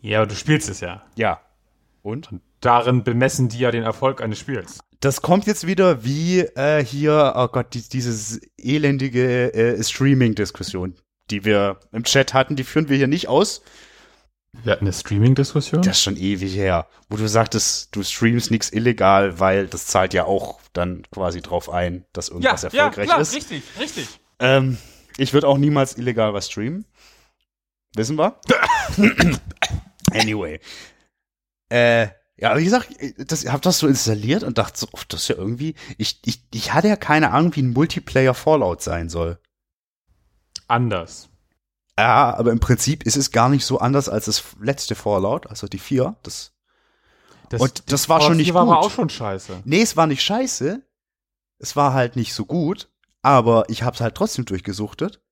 Ja, 0.00 0.18
aber 0.18 0.26
du 0.26 0.34
spielst 0.34 0.68
es 0.68 0.80
ja. 0.80 1.04
Ja. 1.16 1.40
Und? 2.02 2.28
Darin 2.60 3.04
bemessen 3.04 3.48
die 3.48 3.58
ja 3.58 3.70
den 3.70 3.82
Erfolg 3.82 4.22
eines 4.22 4.38
Spiels. 4.38 4.80
Das 5.00 5.20
kommt 5.22 5.46
jetzt 5.46 5.66
wieder 5.66 6.04
wie 6.04 6.40
äh, 6.40 6.82
hier, 6.82 7.34
oh 7.36 7.48
Gott, 7.48 7.74
die, 7.74 7.86
dieses 7.88 8.40
elendige 8.56 9.52
äh, 9.52 9.82
Streaming-Diskussion, 9.82 10.94
die 11.30 11.44
wir 11.44 11.80
im 11.92 12.04
Chat 12.04 12.32
hatten, 12.32 12.56
die 12.56 12.64
führen 12.64 12.88
wir 12.88 12.96
hier 12.96 13.06
nicht 13.06 13.28
aus. 13.28 13.62
Wir 14.64 14.72
hatten 14.72 14.84
eine 14.84 14.92
Streaming-Diskussion. 14.92 15.82
Das 15.82 15.98
ist 15.98 16.02
schon 16.02 16.16
ewig 16.16 16.54
her, 16.54 16.86
wo 17.08 17.16
du 17.16 17.28
sagtest, 17.28 17.94
du 17.94 18.02
streamst 18.02 18.50
nichts 18.50 18.72
illegal, 18.72 19.38
weil 19.38 19.66
das 19.68 19.86
zahlt 19.86 20.12
ja 20.14 20.24
auch 20.24 20.60
dann 20.72 21.02
quasi 21.10 21.40
drauf 21.40 21.70
ein, 21.70 22.04
dass 22.12 22.28
irgendwas 22.28 22.64
erfolgreich 22.64 23.16
ist. 23.18 23.34
richtig, 23.34 23.62
richtig. 23.78 24.08
Ähm, 24.38 24.78
ich 25.16 25.32
würde 25.32 25.48
auch 25.48 25.58
niemals 25.58 25.96
illegal 25.96 26.34
was 26.34 26.50
streamen. 26.50 26.84
Wissen 27.94 28.18
wir? 28.18 28.38
anyway. 30.12 30.60
Äh, 31.68 32.08
ja, 32.36 32.56
wie 32.58 32.64
gesagt, 32.64 32.90
das, 33.16 33.44
ich 33.44 33.50
habe 33.50 33.62
das 33.62 33.78
so 33.78 33.86
installiert 33.86 34.42
und 34.42 34.58
dachte 34.58 34.78
so, 34.78 34.88
oh, 34.92 35.00
das 35.08 35.22
ist 35.22 35.28
ja 35.28 35.36
irgendwie, 35.36 35.74
ich, 35.96 36.20
ich, 36.26 36.42
ich 36.52 36.74
hatte 36.74 36.88
ja 36.88 36.96
keine 36.96 37.30
Ahnung, 37.30 37.56
wie 37.56 37.62
ein 37.62 37.72
Multiplayer 37.72 38.34
Fallout 38.34 38.82
sein 38.82 39.08
soll. 39.08 39.38
Anders. 40.68 41.30
Ja, 41.98 42.36
aber 42.36 42.52
im 42.52 42.60
Prinzip 42.60 43.04
ist 43.04 43.16
es 43.16 43.30
gar 43.30 43.48
nicht 43.48 43.64
so 43.64 43.78
anders 43.78 44.08
als 44.08 44.26
das 44.26 44.42
letzte 44.60 44.94
Fallout, 44.94 45.46
also 45.48 45.66
die 45.66 45.78
vier. 45.78 46.16
Das, 46.22 46.52
Das, 47.48 47.60
Und 47.60 47.90
das 47.92 48.08
war 48.08 48.20
schon 48.20 48.36
nicht 48.36 48.52
war 48.54 48.64
gut. 48.66 48.74
auch 48.74 48.90
schon 48.90 49.08
scheiße. 49.08 49.62
nee, 49.64 49.80
es 49.82 49.96
war 49.96 50.06
nicht 50.06 50.22
scheiße. 50.22 50.82
Es 51.58 51.74
war 51.76 51.94
halt 51.94 52.16
nicht 52.16 52.34
so 52.34 52.44
gut, 52.44 52.90
aber 53.22 53.64
ich 53.68 53.82
habe 53.82 53.94
es 53.94 54.00
halt 54.00 54.14
trotzdem 54.14 54.44
durchgesuchtet. 54.44 55.22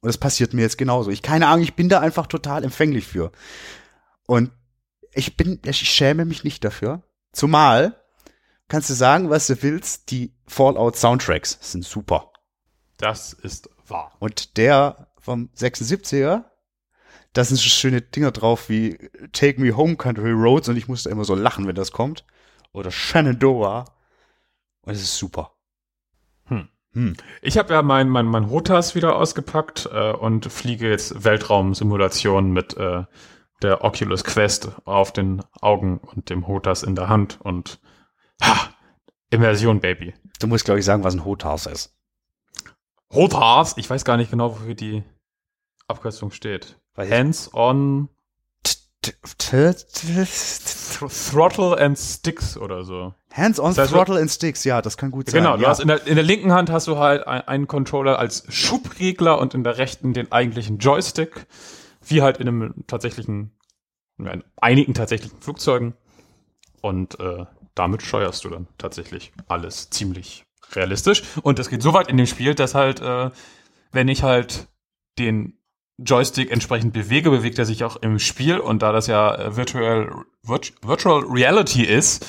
Und 0.00 0.10
es 0.10 0.18
passiert 0.18 0.54
mir 0.54 0.62
jetzt 0.62 0.78
genauso. 0.78 1.10
Ich 1.10 1.22
keine 1.22 1.48
Ahnung, 1.48 1.62
ich 1.62 1.74
bin 1.74 1.88
da 1.88 2.00
einfach 2.00 2.26
total 2.26 2.64
empfänglich 2.64 3.06
für. 3.06 3.32
Und 4.26 4.50
ich 5.12 5.36
bin, 5.36 5.60
ich 5.64 5.78
schäme 5.78 6.24
mich 6.24 6.44
nicht 6.44 6.64
dafür. 6.64 7.02
Zumal, 7.32 8.00
kannst 8.68 8.90
du 8.90 8.94
sagen, 8.94 9.30
was 9.30 9.46
du 9.48 9.60
willst, 9.62 10.10
die 10.10 10.34
Fallout 10.46 10.96
Soundtracks 10.96 11.58
sind 11.60 11.84
super. 11.84 12.32
Das 12.96 13.32
ist 13.32 13.70
wahr. 13.86 14.12
Und 14.20 14.56
der 14.56 15.07
vom 15.28 15.50
76er, 15.54 16.44
da 17.34 17.44
sind 17.44 17.58
so 17.58 17.68
schöne 17.68 18.00
Dinger 18.00 18.30
drauf 18.30 18.70
wie 18.70 18.96
Take 19.32 19.60
Me 19.60 19.76
Home 19.76 19.96
Country 19.96 20.32
Roads 20.32 20.70
und 20.70 20.76
ich 20.76 20.88
musste 20.88 21.10
immer 21.10 21.24
so 21.24 21.34
lachen, 21.34 21.66
wenn 21.66 21.74
das 21.74 21.92
kommt. 21.92 22.24
Oder 22.72 22.90
Shenandoah. 22.90 23.84
Und 24.80 24.92
es 24.94 25.02
ist 25.02 25.18
super. 25.18 25.52
Hm. 26.44 26.70
Hm. 26.92 27.14
Ich 27.42 27.58
habe 27.58 27.74
ja 27.74 27.82
mein, 27.82 28.08
mein, 28.08 28.24
mein 28.24 28.48
Hotas 28.48 28.94
wieder 28.94 29.16
ausgepackt 29.16 29.90
äh, 29.92 30.12
und 30.12 30.50
fliege 30.50 30.88
jetzt 30.88 31.24
Weltraumsimulation 31.24 32.50
mit 32.50 32.74
äh, 32.78 33.04
der 33.60 33.84
Oculus 33.84 34.24
Quest 34.24 34.70
auf 34.86 35.12
den 35.12 35.42
Augen 35.60 35.98
und 35.98 36.30
dem 36.30 36.46
Hotas 36.46 36.82
in 36.82 36.94
der 36.94 37.10
Hand 37.10 37.38
und 37.42 37.80
ha, 38.42 38.70
Immersion, 39.28 39.80
Baby. 39.80 40.14
Du 40.40 40.46
musst, 40.46 40.64
glaube 40.64 40.80
ich, 40.80 40.86
sagen, 40.86 41.04
was 41.04 41.14
ein 41.14 41.26
Hotas 41.26 41.66
ist. 41.66 41.94
Hotas, 43.12 43.76
ich 43.76 43.90
weiß 43.90 44.06
gar 44.06 44.16
nicht 44.16 44.30
genau, 44.30 44.52
wofür 44.52 44.74
die 44.74 45.04
Abkürzung 45.88 46.30
steht. 46.30 46.78
Hands 46.96 47.50
Throttle 51.30 51.76
and 51.78 51.98
Sticks 51.98 52.56
oder 52.56 52.84
so. 52.84 53.14
on 53.36 53.68
Das 53.74 53.78
heißt, 53.78 53.92
Throttle 53.92 54.20
and 54.20 54.30
Sticks, 54.30 54.64
ja, 54.64 54.82
das 54.82 54.96
kann 54.96 55.10
gut 55.10 55.30
sein. 55.30 55.42
Genau, 55.42 55.56
du 55.56 55.62
ja. 55.62 55.68
hast 55.68 55.80
in 55.80 55.88
der, 55.88 56.06
in 56.06 56.14
der 56.16 56.24
linken 56.24 56.52
Hand 56.52 56.70
hast 56.70 56.86
du 56.88 56.98
halt 56.98 57.26
ein- 57.26 57.42
einen 57.46 57.66
Controller 57.66 58.18
als 58.18 58.44
Schubregler 58.52 59.38
und 59.38 59.54
in 59.54 59.64
der 59.64 59.78
rechten 59.78 60.12
den 60.12 60.32
eigentlichen 60.32 60.78
Joystick, 60.78 61.46
wie 62.06 62.22
halt 62.22 62.38
in 62.38 62.48
einem 62.48 62.74
tatsächlichen, 62.86 63.52
in 64.18 64.42
einigen 64.56 64.94
tatsächlichen 64.94 65.40
Flugzeugen. 65.40 65.94
Und 66.80 67.18
äh, 67.20 67.44
damit 67.74 68.02
steuerst 68.02 68.44
du 68.44 68.50
dann 68.50 68.66
tatsächlich 68.78 69.32
alles 69.46 69.90
ziemlich 69.90 70.44
realistisch. 70.72 71.22
Und 71.42 71.58
das 71.58 71.70
geht 71.70 71.82
so 71.82 71.94
weit 71.94 72.08
in 72.08 72.16
dem 72.16 72.26
Spiel, 72.26 72.54
dass 72.54 72.74
halt, 72.74 73.00
äh, 73.00 73.30
wenn 73.92 74.08
ich 74.08 74.22
halt 74.22 74.66
den 75.18 75.54
Joystick 75.98 76.50
entsprechend 76.50 76.92
bewege, 76.92 77.30
bewegt 77.30 77.58
er 77.58 77.66
sich 77.66 77.84
auch 77.84 77.96
im 77.96 78.18
Spiel. 78.18 78.58
Und 78.58 78.82
da 78.82 78.92
das 78.92 79.06
ja 79.06 79.34
äh, 79.34 79.56
Virtual, 79.56 80.24
Virt 80.42 80.72
Virtual 80.82 81.24
Reality 81.28 81.84
ist, 81.84 82.24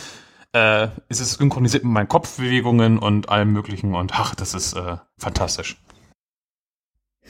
äh, 0.54 0.88
ist 1.10 1.20
es 1.20 1.34
synchronisiert 1.34 1.84
mit 1.84 1.94
meinen 1.94 2.08
Kopfbewegungen 2.08 2.98
und 2.98 3.30
allem 3.30 3.52
möglichen 3.54 3.94
und 3.94 4.14
ach, 4.20 4.36
das 4.36 4.54
ist 4.54 4.74
äh, 4.74 4.98
fantastisch. 5.18 5.78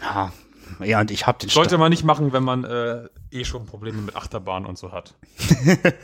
ja. 0.02 0.32
ja, 0.80 1.02
und 1.02 1.12
ich 1.12 1.28
habe 1.28 1.40
den 1.40 1.50
Sollte 1.50 1.78
man 1.78 1.90
nicht 1.90 2.06
machen, 2.06 2.32
wenn 2.32 2.44
man 2.44 2.64
äh, 2.64 3.08
eh 3.32 3.44
schon 3.44 3.66
Probleme 3.66 4.02
mit 4.02 4.16
Achterbahn 4.16 4.66
und 4.66 4.78
so 4.78 4.92
hat. 4.92 5.16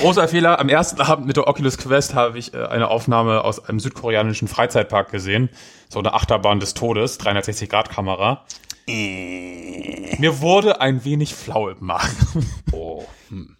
Großer 0.00 0.26
Fehler, 0.26 0.58
am 0.58 0.68
ersten 0.68 1.00
Abend 1.00 1.26
mit 1.26 1.36
der 1.36 1.46
Oculus 1.46 1.78
Quest 1.78 2.14
habe 2.14 2.38
ich 2.38 2.54
äh, 2.54 2.64
eine 2.66 2.88
Aufnahme 2.88 3.44
aus 3.44 3.64
einem 3.64 3.80
südkoreanischen 3.80 4.48
Freizeitpark 4.48 5.10
gesehen. 5.10 5.48
So 5.88 6.00
eine 6.00 6.12
Achterbahn 6.14 6.58
des 6.60 6.74
Todes, 6.74 7.20
360-Grad-Kamera. 7.20 8.44
Mir 8.88 10.40
wurde 10.40 10.80
ein 10.80 11.04
wenig 11.04 11.34
flau 11.34 11.68
im 11.68 11.84
Magen. 11.84 12.46
Oh, 12.72 13.04
hm. 13.28 13.56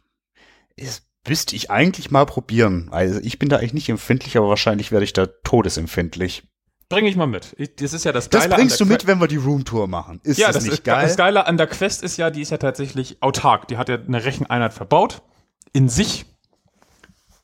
Das 0.76 1.02
müsste 1.26 1.56
ich 1.56 1.70
eigentlich 1.70 2.10
mal 2.10 2.26
probieren. 2.26 2.88
Also 2.92 3.20
ich 3.20 3.38
bin 3.38 3.48
da 3.48 3.56
eigentlich 3.56 3.74
nicht 3.74 3.88
empfindlich, 3.88 4.36
aber 4.36 4.48
wahrscheinlich 4.48 4.92
werde 4.92 5.04
ich 5.04 5.12
da 5.12 5.26
todesempfindlich. 5.26 6.44
Bring 6.88 7.06
ich 7.06 7.16
mal 7.16 7.26
mit. 7.26 7.54
Ich, 7.58 7.74
das 7.74 7.92
ist 7.92 8.04
ja 8.04 8.12
das 8.12 8.28
Das 8.30 8.42
Geile 8.42 8.54
an 8.54 8.60
bringst 8.60 8.80
du 8.80 8.86
mit, 8.86 9.08
wenn 9.08 9.20
wir 9.20 9.26
die 9.26 9.36
Roomtour 9.36 9.88
machen. 9.88 10.20
Ist 10.22 10.38
Ja, 10.38 10.46
das, 10.46 10.56
das, 10.56 10.64
nicht 10.64 10.72
ist, 10.74 10.84
geil? 10.84 11.02
das 11.02 11.16
Geile 11.16 11.46
an 11.46 11.56
der 11.56 11.66
Quest 11.66 12.04
ist 12.04 12.16
ja, 12.16 12.30
die 12.30 12.42
ist 12.42 12.50
ja 12.50 12.58
tatsächlich 12.58 13.20
autark. 13.22 13.66
Die 13.66 13.76
hat 13.76 13.88
ja 13.88 13.96
eine 13.96 14.24
Recheneinheit 14.24 14.72
verbaut 14.72 15.22
in 15.72 15.88
sich. 15.88 16.26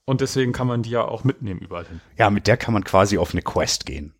Und 0.04 0.20
deswegen 0.20 0.52
kann 0.52 0.68
man 0.68 0.82
die 0.82 0.90
ja 0.90 1.04
auch 1.04 1.24
mitnehmen 1.24 1.60
überall 1.60 1.86
hin. 1.86 2.00
Ja, 2.16 2.30
mit 2.30 2.46
der 2.46 2.56
kann 2.56 2.74
man 2.74 2.84
quasi 2.84 3.18
auf 3.18 3.32
eine 3.32 3.42
Quest 3.42 3.86
gehen. 3.86 4.14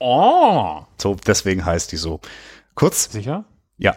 Oh. 0.00 0.82
So, 0.98 1.14
deswegen 1.14 1.64
heißt 1.64 1.92
die 1.92 1.96
so. 1.96 2.20
Kurz, 2.74 3.12
Sicher? 3.12 3.44
ja. 3.78 3.96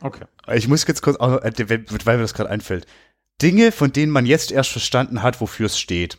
Okay. 0.00 0.24
Ich 0.52 0.68
muss 0.68 0.86
jetzt 0.86 1.00
kurz, 1.02 1.16
äh, 1.16 1.68
weil 2.04 2.16
mir 2.16 2.22
das 2.22 2.34
gerade 2.34 2.50
einfällt. 2.50 2.86
Dinge, 3.40 3.72
von 3.72 3.90
denen 3.92 4.12
man 4.12 4.26
jetzt 4.26 4.52
erst 4.52 4.70
verstanden 4.70 5.22
hat, 5.22 5.40
wofür 5.40 5.66
es 5.66 5.78
steht. 5.78 6.18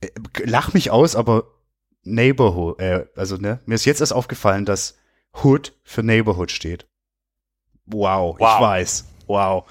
Äh, 0.00 0.08
Lach 0.44 0.72
mich 0.72 0.90
aus, 0.90 1.16
aber 1.16 1.44
Neighborhood, 2.04 2.80
äh, 2.80 3.06
also 3.16 3.36
ne, 3.36 3.60
mir 3.66 3.74
ist 3.74 3.84
jetzt 3.84 4.00
erst 4.00 4.12
aufgefallen, 4.12 4.64
dass 4.64 4.96
Hood 5.42 5.72
für 5.82 6.02
Neighborhood 6.02 6.50
steht. 6.50 6.86
Wow, 7.86 8.36
Wow. 8.38 8.54
ich 8.56 8.62
weiß. 8.62 9.04
Wow. 9.26 9.68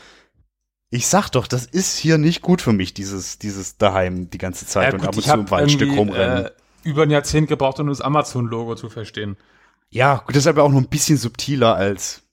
Ich 0.90 1.08
sag 1.08 1.30
doch, 1.30 1.48
das 1.48 1.66
ist 1.66 1.98
hier 1.98 2.18
nicht 2.18 2.42
gut 2.42 2.62
für 2.62 2.74
mich, 2.74 2.94
dieses, 2.94 3.40
dieses 3.40 3.78
daheim 3.78 4.30
die 4.30 4.38
ganze 4.38 4.66
Zeit 4.66 4.94
und 4.94 5.06
ab 5.08 5.16
und 5.16 5.24
zu 5.24 5.34
im 5.34 5.50
Waldstück 5.50 5.96
rumrennen. 5.96 6.46
Äh, 6.48 6.52
über 6.84 7.04
ein 7.04 7.12
Jahrzehnt 7.12 7.48
gebraucht, 7.48 7.80
um 7.80 7.88
das 7.88 8.02
Amazon-Logo 8.02 8.76
zu 8.76 8.90
verstehen. 8.90 9.38
Ja, 9.90 10.18
gut, 10.26 10.36
das 10.36 10.44
ist 10.44 10.48
aber 10.48 10.64
auch 10.64 10.70
noch 10.70 10.78
ein 10.80 10.88
bisschen 10.90 11.18
subtiler 11.18 11.76
als 11.76 12.24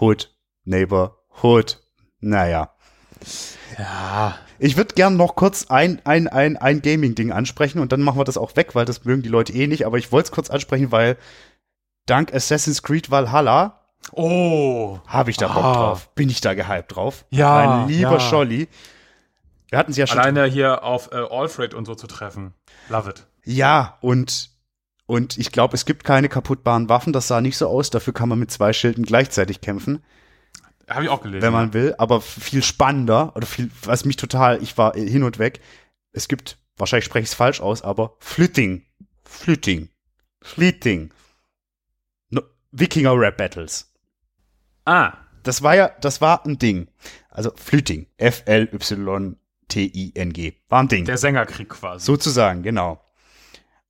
Hood, 0.00 0.34
Neighbor, 0.64 1.18
Hood. 1.42 1.80
Naja. 2.20 2.70
Ja. 3.78 4.38
Ich 4.58 4.76
würde 4.76 4.94
gern 4.94 5.16
noch 5.16 5.36
kurz 5.36 5.66
ein, 5.70 6.00
ein, 6.04 6.26
ein, 6.28 6.56
ein 6.56 6.82
Gaming-Ding 6.82 7.30
ansprechen 7.32 7.78
und 7.78 7.92
dann 7.92 8.02
machen 8.02 8.18
wir 8.18 8.24
das 8.24 8.36
auch 8.36 8.56
weg, 8.56 8.74
weil 8.74 8.84
das 8.84 9.04
mögen 9.04 9.22
die 9.22 9.28
Leute 9.28 9.52
eh 9.52 9.66
nicht. 9.68 9.86
Aber 9.86 9.98
ich 9.98 10.10
wollte 10.10 10.26
es 10.26 10.32
kurz 10.32 10.50
ansprechen, 10.50 10.90
weil 10.90 11.16
dank 12.06 12.34
Assassin's 12.34 12.82
Creed 12.82 13.10
Valhalla 13.10 13.74
Oh. 14.12 14.98
habe 15.06 15.30
ich 15.30 15.36
da 15.36 15.48
Bock 15.48 15.64
Ah. 15.64 15.72
drauf. 15.74 16.08
Bin 16.14 16.28
ich 16.28 16.40
da 16.40 16.54
gehypt 16.54 16.94
drauf. 16.96 17.24
Ja, 17.30 17.66
Mein 17.84 17.88
lieber 17.88 18.12
ja. 18.12 18.20
Scholli. 18.20 18.68
Wir 19.68 19.78
hatten 19.78 19.90
es 19.90 19.96
ja 19.96 20.06
schon. 20.06 20.18
Alleine 20.18 20.44
hier 20.46 20.82
auf 20.82 21.10
äh, 21.12 21.16
Alfred 21.16 21.74
und 21.74 21.84
so 21.84 21.94
zu 21.94 22.06
treffen. 22.06 22.54
Love 22.88 23.10
it. 23.10 23.26
Ja, 23.50 23.96
und, 24.02 24.50
und 25.06 25.38
ich 25.38 25.52
glaube, 25.52 25.74
es 25.74 25.86
gibt 25.86 26.04
keine 26.04 26.28
kaputtbaren 26.28 26.90
Waffen. 26.90 27.14
Das 27.14 27.28
sah 27.28 27.40
nicht 27.40 27.56
so 27.56 27.66
aus. 27.68 27.88
Dafür 27.88 28.12
kann 28.12 28.28
man 28.28 28.38
mit 28.38 28.50
zwei 28.50 28.74
Schilden 28.74 29.04
gleichzeitig 29.04 29.62
kämpfen, 29.62 30.04
Habe 30.86 31.04
ich 31.04 31.08
auch 31.08 31.22
gelesen. 31.22 31.40
wenn 31.42 31.52
man 31.54 31.72
will. 31.72 31.94
Aber 31.96 32.20
viel 32.20 32.62
spannender 32.62 33.34
oder 33.36 33.46
viel, 33.46 33.70
was 33.84 34.04
mich 34.04 34.16
total, 34.16 34.62
ich 34.62 34.76
war 34.76 34.92
hin 34.94 35.22
und 35.22 35.38
weg. 35.38 35.60
Es 36.12 36.28
gibt, 36.28 36.58
wahrscheinlich 36.76 37.06
spreche 37.06 37.22
ich 37.24 37.30
es 37.30 37.34
falsch 37.34 37.60
aus, 37.62 37.80
aber 37.82 38.16
Flitting. 38.18 38.84
Flitting. 39.24 39.88
Fleeting. 40.42 41.10
No, 42.28 42.42
Wikinger 42.72 43.18
Rap 43.18 43.38
Battles. 43.38 43.90
ah. 44.84 45.12
Das 45.44 45.62
war 45.62 45.74
ja, 45.74 45.90
das 46.02 46.20
war 46.20 46.44
ein 46.44 46.58
Ding. 46.58 46.88
Also 47.30 47.52
Flüting. 47.56 48.06
F-L-Y-T-I-N-G. 49.08 50.54
War 50.68 50.80
ein 50.82 50.88
Ding. 50.88 51.04
Der 51.06 51.16
Sängerkrieg 51.16 51.68
quasi. 51.70 52.04
Sozusagen, 52.04 52.62
genau. 52.62 53.00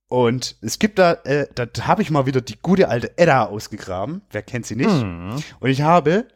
Und 0.09 0.57
es 0.61 0.79
gibt 0.79 0.97
da, 0.97 1.13
äh, 1.23 1.47
da 1.53 1.67
habe 1.85 2.01
ich 2.01 2.09
mal 2.09 2.25
wieder 2.25 2.41
die 2.41 2.57
gute 2.59 2.89
alte 2.89 3.17
Edda 3.17 3.45
ausgegraben. 3.45 4.23
Wer 4.31 4.41
kennt 4.41 4.65
sie 4.65 4.75
nicht? 4.75 4.89
Mhm. 4.89 5.35
Und 5.59 5.69
ich 5.69 5.83
habe 5.83 6.27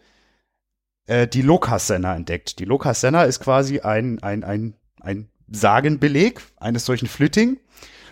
äh, 1.07 1.27
die 1.27 1.41
Lokas-Senna 1.41 2.15
entdeckt. 2.15 2.59
Die 2.59 2.65
Lokas-Senna 2.65 3.23
ist 3.23 3.39
quasi 3.39 3.79
ein, 3.79 4.21
ein, 4.21 4.43
ein, 4.43 4.75
ein 5.01 5.27
Sagenbeleg 5.51 6.39
eines 6.57 6.85
solchen 6.85 7.07
Flitting, 7.07 7.59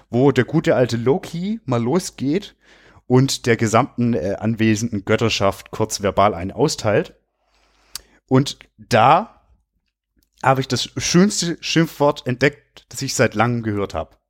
wo 0.10 0.32
der 0.32 0.46
gute 0.46 0.76
alte 0.76 0.98
Loki 0.98 1.62
mal 1.66 1.82
losgeht 1.82 2.56
und 3.06 3.46
der 3.46 3.56
gesamten 3.56 4.16
äh, 4.16 4.38
anwesenden 4.40 5.06
Götterschaft 5.06 5.70
kurz 5.70 6.02
verbal 6.02 6.34
einen 6.34 6.52
austeilt. 6.52 7.14
Und 8.28 8.58
da 8.78 9.44
habe 10.42 10.62
ich 10.62 10.68
das 10.68 10.90
schönste 10.98 11.58
Schimpfwort 11.62 12.26
entdeckt, 12.26 12.88
das 12.90 13.04
ich 13.04 13.14
seit 13.14 13.36
langem 13.36 13.62
gehört 13.62 13.94
habe. 13.94 14.21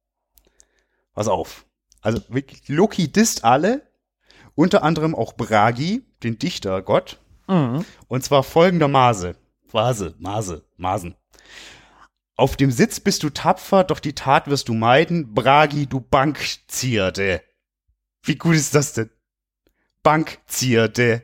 Pass 1.14 1.28
auf. 1.28 1.66
Also 2.02 2.22
Loki 2.68 3.12
disst 3.12 3.44
alle, 3.44 3.88
unter 4.56 4.84
anderem 4.84 5.14
auch 5.16 5.34
Bragi, 5.34 6.04
den 6.24 6.38
Dichtergott, 6.40 7.20
Mhm. 7.48 7.86
und 8.08 8.24
zwar 8.24 8.44
folgendermaßen. 8.44 9.36
Vase, 9.72 10.16
Mase, 10.20 10.66
Masen. 10.78 11.16
Auf 12.36 12.56
dem 12.58 12.72
Sitz 12.72 13.00
bist 13.00 13.24
du 13.24 13.30
tapfer, 13.30 13.84
doch 13.84 14.00
die 14.00 14.14
Tat 14.14 14.48
wirst 14.48 14.68
du 14.68 14.74
meiden. 14.74 15.34
Bragi, 15.34 15.86
du 15.86 16.00
Bankzierde. 16.02 17.42
Wie 18.24 18.36
gut 18.36 18.56
ist 18.56 18.74
das 18.76 18.94
denn? 18.94 19.10
Bankzierde. 20.04 21.22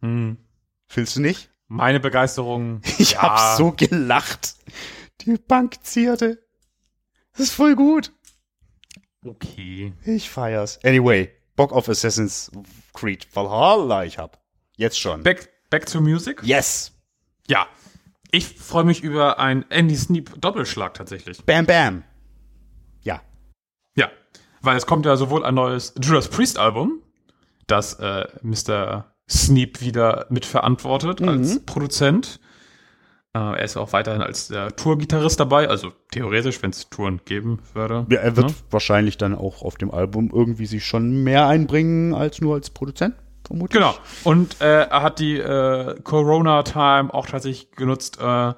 Mhm. 0.00 0.38
Fühlst 0.86 1.16
du 1.16 1.20
nicht? 1.20 1.50
Meine 1.68 2.00
Begeisterung. 2.00 2.80
Ich 2.98 3.12
Ja. 3.12 3.22
hab 3.22 3.56
so 3.56 3.72
gelacht. 3.72 4.54
Die 5.22 5.36
Bankzierde. 5.36 6.38
Das 7.32 7.40
ist 7.40 7.52
voll 7.54 7.74
gut. 7.74 8.12
Okay. 9.24 9.92
Ich 10.04 10.28
feier's. 10.30 10.78
Anyway, 10.84 11.30
Bock 11.56 11.72
auf 11.72 11.88
Assassin's 11.88 12.50
Creed 12.92 13.26
Valhalla 13.34 14.04
ich 14.04 14.18
hab. 14.18 14.40
Jetzt 14.76 14.98
schon. 14.98 15.22
Back, 15.22 15.50
back 15.70 15.86
to 15.86 16.00
music? 16.00 16.42
yes. 16.42 16.92
Ja. 17.46 17.66
Ich 18.30 18.48
freue 18.48 18.84
mich 18.84 19.02
über 19.02 19.38
ein 19.38 19.64
Andy 19.70 19.94
Sneap 19.96 20.40
Doppelschlag 20.40 20.94
tatsächlich. 20.94 21.44
Bam, 21.44 21.66
bam. 21.66 22.02
Ja. 23.02 23.22
Ja. 23.94 24.10
Weil 24.60 24.76
es 24.76 24.86
kommt 24.86 25.06
ja 25.06 25.16
sowohl 25.16 25.44
ein 25.44 25.54
neues 25.54 25.94
Judas 26.02 26.28
Priest 26.28 26.58
Album, 26.58 27.00
das 27.68 27.94
äh, 27.94 28.26
Mr. 28.42 29.14
Sneap 29.30 29.80
wieder 29.80 30.26
mitverantwortet 30.30 31.22
als 31.22 31.64
Produzent. 31.64 32.40
Äh, 33.34 33.38
er 33.38 33.62
ist 33.64 33.76
auch 33.76 33.92
weiterhin 33.92 34.22
als 34.22 34.48
der 34.48 34.76
Tourgitarrist 34.76 35.40
dabei, 35.40 35.68
also 35.68 35.90
theoretisch, 36.12 36.62
wenn 36.62 36.70
es 36.70 36.88
Touren 36.88 37.20
geben 37.24 37.58
würde. 37.72 38.06
Ja, 38.08 38.20
er 38.20 38.36
wird 38.36 38.48
Ne? 38.48 38.54
wahrscheinlich 38.70 39.18
dann 39.18 39.34
auch 39.34 39.62
auf 39.62 39.74
dem 39.76 39.90
Album 39.90 40.30
irgendwie 40.32 40.66
sich 40.66 40.84
schon 40.84 41.24
mehr 41.24 41.48
einbringen 41.48 42.14
als 42.14 42.40
nur 42.40 42.54
als 42.54 42.70
Produzent, 42.70 43.14
vermutlich. 43.44 43.80
Genau. 43.80 43.94
Und 44.22 44.60
äh, 44.60 44.84
er 44.84 45.02
hat 45.02 45.18
die 45.18 45.38
äh, 45.38 46.00
Corona-Time 46.02 47.12
auch 47.12 47.26
tatsächlich 47.26 47.72
genutzt, 47.72 48.18
äh, 48.20 48.52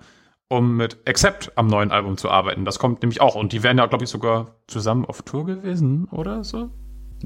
um 0.49 0.77
mit 0.77 0.99
Accept 1.09 1.53
am 1.57 1.69
neuen 1.69 1.91
Album 1.91 2.19
zu 2.19 2.31
arbeiten. 2.31 2.65
Das 2.67 2.79
kommt 2.79 3.03
nämlich 3.03 3.21
auch. 3.23 3.35
Und 3.35 3.53
die 3.53 3.63
wären 3.63 3.79
ja, 3.79 3.87
glaube 3.87 4.05
ich, 4.05 4.11
sogar 4.11 4.57
zusammen 4.67 5.05
auf 5.07 5.23
Tour 5.23 5.47
gewesen 5.47 6.07
oder 6.11 6.45
so. 6.45 6.71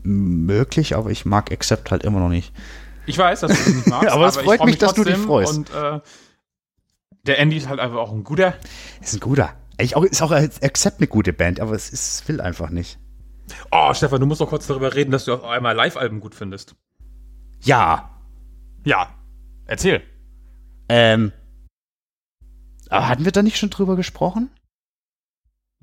Möglich, 0.03 0.95
aber 0.97 1.11
ich 1.11 1.27
mag 1.27 1.51
Accept 1.51 1.91
halt 1.91 2.05
immer 2.05 2.21
noch 2.21 2.29
nicht. 2.29 2.53
Ich 3.07 3.19
weiß, 3.19 3.41
dass 3.41 3.51
du 3.51 3.57
das 3.59 3.75
nicht 3.75 3.87
magst. 3.89 4.09
Aber 4.11 4.27
es 4.27 4.37
ich 4.37 4.43
freut 4.45 4.59
freu 4.59 4.67
mich, 4.67 4.79
dass 4.79 4.95
du 4.95 5.03
dich 5.05 5.17
freust. 5.17 5.59
Und 5.59 5.71
äh, 5.75 6.01
der 7.27 7.39
Andy 7.39 7.57
ist 7.57 7.69
halt 7.69 7.81
einfach 7.81 7.99
auch 7.99 8.13
ein 8.13 8.25
guter. 8.25 8.55
Ist 9.01 9.15
ein 9.15 9.21
guter. 9.21 9.55
Ich 9.79 9.97
auch, 9.97 10.05
ist 10.05 10.23
auch 10.23 10.31
als 10.31 10.63
Accept 10.63 10.99
eine 10.99 11.07
gute 11.07 11.33
Band, 11.33 11.61
aber 11.61 11.73
es 11.73 11.91
ist, 11.91 12.29
will 12.29 12.41
einfach 12.41 12.71
nicht. 12.71 12.99
Oh, 13.71 13.93
Stefan, 13.95 14.21
du 14.21 14.27
musst 14.27 14.41
doch 14.41 14.49
kurz 14.49 14.67
darüber 14.67 14.95
reden, 14.95 15.11
dass 15.11 15.25
du 15.25 15.35
auf 15.35 15.45
einmal 15.45 15.75
Live-Alben 15.75 16.21
gut 16.21 16.35
findest. 16.35 16.75
Ja. 17.63 18.11
Ja. 18.85 19.15
Erzähl. 19.67 20.03
Ähm. 20.89 21.33
Aber 22.89 23.09
hatten 23.09 23.25
wir 23.25 23.33
da 23.33 23.43
nicht 23.43 23.59
schon 23.59 23.71
drüber 23.71 23.97
gesprochen? 23.97 24.51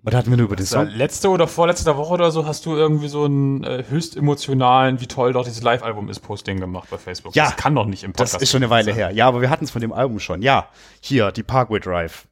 Oder 0.05 0.19
hatten 0.19 0.29
wir 0.29 0.37
nur 0.37 0.45
über 0.45 0.55
den 0.55 0.63
Das 0.63 0.69
Song? 0.69 0.87
letzte 0.87 1.29
oder 1.29 1.47
vorletzte 1.47 1.95
Woche 1.97 2.13
oder 2.13 2.31
so 2.31 2.45
hast 2.45 2.65
du 2.65 2.75
irgendwie 2.75 3.07
so 3.07 3.25
einen 3.25 3.63
äh, 3.63 3.83
höchst 3.89 4.15
emotionalen, 4.15 5.01
wie 5.01 5.07
toll 5.07 5.33
doch 5.33 5.43
dieses 5.43 5.61
Live-Album 5.63 6.07
ist, 6.09 6.19
Posting 6.19 6.59
gemacht 6.59 6.87
bei 6.89 6.97
Facebook. 6.97 7.35
Ja. 7.35 7.45
Das 7.45 7.55
kann 7.57 7.75
doch 7.75 7.85
nicht 7.85 8.03
im 8.03 8.13
Das 8.13 8.31
Podcast 8.31 8.43
ist 8.43 8.51
schon 8.51 8.61
eine 8.63 8.69
Weile 8.69 8.85
sein. 8.85 8.95
her. 8.95 9.11
Ja, 9.11 9.27
aber 9.27 9.41
wir 9.41 9.49
hatten 9.49 9.65
es 9.65 9.71
von 9.71 9.81
dem 9.81 9.91
Album 9.91 10.19
schon. 10.19 10.41
Ja, 10.41 10.69
hier, 11.01 11.31
die 11.31 11.43
Parkway 11.43 11.79
Drive. 11.79 12.27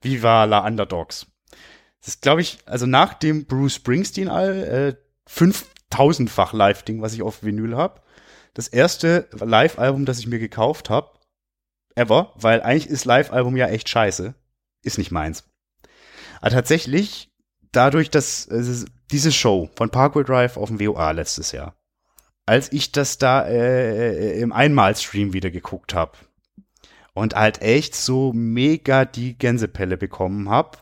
Viva 0.00 0.44
la 0.44 0.64
Underdogs. 0.64 1.26
Das 2.00 2.08
ist, 2.14 2.22
glaube 2.22 2.40
ich, 2.40 2.58
also 2.66 2.86
nach 2.86 3.14
dem 3.14 3.46
Bruce 3.46 3.74
Springsteen 3.74 4.28
äh, 4.28 4.94
5000-fach 5.28 6.52
Live-Ding, 6.52 7.02
was 7.02 7.14
ich 7.14 7.22
auf 7.22 7.42
Vinyl 7.42 7.76
habe. 7.76 8.00
Das 8.54 8.68
erste 8.68 9.28
Live-Album, 9.32 10.04
das 10.04 10.20
ich 10.20 10.28
mir 10.28 10.38
gekauft 10.38 10.88
habe, 10.88 11.10
ever, 11.96 12.32
weil 12.36 12.62
eigentlich 12.62 12.88
ist 12.88 13.04
Live-Album 13.04 13.56
ja 13.56 13.66
echt 13.66 13.88
scheiße. 13.88 14.34
Ist 14.84 14.98
nicht 14.98 15.10
meins. 15.10 15.44
Aber 16.40 16.50
tatsächlich, 16.50 17.30
dadurch, 17.72 18.10
dass 18.10 18.46
äh, 18.46 18.86
diese 19.10 19.32
Show 19.32 19.70
von 19.76 19.90
Parkway 19.90 20.24
Drive 20.24 20.56
auf 20.56 20.68
dem 20.68 20.80
WOA 20.80 21.10
letztes 21.12 21.52
Jahr, 21.52 21.74
als 22.46 22.72
ich 22.72 22.92
das 22.92 23.18
da 23.18 23.46
äh, 23.46 24.40
im 24.40 24.52
Einmalstream 24.52 25.32
wieder 25.32 25.50
geguckt 25.50 25.94
habe 25.94 26.12
und 27.14 27.34
halt 27.34 27.60
echt 27.62 27.94
so 27.94 28.32
mega 28.32 29.04
die 29.04 29.36
Gänsepelle 29.36 29.96
bekommen 29.96 30.48
habe, 30.48 30.78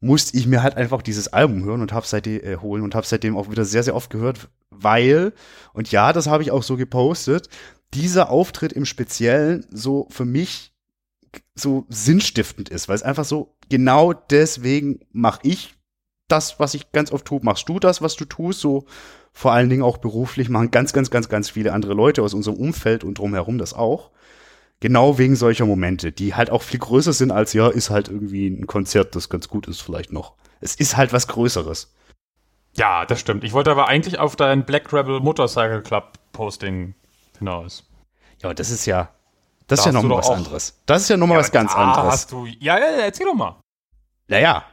musste 0.00 0.36
ich 0.36 0.46
mir 0.46 0.62
halt 0.62 0.76
einfach 0.76 1.00
dieses 1.00 1.28
Album 1.28 1.64
hören 1.64 1.80
und 1.80 1.92
habe 1.92 2.06
seitdem 2.06 2.44
äh, 2.44 2.56
holen 2.56 2.82
und 2.82 2.94
habe 2.94 3.06
seitdem 3.06 3.36
auch 3.36 3.50
wieder 3.50 3.64
sehr 3.64 3.82
sehr 3.82 3.94
oft 3.94 4.10
gehört, 4.10 4.48
weil 4.70 5.32
und 5.72 5.90
ja, 5.92 6.12
das 6.12 6.26
habe 6.26 6.42
ich 6.42 6.50
auch 6.50 6.62
so 6.62 6.76
gepostet, 6.76 7.48
dieser 7.94 8.30
Auftritt 8.30 8.72
im 8.72 8.84
Speziellen 8.84 9.66
so 9.70 10.08
für 10.10 10.24
mich 10.24 10.71
so 11.54 11.86
sinnstiftend 11.88 12.68
ist, 12.68 12.88
weil 12.88 12.96
es 12.96 13.02
einfach 13.02 13.24
so 13.24 13.56
genau 13.68 14.12
deswegen 14.12 15.00
mache 15.12 15.40
ich 15.42 15.74
das, 16.28 16.58
was 16.58 16.74
ich 16.74 16.92
ganz 16.92 17.12
oft 17.12 17.26
tue, 17.26 17.40
machst 17.42 17.68
du 17.68 17.78
das, 17.78 18.00
was 18.00 18.16
du 18.16 18.24
tust, 18.24 18.60
so 18.60 18.86
vor 19.32 19.52
allen 19.52 19.68
Dingen 19.68 19.82
auch 19.82 19.98
beruflich 19.98 20.48
machen 20.48 20.70
ganz, 20.70 20.92
ganz, 20.92 21.10
ganz, 21.10 21.28
ganz 21.28 21.50
viele 21.50 21.72
andere 21.72 21.94
Leute 21.94 22.22
aus 22.22 22.34
unserem 22.34 22.56
Umfeld 22.56 23.04
und 23.04 23.18
drumherum 23.18 23.58
das 23.58 23.74
auch. 23.74 24.10
Genau 24.80 25.16
wegen 25.16 25.36
solcher 25.36 25.64
Momente, 25.64 26.10
die 26.10 26.34
halt 26.34 26.50
auch 26.50 26.62
viel 26.62 26.80
größer 26.80 27.12
sind 27.12 27.30
als, 27.30 27.52
ja, 27.52 27.68
ist 27.68 27.90
halt 27.90 28.08
irgendwie 28.08 28.48
ein 28.48 28.66
Konzert, 28.66 29.14
das 29.14 29.28
ganz 29.28 29.48
gut 29.48 29.68
ist 29.68 29.80
vielleicht 29.80 30.12
noch. 30.12 30.34
Es 30.60 30.74
ist 30.74 30.96
halt 30.96 31.12
was 31.12 31.28
Größeres. 31.28 31.94
Ja, 32.74 33.04
das 33.04 33.20
stimmt. 33.20 33.44
Ich 33.44 33.52
wollte 33.52 33.70
aber 33.70 33.88
eigentlich 33.88 34.18
auf 34.18 34.34
dein 34.34 34.64
Black 34.64 34.92
Rebel 34.92 35.20
Motorcycle 35.20 35.82
Club 35.82 36.14
Posting 36.32 36.94
hinaus. 37.38 37.84
Ja, 38.42 38.54
das 38.54 38.70
ist 38.70 38.86
ja, 38.86 39.10
das 39.66 39.80
ist 39.80 39.86
ja 39.86 39.92
nochmal 39.92 40.18
was 40.18 40.30
anderes. 40.30 40.80
Das 40.86 41.02
ist 41.02 41.08
ja 41.08 41.16
nochmal 41.16 41.38
was 41.38 41.52
ganz 41.52 41.74
anderes. 41.74 42.12
Hast 42.12 42.32
du, 42.32 42.46
ja, 42.46 42.78
ja, 42.78 42.86
erzähl 43.04 43.26
doch 43.26 43.34
mal. 43.34 43.60
Naja, 44.28 44.64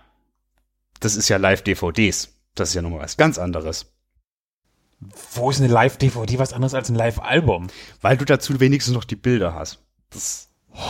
das 1.00 1.16
ist 1.16 1.30
ja 1.30 1.38
Live-DVDs. 1.38 2.34
Das 2.56 2.70
ist 2.70 2.76
ja 2.76 2.82
nochmal 2.82 3.02
was 3.02 3.18
ganz 3.18 3.38
anderes. 3.38 3.92
Wo 5.34 5.50
ist 5.50 5.60
eine 5.60 5.72
Live-DVD 5.72 6.40
was 6.40 6.54
anderes 6.54 6.74
als 6.74 6.90
ein 6.90 6.96
Live-Album? 6.96 7.68
Weil 8.02 8.18
du 8.18 8.26
dazu 8.26 8.60
wenigstens 8.60 8.94
noch 8.94 9.06
die 9.06 9.16
Bilder 9.16 9.54
hast. 9.54 9.80
Das 10.10 10.50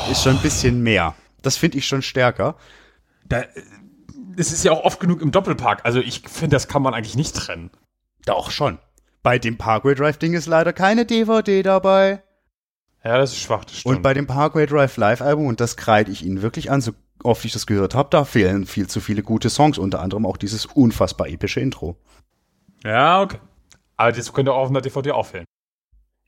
ist 0.10 0.24
schon 0.24 0.38
ein 0.38 0.42
bisschen 0.42 0.82
mehr. 0.82 1.16
Das 1.42 1.58
finde 1.58 1.78
ich 1.78 1.88
schon 1.88 2.02
stärker. 2.02 2.56
Da, 3.26 3.42
äh, 3.42 3.48
es 4.38 4.52
ist 4.52 4.64
ja 4.64 4.72
auch 4.72 4.84
oft 4.84 5.00
genug 5.00 5.22
im 5.22 5.32
Doppelpark. 5.32 5.82
Also 5.84 6.00
ich 6.00 6.24
finde, 6.28 6.56
das 6.56 6.68
kann 6.68 6.82
man 6.82 6.94
eigentlich 6.94 7.16
nicht 7.16 7.36
trennen. 7.36 7.70
Doch 8.26 8.52
schon. 8.52 8.80
Bei 9.22 9.38
dem 9.38 9.58
Parkway 9.58 9.96
Drive 9.96 10.18
Ding 10.18 10.34
ist 10.34 10.48
leider 10.48 10.74
keine 10.74 11.06
DVD 11.06 11.62
dabei. 11.62 12.24
Ja, 13.04 13.18
das 13.18 13.32
ist 13.32 13.40
schwach, 13.40 13.66
das 13.66 13.78
stimmt. 13.78 13.98
Und 13.98 14.02
bei 14.02 14.14
dem 14.14 14.28
Parkway 14.28 14.66
Drive 14.66 14.98
Live 14.98 15.22
Album, 15.22 15.48
und 15.48 15.60
das 15.60 15.78
kreide 15.78 16.12
ich 16.12 16.24
ihnen 16.24 16.42
wirklich 16.42 16.70
an, 16.70 16.82
so 16.82 16.92
oft 17.24 17.44
ich 17.46 17.54
das 17.54 17.66
gehört 17.66 17.96
habe, 17.96 18.10
da 18.12 18.26
fehlen 18.26 18.66
viel 18.66 18.88
zu 18.88 19.00
viele 19.00 19.24
gute 19.24 19.50
Songs, 19.50 19.78
unter 19.78 20.02
anderem 20.02 20.26
auch 20.26 20.38
dieses 20.38 20.66
unfassbar 20.66 21.28
epische 21.28 21.60
Intro. 21.60 21.98
ja, 22.84 23.22
okay. 23.22 23.40
Aber 23.98 24.14
das 24.14 24.32
könnte 24.32 24.54
auch 24.54 24.60
auf 24.60 24.70
einer 24.70 24.80
DVD 24.80 25.12
auffällen. 25.12 25.46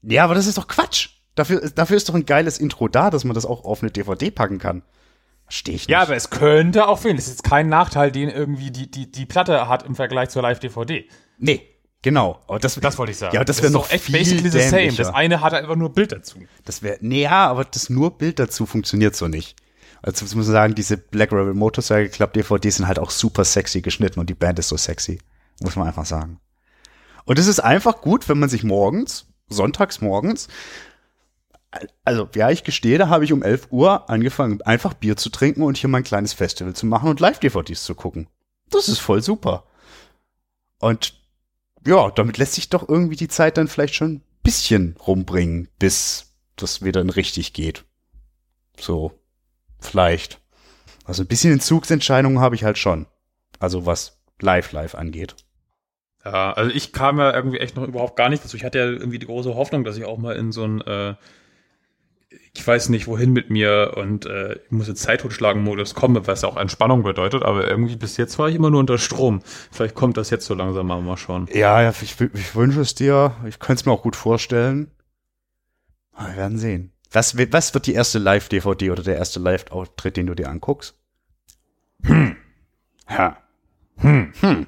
Ja, 0.01 0.25
aber 0.25 0.35
das 0.35 0.45
ist 0.45 0.57
doch 0.57 0.67
Quatsch. 0.67 1.09
Dafür, 1.35 1.69
dafür 1.69 1.95
ist 1.95 2.09
doch 2.09 2.15
ein 2.15 2.25
geiles 2.25 2.57
Intro 2.57 2.89
da, 2.89 3.09
dass 3.09 3.23
man 3.23 3.33
das 3.33 3.45
auch 3.45 3.63
auf 3.63 3.81
eine 3.81 3.91
DVD 3.91 4.29
packen 4.29 4.59
kann. 4.59 4.83
Verstehe 5.45 5.75
ich 5.75 5.81
nicht. 5.83 5.89
Ja, 5.89 6.01
aber 6.01 6.15
es 6.15 6.29
könnte 6.29 6.87
auch 6.89 6.99
fehlen. 6.99 7.15
Das 7.15 7.27
ist 7.27 7.31
jetzt 7.31 7.43
kein 7.43 7.69
Nachteil, 7.69 8.11
den 8.11 8.27
irgendwie 8.27 8.71
die, 8.71 8.91
die, 8.91 9.09
die 9.09 9.25
Platte 9.25 9.69
hat 9.69 9.83
im 9.83 9.95
Vergleich 9.95 10.29
zur 10.29 10.41
Live-DVD. 10.41 11.07
nee, 11.37 11.65
genau. 12.01 12.39
Aber 12.47 12.59
das, 12.59 12.75
Das 12.75 12.97
wollte 12.97 13.11
ich 13.11 13.17
sagen. 13.17 13.35
Ja, 13.35 13.43
das 13.43 13.61
wäre 13.61 13.71
noch 13.71 13.87
doch 13.87 13.91
echt 13.91 14.05
viel 14.05 14.17
basically 14.17 14.49
the 14.49 14.61
same. 14.61 14.93
Das 14.93 15.07
eine 15.09 15.41
hat 15.41 15.53
einfach 15.53 15.75
nur 15.75 15.93
Bild 15.93 16.11
dazu. 16.11 16.39
Das 16.65 16.81
wäre, 16.83 16.97
nee, 17.01 17.23
ja, 17.23 17.47
aber 17.47 17.65
das 17.65 17.89
nur 17.89 18.17
Bild 18.17 18.39
dazu 18.39 18.65
funktioniert 18.65 19.15
so 19.15 19.27
nicht. 19.27 19.55
Also 20.01 20.25
muss 20.25 20.33
man 20.35 20.43
sagen, 20.43 20.75
diese 20.75 20.97
Black 20.97 21.31
Rebel 21.31 21.53
Motorcycle 21.53 22.09
Club 22.09 22.33
DVDs 22.33 22.77
sind 22.77 22.87
halt 22.87 22.97
auch 22.97 23.11
super 23.11 23.45
sexy 23.45 23.81
geschnitten 23.81 24.19
und 24.19 24.29
die 24.29 24.33
Band 24.33 24.57
ist 24.57 24.69
so 24.69 24.77
sexy. 24.77 25.19
Muss 25.61 25.75
man 25.75 25.87
einfach 25.87 26.05
sagen. 26.05 26.39
Und 27.25 27.37
es 27.37 27.47
ist 27.47 27.59
einfach 27.59 28.01
gut, 28.01 28.27
wenn 28.27 28.39
man 28.39 28.49
sich 28.49 28.63
morgens, 28.63 29.27
sonntags 29.47 30.01
morgens, 30.01 30.47
also 32.03 32.27
ja, 32.35 32.49
ich 32.49 32.63
gestehe, 32.63 32.97
da 32.97 33.09
habe 33.09 33.23
ich 33.23 33.31
um 33.31 33.43
11 33.43 33.67
Uhr 33.71 34.09
angefangen, 34.09 34.61
einfach 34.63 34.93
Bier 34.93 35.17
zu 35.17 35.29
trinken 35.29 35.61
und 35.61 35.77
hier 35.77 35.89
mein 35.89 36.03
kleines 36.03 36.33
Festival 36.33 36.73
zu 36.73 36.85
machen 36.85 37.09
und 37.09 37.19
Live-DVDs 37.19 37.83
zu 37.83 37.95
gucken. 37.95 38.27
Das 38.69 38.87
ist 38.87 38.99
voll 38.99 39.21
super. 39.21 39.65
Und 40.79 41.20
ja, 41.85 42.11
damit 42.11 42.37
lässt 42.37 42.53
sich 42.53 42.69
doch 42.69 42.87
irgendwie 42.87 43.15
die 43.15 43.27
Zeit 43.27 43.57
dann 43.57 43.67
vielleicht 43.67 43.95
schon 43.95 44.15
ein 44.15 44.23
bisschen 44.43 44.95
rumbringen, 45.05 45.67
bis 45.79 46.33
das 46.55 46.83
wieder 46.83 47.01
in 47.01 47.09
richtig 47.09 47.53
geht. 47.53 47.85
So, 48.79 49.19
vielleicht. 49.79 50.39
Also 51.05 51.23
ein 51.23 51.27
bisschen 51.27 51.53
Entzugsentscheidungen 51.53 52.39
habe 52.39 52.55
ich 52.55 52.63
halt 52.63 52.77
schon. 52.77 53.07
Also 53.59 53.85
was 53.85 54.21
Live-Live 54.39 54.95
angeht. 54.95 55.35
Ja, 56.23 56.53
also 56.53 56.71
ich 56.71 56.93
kam 56.93 57.17
ja 57.17 57.33
irgendwie 57.33 57.59
echt 57.59 57.75
noch 57.75 57.87
überhaupt 57.87 58.15
gar 58.15 58.29
nicht 58.29 58.43
dazu. 58.43 58.55
Ich 58.55 58.63
hatte 58.63 58.77
ja 58.77 58.85
irgendwie 58.85 59.19
die 59.19 59.25
große 59.25 59.55
Hoffnung, 59.55 59.83
dass 59.83 59.97
ich 59.97 60.05
auch 60.05 60.17
mal 60.17 60.35
in 60.35 60.51
so 60.51 60.63
ein, 60.65 60.81
äh, 60.81 61.15
ich 62.53 62.65
weiß 62.65 62.89
nicht 62.89 63.07
wohin 63.07 63.31
mit 63.33 63.49
mir 63.49 63.93
und 63.97 64.25
äh, 64.25 64.53
ich 64.65 64.71
muss 64.71 64.87
jetzt 64.87 65.01
Zeit 65.01 65.21
totschlagen-Modus 65.21 65.95
komme, 65.95 66.27
was 66.27 66.41
ja 66.41 66.49
auch 66.49 66.57
Entspannung 66.57 67.03
bedeutet, 67.03 67.43
aber 67.43 67.67
irgendwie 67.69 67.95
bis 67.95 68.17
jetzt 68.17 68.37
war 68.39 68.49
ich 68.49 68.55
immer 68.55 68.69
nur 68.69 68.79
unter 68.79 68.97
Strom. 68.97 69.41
Vielleicht 69.71 69.95
kommt 69.95 70.17
das 70.17 70.29
jetzt 70.29 70.45
so 70.45 70.53
langsam 70.53 70.87
mal, 70.87 71.01
mal 71.01 71.17
schauen. 71.17 71.47
Ja, 71.53 71.81
ja 71.81 71.93
ich, 72.01 72.19
ich 72.19 72.55
wünsche 72.55 72.81
es 72.81 72.95
dir. 72.95 73.35
Ich 73.47 73.59
könnte 73.59 73.81
es 73.81 73.85
mir 73.85 73.91
auch 73.91 74.03
gut 74.03 74.15
vorstellen. 74.15 74.91
Wir 76.17 76.35
werden 76.35 76.57
sehen. 76.57 76.91
Was, 77.11 77.37
wird- 77.37 77.51
was 77.53 77.73
wird 77.73 77.87
die 77.87 77.93
erste 77.93 78.19
Live-DVD 78.19 78.91
oder 78.91 79.03
der 79.03 79.17
erste 79.17 79.39
Live-Auftritt, 79.39 80.17
den 80.17 80.27
du 80.27 80.35
dir 80.35 80.49
anguckst? 80.49 80.95
Hm. 82.03 82.35
Ha. 83.07 83.37
Hm. 83.97 84.33
Hm. 84.39 84.67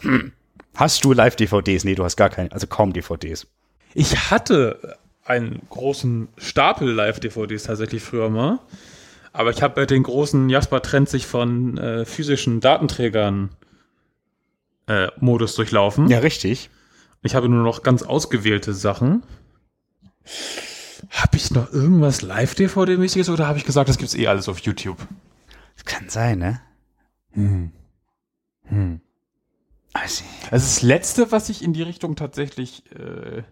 Hm. 0.00 0.32
Hast 0.74 1.04
du 1.04 1.12
Live-DVDs? 1.12 1.84
Nee, 1.84 1.94
du 1.96 2.04
hast 2.04 2.16
gar 2.16 2.30
keine, 2.30 2.52
also 2.52 2.66
kaum 2.66 2.92
DVDs. 2.92 3.46
Ich 3.94 4.30
hatte 4.30 4.96
einen 5.28 5.60
großen 5.68 6.28
Stapel 6.36 6.90
Live-DVDs 6.90 7.64
tatsächlich 7.64 8.02
früher 8.02 8.30
mal. 8.30 8.60
Aber 9.32 9.50
ich 9.50 9.62
habe 9.62 9.86
den 9.86 10.02
großen 10.02 10.48
Jasper 10.48 10.82
trennt 10.82 11.08
sich 11.08 11.26
von 11.26 11.76
äh, 11.78 12.04
physischen 12.04 12.60
Datenträgern 12.60 13.50
äh, 14.86 15.08
Modus 15.20 15.54
durchlaufen. 15.54 16.08
Ja, 16.08 16.20
richtig. 16.20 16.70
Ich 17.22 17.34
habe 17.34 17.48
nur 17.48 17.62
noch 17.62 17.82
ganz 17.82 18.02
ausgewählte 18.02 18.72
Sachen. 18.72 19.22
Habe 21.10 21.36
ich 21.36 21.50
noch 21.50 21.72
irgendwas 21.72 22.22
Live-DVD-mäßiges 22.22 23.30
oder 23.30 23.46
habe 23.46 23.58
ich 23.58 23.64
gesagt, 23.64 23.88
das 23.88 23.98
gibt's 23.98 24.14
eh 24.14 24.26
alles 24.26 24.48
auf 24.48 24.58
YouTube? 24.60 24.98
Das 25.76 25.84
kann 25.84 26.08
sein, 26.08 26.38
ne? 26.38 26.60
Hm. 27.32 27.72
Hm. 28.64 29.00
Also, 29.92 30.24
Also 30.50 30.64
das 30.64 30.82
letzte, 30.82 31.32
was 31.32 31.48
ich 31.48 31.62
in 31.62 31.72
die 31.72 31.82
Richtung 31.82 32.16
tatsächlich 32.16 32.84
äh, 32.92 33.42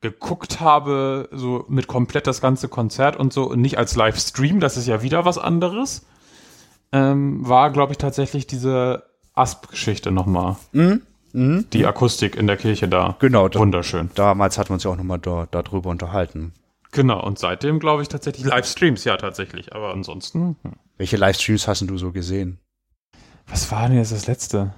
geguckt 0.00 0.60
habe, 0.60 1.28
so 1.32 1.64
mit 1.68 1.86
komplett 1.86 2.26
das 2.26 2.40
ganze 2.40 2.68
Konzert 2.68 3.16
und 3.16 3.32
so, 3.32 3.44
und 3.50 3.60
nicht 3.60 3.76
als 3.78 3.96
Livestream, 3.96 4.60
das 4.60 4.76
ist 4.76 4.86
ja 4.86 5.02
wieder 5.02 5.24
was 5.24 5.36
anderes, 5.38 6.06
ähm, 6.92 7.46
war, 7.46 7.70
glaube 7.70 7.92
ich, 7.92 7.98
tatsächlich 7.98 8.46
diese 8.46 9.04
Asp-Geschichte 9.34 10.10
nochmal. 10.10 10.56
Die 11.32 11.86
Akustik 11.86 12.34
in 12.34 12.46
der 12.46 12.56
Kirche 12.56 12.88
da. 12.88 13.16
Genau, 13.20 13.48
das- 13.48 13.60
Wunderschön. 13.60 14.10
damals 14.14 14.58
hatten 14.58 14.70
wir 14.70 14.74
uns 14.74 14.84
ja 14.84 14.90
auch 14.90 14.96
nochmal 14.96 15.18
da, 15.20 15.46
darüber 15.50 15.90
unterhalten. 15.90 16.52
Genau, 16.92 17.24
und 17.24 17.38
seitdem 17.38 17.78
glaube 17.78 18.02
ich 18.02 18.08
tatsächlich 18.08 18.44
Livestreams, 18.46 19.04
ja 19.04 19.16
tatsächlich. 19.16 19.72
Aber 19.74 19.92
ansonsten, 19.92 20.56
hm. 20.62 20.72
Welche 20.96 21.16
Livestreams 21.16 21.68
hast 21.68 21.80
denn 21.80 21.88
du 21.88 21.96
so 21.98 22.10
gesehen? 22.12 22.58
was 23.46 23.70
war 23.72 23.88
denn 23.88 23.96
jetzt 23.96 24.12
das 24.12 24.26
letzte? 24.26 24.74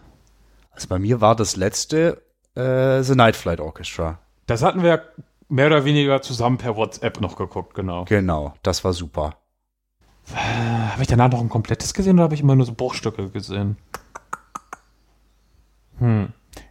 Also 0.70 0.88
bei 0.88 0.98
mir 0.98 1.20
war 1.20 1.34
das 1.36 1.56
letzte 1.56 2.22
äh, 2.54 3.02
The 3.02 3.14
Night 3.14 3.36
Flight 3.36 3.60
Orchestra. 3.60 4.18
Das 4.46 4.62
hatten 4.62 4.82
wir 4.82 5.12
mehr 5.48 5.66
oder 5.66 5.84
weniger 5.84 6.22
zusammen 6.22 6.58
per 6.58 6.76
WhatsApp 6.76 7.20
noch 7.20 7.36
geguckt, 7.36 7.74
genau. 7.74 8.04
Genau, 8.06 8.54
das 8.62 8.84
war 8.84 8.92
super. 8.92 9.36
Habe 10.34 11.02
ich 11.02 11.08
danach 11.08 11.30
noch 11.30 11.40
ein 11.40 11.48
komplettes 11.48 11.94
gesehen 11.94 12.16
oder 12.16 12.24
habe 12.24 12.34
ich 12.34 12.40
immer 12.40 12.54
nur 12.54 12.66
so 12.66 12.74
Bruchstücke 12.74 13.30
gesehen? 13.30 13.76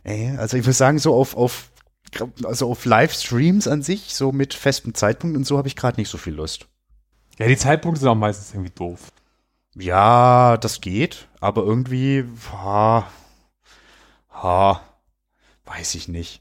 Ey, 0.03 0.35
also 0.37 0.57
ich 0.57 0.63
würde 0.63 0.73
sagen, 0.73 0.99
so 0.99 1.15
auf, 1.15 1.37
auf, 1.37 1.71
also 2.43 2.69
auf 2.69 2.85
Livestreams 2.85 3.67
an 3.67 3.81
sich, 3.81 4.15
so 4.15 4.31
mit 4.31 4.53
festem 4.53 4.93
Zeitpunkt 4.93 5.37
und 5.37 5.45
so 5.45 5.57
habe 5.57 5.67
ich 5.67 5.75
gerade 5.75 5.99
nicht 5.99 6.09
so 6.09 6.17
viel 6.17 6.33
Lust. 6.33 6.67
Ja, 7.37 7.47
die 7.47 7.57
Zeitpunkte 7.57 8.01
sind 8.01 8.09
auch 8.09 8.15
meistens 8.15 8.53
irgendwie 8.53 8.73
doof. 8.73 9.11
Ja, 9.75 10.57
das 10.57 10.81
geht, 10.81 11.29
aber 11.39 11.63
irgendwie, 11.63 12.25
ha, 12.51 13.07
ha, 14.31 14.81
weiß 15.65 15.95
ich 15.95 16.07
nicht. 16.07 16.40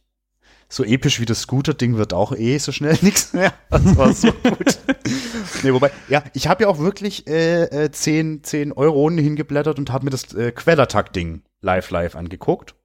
So 0.73 0.85
episch 0.85 1.19
wie 1.19 1.25
das 1.25 1.41
Scooter-Ding 1.41 1.97
wird 1.97 2.15
auch 2.15 2.33
eh 2.33 2.57
so 2.59 2.71
schnell 2.71 2.97
nichts 3.03 3.33
mehr. 3.33 3.53
Das 3.71 3.97
war 3.97 4.13
so 4.15 4.33
gut. 4.33 4.79
nee, 5.65 5.73
wobei, 5.73 5.91
ja, 6.09 6.23
ich 6.33 6.47
habe 6.47 6.63
ja 6.63 6.69
auch 6.69 6.79
wirklich 6.79 7.27
äh, 7.27 7.65
äh, 7.65 7.91
10, 7.91 8.45
10 8.45 8.73
Euro 8.73 9.11
hingeblättert 9.11 9.79
und 9.79 9.91
habe 9.91 10.05
mir 10.05 10.11
das 10.11 10.33
äh, 10.33 10.53
Quellertag-Ding 10.53 11.43
live 11.61 11.91
live 11.91 12.15
angeguckt. 12.15 12.77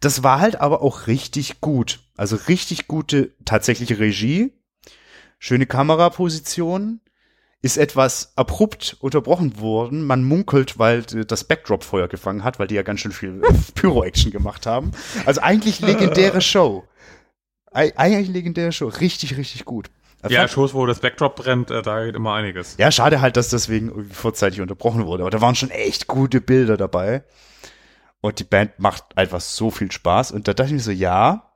Das 0.00 0.22
war 0.22 0.40
halt 0.40 0.60
aber 0.60 0.82
auch 0.82 1.06
richtig 1.06 1.60
gut. 1.60 2.00
Also 2.16 2.36
richtig 2.36 2.88
gute 2.88 3.32
tatsächliche 3.44 3.98
Regie, 3.98 4.52
schöne 5.38 5.66
Kameraposition, 5.66 7.00
ist 7.62 7.76
etwas 7.76 8.32
abrupt 8.36 8.96
unterbrochen 9.00 9.60
worden. 9.60 10.04
Man 10.04 10.24
munkelt, 10.24 10.78
weil 10.78 11.00
äh, 11.14 11.24
das 11.26 11.44
Backdrop 11.44 11.84
Feuer 11.84 12.08
gefangen 12.08 12.42
hat, 12.44 12.58
weil 12.58 12.66
die 12.66 12.74
ja 12.74 12.82
ganz 12.82 13.00
schön 13.00 13.12
viel 13.12 13.42
äh, 13.44 13.52
Pyro-Action 13.74 14.30
gemacht 14.30 14.66
haben. 14.66 14.92
Also 15.26 15.40
eigentlich 15.42 15.80
legendäre 15.80 16.40
Show. 16.40 16.84
Ei- 17.72 17.92
Eigentlich 17.96 18.28
legendäre 18.28 18.72
Show. 18.72 18.88
Richtig, 18.88 19.36
richtig 19.36 19.64
gut. 19.64 19.90
Ja, 20.28 20.46
Shows, 20.48 20.74
wo 20.74 20.84
das 20.84 21.00
Backdrop 21.00 21.36
brennt, 21.36 21.70
äh, 21.70 21.80
da 21.82 22.04
geht 22.04 22.14
immer 22.14 22.34
einiges. 22.34 22.74
ja, 22.78 22.90
schade 22.92 23.20
halt, 23.22 23.36
dass 23.38 23.48
deswegen 23.48 24.10
vorzeitig 24.10 24.60
unterbrochen 24.60 25.06
wurde. 25.06 25.22
Aber 25.22 25.30
da 25.30 25.40
waren 25.40 25.54
schon 25.54 25.70
echt 25.70 26.06
gute 26.08 26.40
Bilder 26.42 26.76
dabei. 26.76 27.24
Und 28.20 28.38
die 28.38 28.44
Band 28.44 28.78
macht 28.78 29.16
einfach 29.16 29.40
so 29.40 29.70
viel 29.70 29.90
Spaß. 29.90 30.32
Und 30.32 30.46
da 30.46 30.52
dachte 30.52 30.68
ich 30.68 30.74
mir 30.74 30.80
so, 30.80 30.90
ja, 30.90 31.49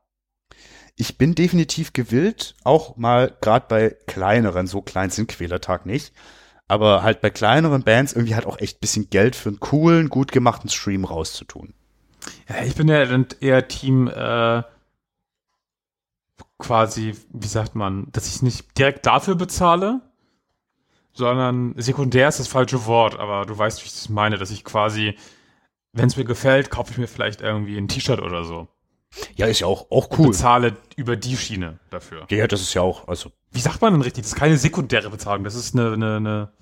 ich 0.96 1.18
bin 1.18 1.34
definitiv 1.34 1.92
gewillt, 1.92 2.54
auch 2.64 2.96
mal 2.96 3.36
gerade 3.40 3.66
bei 3.68 3.96
kleineren, 4.06 4.66
so 4.66 4.80
klein 4.80 5.10
sind 5.10 5.28
Quälertag 5.28 5.86
nicht, 5.86 6.12
aber 6.68 7.02
halt 7.02 7.20
bei 7.20 7.30
kleineren 7.30 7.82
Bands 7.82 8.12
irgendwie 8.12 8.34
halt 8.34 8.46
auch 8.46 8.58
echt 8.58 8.80
bisschen 8.80 9.10
Geld 9.10 9.36
für 9.36 9.48
einen 9.48 9.60
coolen, 9.60 10.08
gut 10.08 10.32
gemachten 10.32 10.70
Stream 10.70 11.04
rauszutun. 11.04 11.74
Ja, 12.48 12.64
ich 12.64 12.74
bin 12.74 12.88
ja 12.88 13.04
dann 13.04 13.26
eher 13.40 13.68
Team, 13.68 14.08
äh, 14.08 14.62
quasi, 16.58 17.14
wie 17.30 17.46
sagt 17.46 17.74
man, 17.74 18.10
dass 18.12 18.28
ich 18.28 18.42
nicht 18.42 18.78
direkt 18.78 19.06
dafür 19.06 19.34
bezahle, 19.34 20.00
sondern 21.12 21.74
sekundär 21.76 22.28
ist 22.28 22.40
das 22.40 22.48
falsche 22.48 22.86
Wort, 22.86 23.18
aber 23.18 23.46
du 23.46 23.56
weißt, 23.56 23.82
wie 23.82 23.86
ich 23.86 23.92
das 23.92 24.08
meine, 24.08 24.38
dass 24.38 24.50
ich 24.50 24.64
quasi, 24.64 25.16
wenn 25.92 26.06
es 26.06 26.16
mir 26.16 26.24
gefällt, 26.24 26.70
kaufe 26.70 26.92
ich 26.92 26.98
mir 26.98 27.06
vielleicht 27.06 27.40
irgendwie 27.40 27.76
ein 27.76 27.88
T-Shirt 27.88 28.20
oder 28.20 28.44
so. 28.44 28.68
Ja, 29.36 29.46
ist 29.46 29.60
ja 29.60 29.66
auch, 29.66 29.90
auch 29.90 30.08
cool. 30.18 30.28
Bezahle 30.28 30.76
über 30.96 31.16
die 31.16 31.36
Schiene 31.36 31.78
dafür. 31.90 32.26
Ja, 32.30 32.46
das 32.46 32.60
ist 32.60 32.74
ja 32.74 32.82
auch, 32.82 33.08
also 33.08 33.30
Wie 33.52 33.60
sagt 33.60 33.80
man 33.80 33.92
denn 33.92 34.02
richtig? 34.02 34.24
Das 34.24 34.32
ist 34.32 34.38
keine 34.38 34.56
sekundäre 34.56 35.10
Bezahlung, 35.10 35.44
das 35.44 35.54
ist 35.54 35.74
eine, 35.74 35.92
eine, 35.92 36.16
eine 36.16 36.52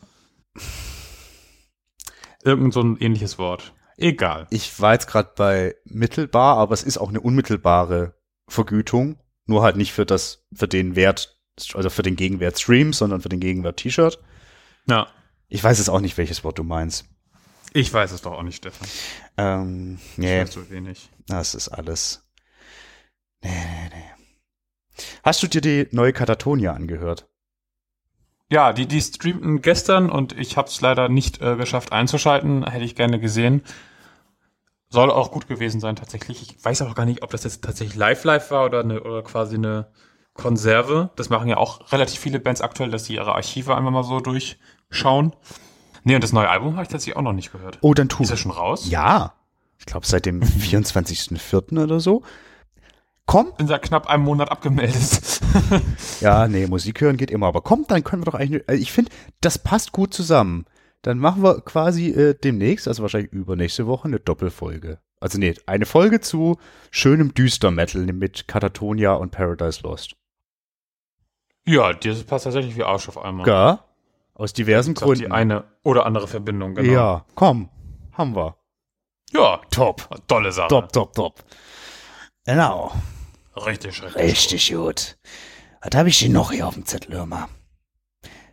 irgend 2.45 2.75
so 2.75 2.83
ein 2.83 2.97
ähnliches 2.99 3.39
Wort. 3.39 3.73
Egal. 3.99 4.47
ich 4.51 4.81
war 4.81 4.95
jetzt 4.95 5.07
gerade 5.07 5.31
bei 5.37 5.77
mittelbar, 5.85 6.57
aber 6.57 6.73
es 6.75 6.83
ist 6.83 6.99
auch 6.99 7.11
eine 7.11 7.21
unmittelbare 7.21 8.15
Vergütung, 8.49 9.19
nur 9.47 9.63
halt 9.63 9.77
nicht 9.77 9.93
für 9.93 10.07
das, 10.07 10.45
für 10.53 10.67
den 10.67 10.97
Wert, 10.97 11.39
also 11.75 11.89
für 11.91 12.03
den 12.03 12.17
Gegenwert 12.17 12.59
Stream, 12.59 12.93
sondern 12.93 13.21
für 13.21 13.29
den 13.29 13.39
Gegenwert 13.39 13.77
T-Shirt. 13.77 14.19
Ja. 14.87 15.07
Ich 15.49 15.63
weiß 15.63 15.79
jetzt 15.79 15.91
auch 15.91 16.01
nicht, 16.01 16.17
welches 16.19 16.43
Wort 16.43 16.59
du 16.59 16.65
meinst. 16.65 17.05
Ich 17.75 17.93
weiß 17.93 18.13
es 18.13 18.23
doch 18.23 18.33
auch 18.33 18.43
nicht, 18.43 18.57
Stefan. 18.57 18.89
Ähm, 19.37 19.99
Ich 20.13 20.19
nee, 20.19 20.41
weiß 20.41 20.53
so 20.53 20.69
wenig. 20.71 21.09
das 21.27 21.55
ist 21.55 21.69
alles. 21.69 22.22
Nee, 23.43 23.51
nee, 23.51 23.89
nee. 23.95 25.05
Hast 25.23 25.43
du 25.43 25.47
dir 25.47 25.61
die 25.61 25.89
neue 25.91 26.13
Katatonia 26.13 26.73
angehört? 26.73 27.29
Ja, 28.51 28.73
die, 28.73 28.87
die 28.87 29.01
streamten 29.01 29.63
gestern 29.63 30.11
und 30.11 30.39
ich 30.39 30.57
habe 30.57 30.69
es 30.69 30.81
leider 30.81 31.09
nicht 31.09 31.41
äh, 31.41 31.57
geschafft 31.57 31.93
einzuschalten. 31.93 32.67
Hätte 32.67 32.85
ich 32.85 32.95
gerne 32.95 33.19
gesehen. 33.19 33.63
Soll 34.91 35.11
auch 35.11 35.31
gut 35.31 35.49
gewesen 35.49 35.81
sein 35.81 35.97
tatsächlich. 35.97 36.43
Ich 36.43 36.63
weiß 36.63 36.83
auch 36.83 36.95
gar 36.95 37.07
nicht, 37.07 37.23
ob 37.23 37.31
das 37.31 37.45
jetzt 37.45 37.65
tatsächlich 37.65 37.97
live-live 37.97 38.51
war 38.51 38.67
oder, 38.67 38.81
eine, 38.81 39.03
oder 39.03 39.23
quasi 39.23 39.55
eine 39.55 39.87
Konserve. 40.35 41.11
Das 41.17 41.31
machen 41.31 41.49
ja 41.49 41.57
auch 41.57 41.93
relativ 41.93 42.21
viele 42.21 42.41
Bands 42.41 42.61
aktuell, 42.61 42.91
dass 42.91 43.07
sie 43.07 43.15
ihre 43.15 43.35
Archive 43.35 43.75
einfach 43.75 43.91
mal 43.91 44.05
so 44.05 44.21
durchschauen. 44.21 45.35
Nee, 46.05 46.15
und 46.15 46.23
das 46.23 46.35
neue 46.35 46.51
Album 46.51 46.75
habe 46.75 46.83
ich 46.83 46.89
tatsächlich 46.89 47.17
auch 47.17 47.23
noch 47.23 47.33
nicht 47.33 47.53
gehört. 47.53 47.79
Oh, 47.81 47.95
dann 47.95 48.11
tu. 48.11 48.23
Ist 48.23 48.33
das 48.33 48.41
schon 48.41 48.51
raus? 48.51 48.87
Ja. 48.91 49.33
Ich 49.79 49.87
glaube 49.87 50.07
seit 50.07 50.27
dem 50.27 50.43
24.04. 50.43 51.83
oder 51.83 52.01
so. 52.01 52.23
Komm. 53.27 53.53
Bin 53.57 53.67
seit 53.69 53.83
knapp 53.83 54.07
einem 54.09 54.25
Monat 54.25 54.51
abgemeldet. 54.51 55.41
Ja, 56.21 56.49
nee, 56.49 56.67
Musik 56.67 57.01
hören 57.03 57.17
geht 57.19 57.31
immer. 57.31 57.47
Aber 57.47 57.61
komm, 57.61 57.85
dann 57.87 58.05
können 58.05 58.23
wir 58.23 58.31
doch 58.31 58.39
eigentlich. 58.39 58.67
Also 58.69 58.81
ich 58.81 58.91
finde, 58.93 59.11
das 59.43 59.59
passt 59.59 59.93
gut 59.93 60.15
zusammen. 60.15 60.65
Dann 61.03 61.19
machen 61.19 61.43
wir 61.43 61.61
quasi 61.61 62.09
äh, 62.11 62.35
demnächst, 62.35 62.89
also 62.89 63.03
wahrscheinlich 63.03 63.33
übernächste 63.33 63.87
Woche, 63.87 64.09
eine 64.09 64.19
Doppelfolge. 64.21 64.99
Also 65.21 65.39
nee, 65.39 65.55
eine 65.67 65.85
Folge 65.85 66.21
zu 66.21 66.57
schönem 66.91 67.35
Düster-Metal 67.35 68.01
mit 68.13 68.49
Katatonia 68.49 69.13
und 69.15 69.31
Paradise 69.31 69.83
Lost. 69.83 70.15
ja, 71.67 71.93
das 71.93 72.23
passt 72.25 72.45
tatsächlich 72.45 72.77
wie 72.77 72.85
Arsch 72.85 73.09
auf 73.09 73.19
einmal. 73.19 73.45
Gar? 73.45 73.85
Aus 74.35 74.53
diversen 74.53 74.97
auch 74.97 75.01
die 75.01 75.05
Gründen. 75.05 75.33
eine 75.33 75.65
oder 75.83 76.07
andere 76.07 76.29
Verbindung, 76.29 76.75
genau. 76.75 76.93
Ja, 76.93 77.25
komm. 77.35 77.69
Haben 78.13 78.35
wir. 78.37 78.57
Ja, 79.33 79.61
Top. 79.71 80.09
tolle 80.29 80.53
Sache. 80.53 80.69
Top, 80.69 80.93
top, 80.93 81.15
top. 81.15 81.45
Genau. 82.47 82.93
Richtig, 83.57 84.03
richtig. 84.03 84.23
Richtig 84.23 84.73
gut. 84.73 85.17
Was 85.83 85.97
habe 85.99 86.09
ich 86.09 86.19
denn 86.21 86.33
noch 86.33 86.53
hier 86.53 86.67
auf 86.67 86.75
dem 86.75 86.87
Zettel, 86.87 87.15
hör 87.15 87.27
mal? 87.27 87.49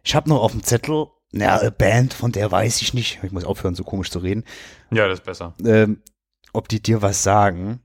Ich 0.03 0.15
habe 0.15 0.29
noch 0.29 0.41
auf 0.41 0.51
dem 0.51 0.63
Zettel, 0.63 1.07
na, 1.31 1.57
eine 1.59 1.71
Band, 1.71 2.13
von 2.13 2.31
der 2.31 2.51
weiß 2.51 2.81
ich 2.81 2.93
nicht. 2.93 3.19
Ich 3.23 3.31
muss 3.31 3.43
aufhören, 3.45 3.75
so 3.75 3.83
komisch 3.83 4.09
zu 4.09 4.19
reden. 4.19 4.43
Ja, 4.91 5.07
das 5.07 5.19
ist 5.19 5.25
besser. 5.25 5.53
Ähm, 5.63 6.01
ob 6.53 6.67
die 6.67 6.81
dir 6.81 7.01
was 7.01 7.23
sagen. 7.23 7.81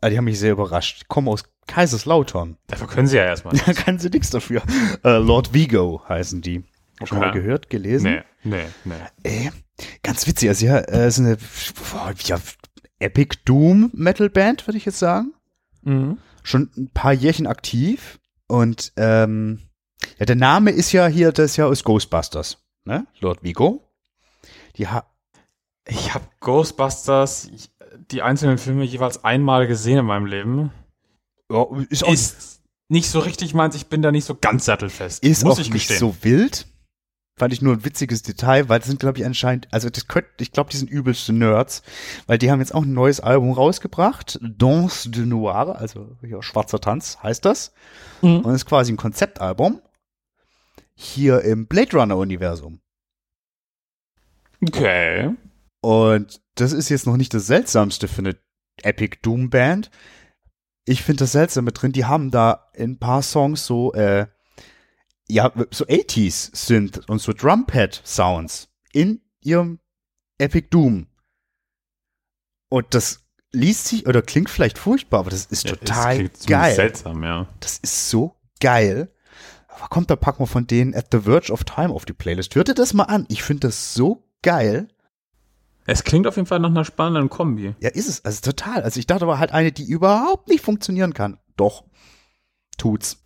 Ah, 0.00 0.08
die 0.08 0.16
haben 0.16 0.24
mich 0.24 0.38
sehr 0.38 0.52
überrascht. 0.52 1.02
Die 1.02 1.06
kommen 1.06 1.28
aus 1.28 1.44
Kaiserslautern. 1.66 2.56
Dafür 2.68 2.86
können 2.86 3.06
sie 3.06 3.16
ja 3.18 3.24
erstmal. 3.24 3.54
Da 3.66 3.72
kann 3.74 3.98
sie 3.98 4.08
nichts 4.08 4.30
dafür. 4.30 4.62
Äh, 5.04 5.18
Lord 5.18 5.52
Vigo 5.52 6.02
heißen 6.08 6.40
die. 6.40 6.64
Schon 7.04 7.18
Okay. 7.18 7.26
mal 7.26 7.32
gehört, 7.32 7.70
gelesen? 7.70 8.22
Nee, 8.44 8.64
nee, 8.84 8.94
nee. 9.24 9.46
Äh, 9.46 9.50
ganz 10.02 10.26
witzig. 10.26 10.48
Also 10.50 10.66
ja, 10.66 10.78
äh, 10.78 11.08
ist 11.08 11.18
eine 11.18 11.36
boah, 11.92 12.12
ja, 12.24 12.38
Epic 13.00 13.38
Doom 13.44 13.90
Metal 13.92 14.30
Band, 14.30 14.66
würde 14.66 14.78
ich 14.78 14.84
jetzt 14.84 14.98
sagen. 14.98 15.32
Mhm. 15.82 16.18
Schon 16.42 16.70
ein 16.76 16.90
paar 16.92 17.12
Jährchen 17.12 17.46
aktiv. 17.46 18.18
Und 18.46 18.92
ähm, 18.96 19.60
ja, 20.18 20.26
der 20.26 20.36
Name 20.36 20.70
ist 20.70 20.92
ja 20.92 21.06
hier, 21.06 21.32
das 21.32 21.52
ist 21.52 21.56
ja 21.56 21.66
aus 21.66 21.84
Ghostbusters, 21.84 22.58
ne? 22.84 23.06
Lord 23.20 23.42
Vigo. 23.42 23.82
Die 24.76 24.88
ha 24.88 25.04
Ich 25.86 26.14
habe 26.14 26.24
Ghostbusters, 26.40 27.50
die 28.10 28.22
einzelnen 28.22 28.58
Filme 28.58 28.84
jeweils 28.84 29.24
einmal 29.24 29.66
gesehen 29.66 29.98
in 29.98 30.06
meinem 30.06 30.26
Leben. 30.26 30.72
ja, 31.50 31.66
ist 31.90 32.04
auch, 32.04 32.12
Ist 32.12 32.62
nicht 32.88 33.08
so 33.10 33.20
richtig 33.20 33.54
meins, 33.54 33.74
ich 33.76 33.86
bin 33.86 34.02
da 34.02 34.10
nicht 34.10 34.24
so 34.24 34.34
ganz 34.34 34.64
sattelfest. 34.64 35.22
ist 35.22 35.44
muss 35.44 35.54
auch 35.56 35.60
ich 35.60 35.70
nicht 35.72 35.88
gestehen. 35.88 35.98
so 35.98 36.16
wild. 36.22 36.66
Fand 37.40 37.54
ich 37.54 37.62
nur 37.62 37.72
ein 37.72 37.86
witziges 37.86 38.20
Detail, 38.20 38.68
weil 38.68 38.80
das 38.80 38.88
sind, 38.88 39.00
glaube 39.00 39.16
ich, 39.16 39.24
anscheinend, 39.24 39.66
also 39.70 39.88
das 39.88 40.08
könnte, 40.08 40.28
ich 40.40 40.52
glaube, 40.52 40.68
die 40.68 40.76
sind 40.76 40.90
übelste 40.90 41.32
Nerds, 41.32 41.82
weil 42.26 42.36
die 42.36 42.50
haben 42.50 42.60
jetzt 42.60 42.74
auch 42.74 42.82
ein 42.82 42.92
neues 42.92 43.20
Album 43.20 43.52
rausgebracht, 43.52 44.38
Danse 44.42 45.08
de 45.08 45.24
Noir, 45.24 45.74
also 45.78 46.18
ja, 46.20 46.42
schwarzer 46.42 46.82
Tanz 46.82 47.16
heißt 47.22 47.46
das. 47.46 47.72
Mhm. 48.20 48.40
Und 48.40 48.54
ist 48.54 48.66
quasi 48.66 48.92
ein 48.92 48.98
Konzeptalbum. 48.98 49.80
Hier 50.92 51.40
im 51.40 51.66
Blade 51.66 51.96
Runner 51.96 52.18
Universum. 52.18 52.82
Okay. 54.62 55.34
Und 55.80 56.42
das 56.56 56.74
ist 56.74 56.90
jetzt 56.90 57.06
noch 57.06 57.16
nicht 57.16 57.32
das 57.32 57.46
Seltsamste 57.46 58.06
für 58.06 58.18
eine 58.18 58.36
Epic 58.82 59.16
Doom 59.22 59.48
Band. 59.48 59.90
Ich 60.84 61.02
finde 61.02 61.20
das 61.20 61.32
Seltsame 61.32 61.72
drin, 61.72 61.92
die 61.92 62.04
haben 62.04 62.30
da 62.30 62.68
in 62.74 62.90
ein 62.90 62.98
paar 62.98 63.22
Songs 63.22 63.64
so, 63.64 63.94
äh, 63.94 64.26
ja, 65.30 65.52
so 65.70 65.84
80s 65.86 66.54
Synth 66.54 67.08
und 67.08 67.20
so 67.20 67.32
Drumpad 67.32 68.02
Sounds 68.04 68.68
in 68.92 69.20
ihrem 69.40 69.78
Epic 70.38 70.68
Doom. 70.70 71.06
Und 72.68 72.94
das 72.94 73.20
liest 73.52 73.86
sich 73.86 74.06
oder 74.06 74.22
klingt 74.22 74.50
vielleicht 74.50 74.78
furchtbar, 74.78 75.20
aber 75.20 75.30
das 75.30 75.46
ist 75.46 75.64
Ja, 75.64 75.70
total 75.76 76.14
zumindest 76.14 76.46
geil. 76.46 76.74
Seltsam, 76.74 77.24
ja. 77.24 77.46
Das 77.60 77.78
ist 77.78 78.10
so 78.10 78.36
geil. 78.60 79.12
Aber 79.68 79.88
kommt, 79.88 80.10
da 80.10 80.16
packen 80.16 80.40
wir 80.40 80.46
von 80.46 80.66
denen 80.66 80.94
At 80.94 81.06
the 81.12 81.20
Verge 81.20 81.52
of 81.52 81.64
Time 81.64 81.90
auf 81.90 82.04
die 82.04 82.12
Playlist. 82.12 82.54
Hört 82.54 82.68
ihr 82.68 82.74
das 82.74 82.92
mal 82.94 83.04
an? 83.04 83.26
Ich 83.28 83.42
finde 83.42 83.68
das 83.68 83.94
so 83.94 84.28
geil. 84.42 84.88
Es 85.86 86.04
klingt 86.04 86.26
auf 86.26 86.36
jeden 86.36 86.46
Fall 86.46 86.60
nach 86.60 86.68
einer 86.68 86.84
spannenden 86.84 87.30
Kombi. 87.30 87.74
Ja, 87.80 87.88
ist 87.88 88.08
es. 88.08 88.24
Also 88.24 88.40
total. 88.42 88.82
Also 88.82 89.00
ich 89.00 89.06
dachte 89.06 89.24
aber 89.24 89.38
halt 89.38 89.52
eine, 89.52 89.72
die 89.72 89.84
überhaupt 89.84 90.48
nicht 90.48 90.62
funktionieren 90.62 91.14
kann. 91.14 91.38
Doch. 91.56 91.84
Tut's. 92.76 93.18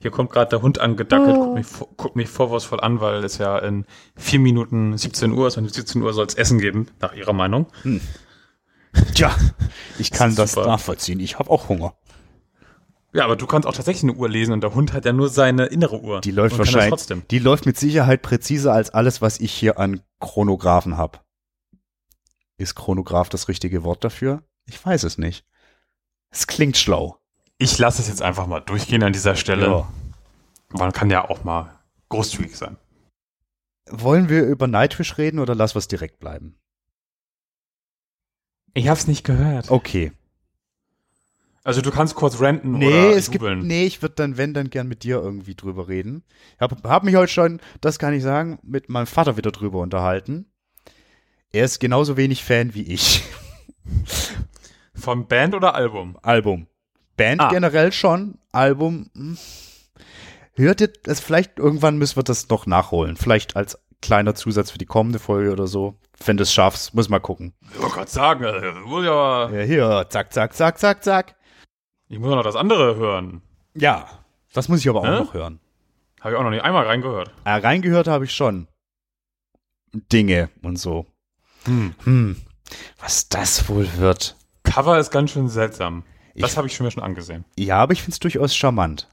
Hier 0.00 0.10
kommt 0.10 0.30
gerade 0.30 0.48
der 0.48 0.62
Hund 0.62 0.78
angedackelt, 0.80 1.36
guckt, 1.36 1.54
mich, 1.54 1.66
guckt 1.96 2.16
mich 2.16 2.28
vorwurfsvoll 2.28 2.80
an, 2.80 3.00
weil 3.00 3.22
es 3.22 3.36
ja 3.36 3.58
in 3.58 3.84
vier 4.16 4.38
Minuten 4.38 4.96
17 4.96 5.30
Uhr 5.32 5.48
ist 5.48 5.58
und 5.58 5.72
17 5.72 6.00
Uhr 6.00 6.14
soll 6.14 6.26
es 6.26 6.34
Essen 6.34 6.58
geben, 6.58 6.86
nach 7.00 7.12
ihrer 7.12 7.34
Meinung. 7.34 7.66
Tja, 9.14 9.36
ich 9.98 10.10
kann 10.10 10.34
das 10.34 10.52
super. 10.52 10.66
nachvollziehen. 10.66 11.20
Ich 11.20 11.38
habe 11.38 11.50
auch 11.50 11.68
Hunger. 11.68 11.94
Ja, 13.12 13.24
aber 13.24 13.36
du 13.36 13.46
kannst 13.46 13.68
auch 13.68 13.74
tatsächlich 13.74 14.04
eine 14.04 14.18
Uhr 14.18 14.28
lesen 14.28 14.52
und 14.52 14.62
der 14.62 14.74
Hund 14.74 14.92
hat 14.92 15.04
ja 15.04 15.12
nur 15.12 15.28
seine 15.28 15.66
innere 15.66 16.00
Uhr. 16.00 16.20
Die 16.22 16.30
läuft 16.30 16.52
das 16.52 16.60
wahrscheinlich. 16.60 16.90
trotzdem. 16.90 17.22
Die 17.30 17.38
läuft 17.38 17.66
mit 17.66 17.76
Sicherheit 17.76 18.22
präziser 18.22 18.72
als 18.72 18.90
alles, 18.90 19.20
was 19.20 19.38
ich 19.38 19.52
hier 19.52 19.78
an 19.78 20.00
Chronographen 20.20 20.96
habe. 20.96 21.18
Ist 22.56 22.74
Chronograph 22.74 23.28
das 23.28 23.48
richtige 23.48 23.84
Wort 23.84 24.04
dafür? 24.04 24.44
Ich 24.64 24.84
weiß 24.84 25.02
es 25.02 25.18
nicht. 25.18 25.44
Es 26.30 26.46
klingt 26.46 26.76
schlau. 26.76 27.19
Ich 27.62 27.76
lasse 27.76 28.00
es 28.00 28.08
jetzt 28.08 28.22
einfach 28.22 28.46
mal 28.46 28.60
durchgehen 28.60 29.02
an 29.02 29.12
dieser 29.12 29.36
Stelle. 29.36 29.66
Ja. 29.66 29.88
Man 30.70 30.92
kann 30.92 31.10
ja 31.10 31.28
auch 31.28 31.44
mal 31.44 31.78
großzügig 32.08 32.56
sein. 32.56 32.78
Wollen 33.90 34.30
wir 34.30 34.44
über 34.44 34.66
Nightwish 34.66 35.18
reden 35.18 35.38
oder 35.38 35.54
lass 35.54 35.74
was 35.74 35.86
direkt 35.86 36.20
bleiben? 36.20 36.56
Ich 38.72 38.88
hab's 38.88 39.06
nicht 39.06 39.24
gehört. 39.24 39.70
Okay. 39.70 40.12
Also 41.62 41.82
du 41.82 41.90
kannst 41.90 42.14
kurz 42.14 42.40
ranten 42.40 42.78
Nee, 42.78 42.86
oder 42.86 43.16
es 43.16 43.30
gibt, 43.30 43.42
jubeln. 43.42 43.66
nee, 43.66 43.84
ich 43.84 44.00
würde 44.00 44.14
dann, 44.14 44.38
wenn, 44.38 44.54
dann 44.54 44.70
gern 44.70 44.88
mit 44.88 45.02
dir 45.02 45.16
irgendwie 45.16 45.54
drüber 45.54 45.86
reden. 45.86 46.24
Ich 46.54 46.60
hab, 46.60 46.82
hab 46.84 47.04
mich 47.04 47.14
heute 47.16 47.30
schon, 47.30 47.60
das 47.82 47.98
kann 47.98 48.14
ich 48.14 48.22
sagen, 48.22 48.58
mit 48.62 48.88
meinem 48.88 49.06
Vater 49.06 49.36
wieder 49.36 49.50
drüber 49.50 49.80
unterhalten. 49.80 50.46
Er 51.52 51.66
ist 51.66 51.78
genauso 51.78 52.16
wenig 52.16 52.42
Fan 52.42 52.72
wie 52.72 52.84
ich. 52.84 53.22
Von 54.94 55.26
Band 55.26 55.54
oder 55.54 55.74
Album? 55.74 56.16
Album. 56.22 56.66
Band 57.20 57.40
Ah. 57.42 57.48
generell 57.48 57.92
schon, 57.92 58.38
Album. 58.52 59.10
hm. 59.14 59.36
Hört 60.54 60.80
ihr 60.80 60.88
das? 61.04 61.20
Vielleicht 61.20 61.58
irgendwann 61.58 61.98
müssen 61.98 62.16
wir 62.16 62.22
das 62.22 62.48
noch 62.48 62.66
nachholen. 62.66 63.16
Vielleicht 63.16 63.56
als 63.56 63.78
kleiner 64.02 64.34
Zusatz 64.34 64.70
für 64.70 64.78
die 64.78 64.86
kommende 64.86 65.18
Folge 65.18 65.52
oder 65.52 65.66
so. 65.66 65.98
Wenn 66.24 66.36
du 66.38 66.42
es 66.42 66.52
schaffst, 66.52 66.94
muss 66.94 67.08
mal 67.08 67.18
gucken. 67.20 67.52
Ich 67.72 67.80
wollte 67.80 67.94
gerade 67.94 68.10
sagen, 68.10 68.44
muss 68.84 69.04
ich 69.04 69.10
aber, 69.10 69.50
Ja, 69.54 69.62
hier, 69.64 70.06
zack, 70.10 70.32
zack, 70.32 70.54
zack, 70.54 70.78
zack, 70.78 71.04
zack. 71.04 71.36
ich 72.08 72.18
muss 72.18 72.30
noch 72.30 72.42
das 72.42 72.56
andere 72.56 72.96
hören. 72.96 73.42
Ja, 73.74 74.06
das 74.52 74.68
muss 74.68 74.80
ich 74.80 74.88
aber 74.88 75.00
auch 75.00 75.04
Hä? 75.06 75.10
noch 75.20 75.34
hören. 75.34 75.60
Habe 76.20 76.32
ich 76.32 76.38
auch 76.38 76.42
noch 76.42 76.50
nicht 76.50 76.62
einmal 76.64 76.84
reingehört. 76.86 77.32
Ah, 77.44 77.56
reingehört 77.58 78.06
habe 78.08 78.24
ich 78.24 78.32
schon. 78.34 78.66
Dinge 80.12 80.50
und 80.62 80.76
so. 80.78 81.06
Hm. 81.64 81.94
Hm, 82.04 82.36
was 83.00 83.28
das 83.28 83.68
wohl 83.68 83.88
wird. 83.96 84.36
Cover 84.62 84.98
ist 84.98 85.10
ganz 85.10 85.30
schön 85.32 85.48
seltsam. 85.48 86.04
Das 86.34 86.56
habe 86.56 86.66
ich 86.66 86.74
schon 86.74 86.84
mir 86.84 86.90
schon 86.90 87.02
angesehen. 87.02 87.44
Ja, 87.58 87.78
aber 87.78 87.92
ich 87.92 88.00
finde 88.02 88.12
es 88.12 88.18
durchaus 88.20 88.54
charmant. 88.54 89.08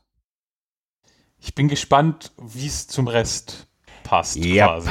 Ich 1.40 1.54
bin 1.56 1.68
gespannt, 1.68 2.32
wie 2.42 2.68
es 2.68 2.88
zum 2.88 3.08
Rest 3.08 3.68
passt, 4.04 4.38
Yep. 4.38 4.66
quasi. 4.68 4.90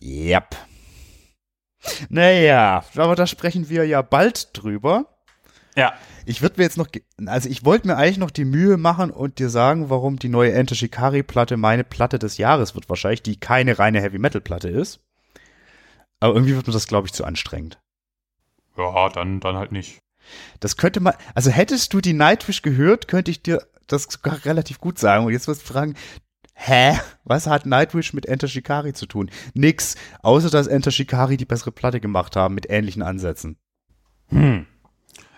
Yep. 0.00 0.56
Naja, 2.08 2.84
aber 2.96 3.14
da 3.16 3.26
sprechen 3.26 3.68
wir 3.68 3.86
ja 3.86 4.02
bald 4.02 4.50
drüber. 4.56 5.06
Ja. 5.76 5.94
Ich 6.26 6.42
würde 6.42 6.56
mir 6.58 6.64
jetzt 6.64 6.76
noch, 6.76 6.88
also 7.26 7.48
ich 7.48 7.64
wollte 7.64 7.86
mir 7.86 7.96
eigentlich 7.96 8.18
noch 8.18 8.30
die 8.30 8.44
Mühe 8.44 8.76
machen 8.76 9.10
und 9.10 9.38
dir 9.38 9.48
sagen, 9.48 9.88
warum 9.90 10.18
die 10.18 10.28
neue 10.28 10.52
Enter 10.52 10.74
Shikari 10.74 11.22
Platte 11.22 11.56
meine 11.56 11.84
Platte 11.84 12.18
des 12.18 12.36
Jahres 12.36 12.74
wird 12.74 12.88
wahrscheinlich, 12.88 13.22
die 13.22 13.38
keine 13.38 13.78
reine 13.78 14.00
Heavy 14.02 14.18
Metal 14.18 14.40
Platte 14.40 14.68
ist. 14.68 15.00
Aber 16.20 16.34
irgendwie 16.34 16.56
wird 16.56 16.66
mir 16.66 16.72
das, 16.72 16.88
glaube 16.88 17.06
ich, 17.06 17.12
zu 17.12 17.24
anstrengend. 17.24 17.78
Ja, 18.76 19.08
dann, 19.08 19.40
dann 19.40 19.56
halt 19.56 19.72
nicht. 19.72 20.00
Das 20.60 20.76
könnte 20.76 21.00
man, 21.00 21.14
also 21.34 21.50
hättest 21.50 21.92
du 21.92 22.00
die 22.00 22.12
Nightwish 22.14 22.62
gehört, 22.62 23.08
könnte 23.08 23.30
ich 23.30 23.42
dir 23.42 23.62
das 23.86 24.04
sogar 24.04 24.44
relativ 24.44 24.80
gut 24.80 24.98
sagen. 24.98 25.24
Und 25.26 25.32
jetzt 25.32 25.48
wirst 25.48 25.62
du 25.68 25.72
fragen, 25.72 25.94
hä? 26.54 26.98
Was 27.24 27.46
hat 27.46 27.66
Nightwish 27.66 28.12
mit 28.12 28.26
Enter 28.26 28.48
Shikari 28.48 28.92
zu 28.92 29.06
tun? 29.06 29.30
Nix, 29.54 29.94
außer 30.22 30.50
dass 30.50 30.66
Enter 30.66 30.90
Shikari 30.90 31.36
die 31.36 31.44
bessere 31.44 31.72
Platte 31.72 32.00
gemacht 32.00 32.36
haben 32.36 32.54
mit 32.54 32.68
ähnlichen 32.70 33.02
Ansätzen. 33.02 33.56
Hm. 34.28 34.66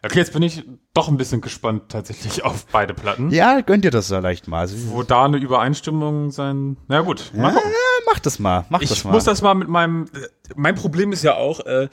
Okay, 0.02 0.16
jetzt 0.18 0.32
bin 0.32 0.42
ich 0.42 0.64
doch 0.94 1.08
ein 1.08 1.18
bisschen 1.18 1.42
gespannt 1.42 1.90
tatsächlich 1.90 2.42
auf 2.44 2.64
beide 2.72 2.94
Platten. 2.94 3.30
Ja, 3.30 3.60
gönnt 3.60 3.84
ihr 3.84 3.90
das 3.90 4.08
ja 4.08 4.18
leicht 4.20 4.48
mal. 4.48 4.60
Also, 4.60 4.76
Wo 4.90 5.02
da 5.02 5.26
eine 5.26 5.36
Übereinstimmung 5.36 6.30
sein. 6.30 6.78
Na 6.88 7.02
gut, 7.02 7.32
mal 7.34 7.48
ja, 7.48 7.54
gucken. 7.54 7.70
mach 8.06 8.18
das 8.18 8.38
mal, 8.38 8.64
mach 8.70 8.80
das 8.80 8.90
Ich 8.92 9.04
mal. 9.04 9.10
muss 9.12 9.24
das 9.24 9.42
mal 9.42 9.54
mit 9.54 9.68
meinem. 9.68 10.06
äh, 10.14 10.26
Mein 10.56 10.74
Problem 10.74 11.12
ist 11.12 11.22
ja 11.22 11.34
auch, 11.34 11.60
äh, 11.66 11.88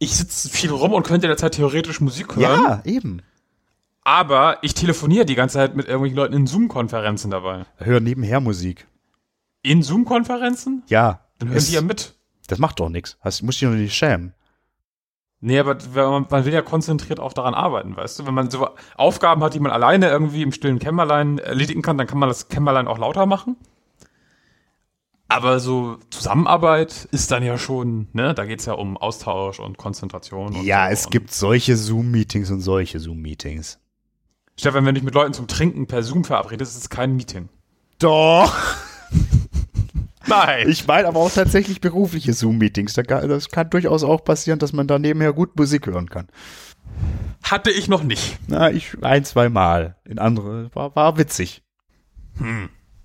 ich 0.00 0.16
sitze 0.16 0.48
viel 0.48 0.70
rum 0.72 0.92
und 0.92 1.06
könnte 1.06 1.28
derzeit 1.28 1.54
theoretisch 1.54 2.00
Musik 2.00 2.34
hören, 2.34 2.64
ja, 2.64 2.82
eben. 2.84 3.22
aber 4.02 4.58
ich 4.62 4.74
telefoniere 4.74 5.26
die 5.26 5.34
ganze 5.36 5.54
Zeit 5.58 5.76
mit 5.76 5.86
irgendwelchen 5.86 6.16
Leuten 6.16 6.34
in 6.34 6.46
Zoom-Konferenzen 6.48 7.30
dabei. 7.30 7.64
Hör 7.76 8.00
nebenher 8.00 8.40
Musik. 8.40 8.86
In 9.62 9.82
Zoom-Konferenzen? 9.82 10.82
Ja. 10.88 11.20
Dann 11.38 11.50
hören 11.50 11.58
es- 11.58 11.68
die 11.68 11.74
ja 11.74 11.82
mit. 11.82 12.14
Das 12.48 12.58
macht 12.58 12.80
doch 12.80 12.88
nichts. 12.88 13.16
Hast, 13.20 13.42
musst 13.42 13.60
dich 13.60 13.68
doch 13.68 13.74
nicht 13.74 13.94
schämen. 13.94 14.34
Nee, 15.42 15.58
aber 15.58 15.76
man 16.28 16.44
will 16.44 16.52
ja 16.52 16.62
konzentriert 16.62 17.20
auch 17.20 17.32
daran 17.32 17.54
arbeiten, 17.54 17.96
weißt 17.96 18.18
du? 18.18 18.26
Wenn 18.26 18.34
man 18.34 18.50
so 18.50 18.68
Aufgaben 18.96 19.42
hat, 19.42 19.54
die 19.54 19.60
man 19.60 19.70
alleine 19.72 20.08
irgendwie 20.10 20.42
im 20.42 20.52
stillen 20.52 20.78
Kämmerlein 20.78 21.38
erledigen 21.38 21.80
kann, 21.80 21.96
dann 21.96 22.06
kann 22.06 22.18
man 22.18 22.28
das 22.28 22.48
Kämmerlein 22.48 22.88
auch 22.88 22.98
lauter 22.98 23.24
machen. 23.26 23.56
Aber 25.30 25.60
so 25.60 25.96
Zusammenarbeit 26.10 27.06
ist 27.12 27.30
dann 27.30 27.44
ja 27.44 27.56
schon, 27.56 28.08
ne, 28.12 28.34
da 28.34 28.44
geht's 28.46 28.66
ja 28.66 28.72
um 28.72 28.96
Austausch 28.96 29.60
und 29.60 29.78
Konzentration. 29.78 30.56
Und 30.56 30.64
Ja, 30.64 30.86
so. 30.88 30.92
es 30.92 31.06
Und 31.06 31.12
gibt 31.12 31.32
solche 31.32 31.76
Zoom-Meetings 31.76 32.50
und 32.50 32.60
solche 32.60 32.98
Zoom-Meetings. 32.98 33.78
Stefan, 34.58 34.84
wenn 34.84 34.94
du 34.94 35.00
dich 35.00 35.04
mit 35.04 35.14
Leuten 35.14 35.32
zum 35.32 35.46
Trinken 35.46 35.86
per 35.86 36.02
Zoom 36.02 36.24
verabredest, 36.24 36.72
ist 36.76 36.82
es 36.82 36.90
kein 36.90 37.14
Meeting. 37.14 37.48
Doch. 38.00 38.52
Nein. 40.26 40.68
Ich 40.68 40.86
meine 40.88 41.06
aber 41.06 41.20
auch 41.20 41.30
tatsächlich 41.30 41.80
berufliche 41.80 42.32
Zoom-Meetings. 42.32 42.94
Das 42.94 43.48
kann 43.50 43.70
durchaus 43.70 44.02
auch 44.02 44.24
passieren, 44.24 44.58
dass 44.58 44.72
man 44.72 44.88
da 44.88 44.98
nebenher 44.98 45.32
gut 45.32 45.56
Musik 45.56 45.86
hören 45.86 46.10
kann. 46.10 46.26
Hatte 47.44 47.70
ich 47.70 47.86
noch 47.88 48.02
nicht. 48.02 48.36
Na, 48.48 48.70
ich 48.70 48.96
ein, 49.02 49.24
zwei 49.24 49.48
Mal. 49.48 49.96
In 50.04 50.18
andere 50.18 50.70
war, 50.74 50.94
war 50.96 51.18
witzig. 51.18 51.62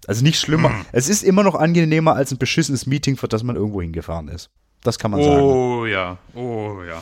Also 0.08 0.24
nicht 0.24 0.40
schlimmer. 0.40 0.72
Es 0.92 1.10
ist 1.10 1.24
immer 1.24 1.44
noch 1.44 1.56
angenehmer 1.56 2.16
als 2.16 2.32
ein 2.32 2.38
beschissenes 2.38 2.86
Meeting, 2.86 3.18
für 3.18 3.28
das 3.28 3.44
man 3.44 3.56
irgendwo 3.56 3.82
hingefahren 3.82 4.28
ist. 4.28 4.50
Das 4.84 5.00
kann 5.00 5.12
man 5.12 5.22
sagen. 5.24 5.42
Oh 5.42 5.86
ja, 5.86 6.18
oh 6.36 6.82
ja. 6.88 7.02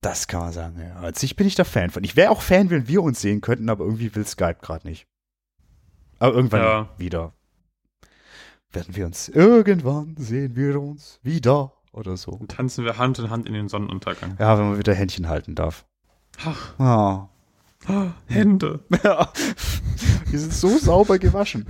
Das 0.00 0.26
kann 0.26 0.40
man 0.40 0.52
sagen, 0.52 0.80
ja. 0.80 0.94
An 0.96 1.14
sich 1.14 1.36
bin 1.36 1.46
ich 1.46 1.54
da 1.54 1.64
Fan 1.64 1.90
von. 1.90 2.02
Ich 2.04 2.16
wäre 2.16 2.30
auch 2.30 2.42
Fan, 2.42 2.70
wenn 2.70 2.88
wir 2.88 3.02
uns 3.02 3.20
sehen 3.20 3.40
könnten, 3.40 3.68
aber 3.68 3.84
irgendwie 3.84 4.14
will 4.14 4.26
Skype 4.26 4.56
gerade 4.62 4.86
nicht. 4.88 5.06
Aber 6.18 6.34
irgendwann 6.34 6.60
Ja. 6.62 6.88
wieder. 6.98 7.32
Werden 8.72 8.96
wir 8.96 9.04
uns, 9.06 9.28
irgendwann 9.28 10.16
sehen 10.18 10.56
wir 10.56 10.80
uns 10.80 11.20
wieder 11.22 11.72
oder 11.92 12.16
so. 12.16 12.36
Dann 12.38 12.48
tanzen 12.48 12.84
wir 12.86 12.96
Hand 12.96 13.18
in 13.18 13.28
Hand 13.28 13.46
in 13.46 13.52
den 13.52 13.68
Sonnenuntergang. 13.68 14.36
Ja, 14.38 14.58
wenn 14.58 14.70
man 14.70 14.78
wieder 14.78 14.94
Händchen 14.94 15.28
halten 15.28 15.54
darf. 15.54 15.84
Ach, 16.44 16.78
Ah. 16.80 17.28
Hände. 18.26 18.80
Ja. 19.04 19.30
Die 20.30 20.38
sind 20.38 20.54
so 20.54 20.78
sauber 20.78 21.18
gewaschen. 21.18 21.66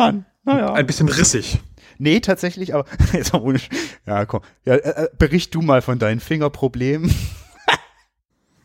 Mann, 0.00 0.26
naja. 0.44 0.72
Ein 0.72 0.86
bisschen 0.86 1.08
rissig. 1.08 1.60
Nee, 1.98 2.20
tatsächlich, 2.20 2.74
aber 2.74 2.86
jetzt 3.12 3.32
mal 3.34 3.42
ohne. 3.42 3.60
Ja, 4.06 4.24
komm. 4.24 4.40
Ja, 4.64 4.74
äh, 4.74 5.04
äh, 5.04 5.08
bericht 5.18 5.54
du 5.54 5.60
mal 5.60 5.82
von 5.82 5.98
deinen 5.98 6.20
Fingerproblemen. 6.20 7.14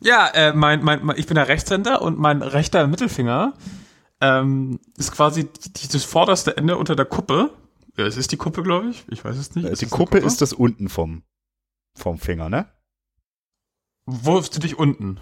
Ja, 0.01 0.27
äh, 0.27 0.53
mein, 0.53 0.83
mein, 0.83 1.03
mein, 1.03 1.17
ich 1.17 1.25
bin 1.25 1.33
der 1.33 1.47
Rechtshänder 1.47 1.99
und 2.01 2.19
mein 2.19 2.43
rechter 2.43 2.85
Mittelfinger 2.85 3.53
ähm, 4.21 4.79
ist 4.97 5.11
quasi 5.13 5.49
dieses 5.81 6.03
vorderste 6.03 6.57
Ende 6.57 6.77
unter 6.77 6.95
der 6.95 7.05
Kuppe. 7.05 7.49
Ja, 7.97 8.05
es 8.05 8.15
ist 8.15 8.31
die 8.31 8.37
Kuppe, 8.37 8.61
glaube 8.61 8.89
ich. 8.89 9.03
Ich 9.09 9.25
weiß 9.25 9.35
es 9.35 9.55
nicht. 9.55 9.65
Ist 9.65 9.81
Die 9.81 9.85
eine 9.85 9.89
Kuppe 9.89 10.19
ist 10.19 10.41
das 10.41 10.53
unten 10.53 10.89
vom, 10.89 11.23
vom 11.95 12.19
Finger, 12.19 12.49
ne? 12.49 12.67
Wo 14.05 14.37
ist 14.37 14.55
du 14.55 14.59
dich 14.59 14.77
unten? 14.77 15.19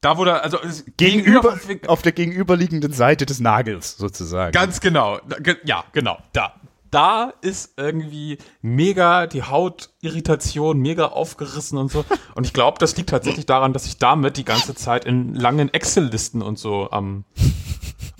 Da, 0.00 0.16
wo 0.18 0.24
da, 0.24 0.36
also 0.38 0.58
Gegenüber, 0.96 1.56
Finger- 1.56 1.88
auf 1.90 2.02
der 2.02 2.12
gegenüberliegenden 2.12 2.92
Seite 2.92 3.26
des 3.26 3.40
Nagels, 3.40 3.96
sozusagen. 3.96 4.52
Ganz 4.52 4.80
genau. 4.80 5.18
Ja, 5.64 5.84
genau. 5.92 6.18
Da. 6.32 6.54
Da 6.90 7.34
ist 7.42 7.74
irgendwie 7.76 8.38
mega 8.62 9.26
die 9.26 9.42
Hautirritation, 9.42 10.78
mega 10.78 11.06
aufgerissen 11.08 11.76
und 11.76 11.90
so. 11.92 12.02
Und 12.34 12.46
ich 12.46 12.54
glaube, 12.54 12.78
das 12.78 12.96
liegt 12.96 13.10
tatsächlich 13.10 13.44
daran, 13.44 13.74
dass 13.74 13.84
ich 13.84 13.98
damit 13.98 14.38
die 14.38 14.44
ganze 14.44 14.74
Zeit 14.74 15.04
in 15.04 15.34
langen 15.34 15.72
Excel-Listen 15.74 16.40
und 16.40 16.58
so 16.58 16.90
am, 16.90 17.24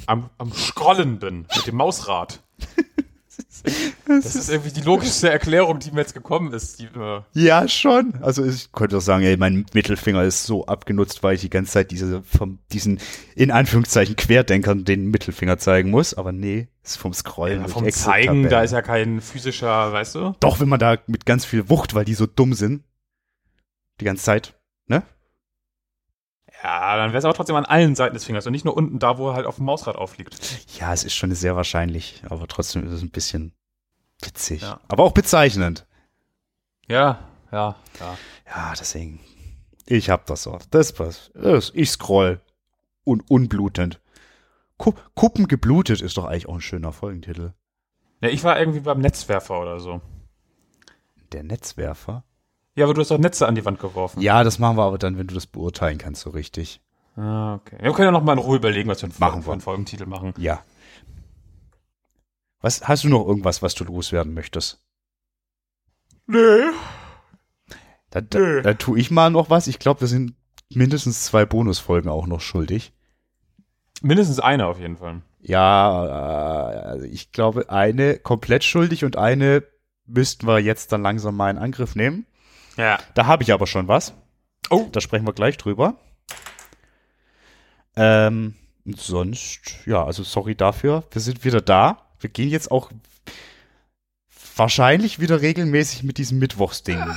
am, 0.07 0.29
am 0.37 0.53
Scrollen 0.53 1.19
bin 1.19 1.47
mit 1.57 1.67
dem 1.67 1.77
Mausrad. 1.77 2.41
Das 4.07 4.35
ist 4.35 4.51
irgendwie 4.51 4.73
die 4.73 4.81
logischste 4.81 5.31
Erklärung, 5.31 5.79
die 5.79 5.91
mir 5.91 6.01
jetzt 6.01 6.15
gekommen 6.15 6.53
ist. 6.53 6.81
Die, 6.81 6.87
äh, 6.87 7.21
Ja, 7.35 7.69
schon. 7.69 8.15
Also 8.23 8.45
ich 8.45 8.73
könnte 8.73 8.97
auch 8.97 9.03
sagen, 9.03 9.25
ey, 9.25 9.37
mein 9.37 9.67
Mittelfinger 9.73 10.23
ist 10.23 10.45
so 10.45 10.67
abgenutzt, 10.67 11.23
weil 11.23 11.35
ich 11.35 11.43
die 11.43 11.51
ganze 11.51 11.73
Zeit 11.73 11.91
diese, 11.91 12.23
vom, 12.23 12.59
diesen, 12.73 13.01
in 13.35 13.51
Anführungszeichen, 13.51 14.17
Querdenkern 14.17 14.85
den 14.85 15.11
Mittelfinger 15.11 15.59
zeigen 15.59 15.91
muss. 15.91 16.15
Aber 16.15 16.33
nee, 16.33 16.69
ist 16.83 16.97
vom 16.97 17.13
Scrollen. 17.13 17.61
durch 17.63 17.73
vom. 17.73 17.91
Zeigen, 17.91 18.49
da 18.49 18.63
ist 18.63 18.73
ja 18.73 18.83
kein 18.83 19.21
physischer, 19.21 19.93
weißt 19.93 20.15
du? 20.15 20.35
Doch, 20.41 20.61
wenn 20.61 20.69
man 20.69 20.79
da 20.79 20.97
mit 21.07 21.27
ganz 21.27 21.45
viel 21.45 21.69
Wucht, 21.69 21.95
weil 21.95 22.05
die 22.05 22.15
so 22.15 22.27
dumm 22.27 22.55
sind, 22.55 22.83
die 24.01 24.05
ganze 24.05 24.25
Zeit, 24.25 24.59
ne? 24.87 25.03
Ja, 26.69 26.97
dann 26.99 27.13
wäre 27.13 27.19
es 27.19 27.25
aber 27.25 27.33
trotzdem 27.33 27.57
an 27.57 27.65
allen 27.65 27.95
Seiten 27.95 28.13
des 28.13 28.25
Fingers 28.25 28.47
und 28.47 28.53
nicht 28.53 28.67
nur 28.67 28.77
unten 28.77 28.99
da, 28.99 29.17
wo 29.17 29.31
er 29.31 29.35
halt 29.35 29.47
auf 29.47 29.57
dem 29.57 29.65
Mausrad 29.65 29.97
aufliegt. 29.97 30.39
Ja, 30.79 30.93
es 30.93 31.03
ist 31.03 31.15
schon 31.15 31.35
sehr 31.35 31.57
wahrscheinlich, 31.57 32.23
aber 32.29 32.47
trotzdem 32.47 32.85
ist 32.87 32.93
es 32.93 33.01
ein 33.01 33.11
bisschen 33.11 33.55
witzig. 34.21 34.61
Ja. 34.61 34.79
Aber 34.87 35.05
auch 35.05 35.13
bezeichnend. 35.13 35.87
Ja, 36.87 37.27
ja, 37.51 37.77
ja. 38.01 38.19
Ja, 38.47 38.75
deswegen. 38.79 39.19
Ich 39.87 40.11
hab 40.11 40.27
das 40.27 40.43
so. 40.43 40.59
Das 40.71 40.93
passt. 40.93 41.33
Ich 41.73 41.91
scroll. 41.91 42.43
Un 43.07 43.23
unblutend. 43.27 44.03
Ku 44.77 44.93
Kuppen 45.15 45.49
geblutet 45.49 46.03
ist 46.03 46.19
doch 46.19 46.27
eigentlich 46.27 46.51
auch 46.51 46.55
ein 46.57 46.61
schöner 46.61 46.93
Folgentitel. 46.93 47.55
Ja, 48.21 48.29
ich 48.29 48.45
war 48.45 48.61
irgendwie 48.61 48.81
beim 48.81 49.01
Netzwerfer 49.01 49.59
oder 49.59 49.81
so. 49.81 50.03
Der 51.33 51.45
Netzwerfer. 51.45 52.25
Ja, 52.79 52.85
aber 52.85 52.95
du 52.95 53.01
hast 53.01 53.11
doch 53.11 53.19
Netze 53.19 53.49
an 53.49 53.57
die 53.57 53.65
Wand 53.65 53.81
geworfen. 53.81 54.21
Ja, 54.21 54.45
das 54.45 54.61
machen 54.61 54.77
wir 54.77 54.85
aber 54.85 54.99
dann, 54.99 55.19
wenn 55.19 55.27
du 55.27 55.35
das 55.35 55.49
beurteilen 55.49 55.99
kannst, 55.99 56.21
so 56.21 56.31
richtig. 56.31 56.81
Ah, 57.17 57.57
okay. 57.57 57.77
Wir 57.81 57.93
können 57.93 58.07
ja 58.07 58.13
noch 58.13 58.23
mal 58.23 58.35
in 58.35 58.39
Ruhe 58.39 58.59
überlegen, 58.59 58.89
was 58.89 59.03
wir 59.03 59.11
für 59.11 59.21
einen, 59.21 59.31
Machen 59.33 59.43
für 59.43 59.49
wir. 59.49 59.53
einen 59.55 59.61
Folgentitel 59.61 60.07
machen. 60.07 60.33
Ja. 60.39 60.63
Was, 62.61 62.87
hast 62.87 63.03
du 63.03 63.09
noch 63.09 63.27
irgendwas, 63.27 63.63
was 63.63 63.75
du 63.75 63.83
loswerden 63.83 64.33
möchtest? 64.33 64.81
Nee. 66.29 66.71
Da, 68.11 68.21
da, 68.21 68.39
Nö. 68.39 68.63
da 68.63 68.75
tue 68.75 69.01
ich 69.01 69.11
mal 69.11 69.31
noch 69.31 69.51
was. 69.51 69.67
Ich 69.67 69.81
glaube, 69.81 70.03
wir 70.03 70.09
sind 70.09 70.35
mindestens 70.73 71.25
zwei 71.25 71.45
Bonusfolgen 71.47 72.09
auch 72.09 72.29
noch 72.29 72.41
schuldig. 72.41 72.93
Mindestens 74.03 74.39
eine 74.39 74.67
auf 74.67 74.79
jeden 74.79 74.99
Fall. 74.99 75.23
Ja, 75.41 76.07
äh, 76.07 76.79
also 76.91 77.07
ich 77.07 77.33
glaube, 77.33 77.71
eine 77.71 78.19
komplett 78.21 78.63
schuldig 78.63 79.05
und 79.05 79.17
eine 79.17 79.65
müssten 80.07 80.47
wir 80.47 80.61
jetzt 80.61 80.93
dann 80.93 81.03
langsam 81.03 81.35
mal 81.37 81.51
in 81.51 81.59
Angriff 81.59 81.97
nehmen. 81.97 82.25
Ja. 82.79 82.99
Da 83.15 83.27
habe 83.27 83.43
ich 83.43 83.53
aber 83.53 83.67
schon 83.67 83.89
was. 83.89 84.15
Oh. 84.71 84.89
Da 84.93 85.01
sprechen 85.01 85.27
wir 85.27 85.35
gleich 85.35 85.59
drüber. 85.59 85.97
Ähm, 87.97 88.55
und 88.87 89.01
sonst, 89.01 89.61
ja, 89.85 90.05
also 90.05 90.23
sorry 90.23 90.55
dafür. 90.55 91.05
Wir 91.11 91.21
sind 91.21 91.45
wieder 91.45 91.61
da. 91.61 92.07
Wir 92.21 92.31
gehen 92.31 92.49
jetzt 92.49 92.71
auch 92.71 92.91
wahrscheinlich 94.57 95.19
wieder 95.19 95.41
regelmäßig 95.41 96.05
mit 96.05 96.19
diesem 96.19 96.39
Mittwochsding 96.39 96.99
mit. 96.99 97.17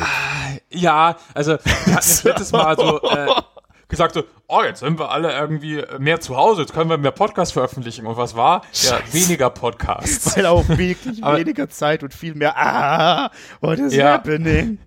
Ja, 0.70 1.18
also 1.34 1.58
wir 1.64 1.74
hatten 1.74 1.96
das 1.96 2.24
letztes 2.24 2.52
Mal 2.52 2.76
so 2.76 3.02
äh, 3.02 3.28
gesagt 3.92 4.16
so, 4.16 4.24
oh, 4.48 4.64
jetzt 4.64 4.80
sind 4.80 4.98
wir 4.98 5.12
alle 5.12 5.32
irgendwie 5.32 5.84
mehr 6.00 6.20
zu 6.20 6.36
Hause, 6.36 6.62
jetzt 6.62 6.74
können 6.74 6.90
wir 6.90 6.98
mehr 6.98 7.12
Podcast 7.12 7.54
veröffentlichen. 7.54 8.08
Und 8.08 8.18
was 8.18 8.36
war? 8.36 8.64
Ja, 8.74 9.00
weniger 9.12 9.52
Podcasts. 9.52 10.36
Weil 10.36 10.48
auch 10.48 10.68
wirklich 10.68 11.24
Aber- 11.24 11.38
weniger 11.38 11.70
Zeit 11.70 12.02
und 12.02 12.14
viel 12.14 12.34
mehr, 12.34 12.58
ah, 12.58 13.30
what 13.60 13.78
is 13.78 13.94
Ja. 13.94 14.14
happening? 14.14 14.80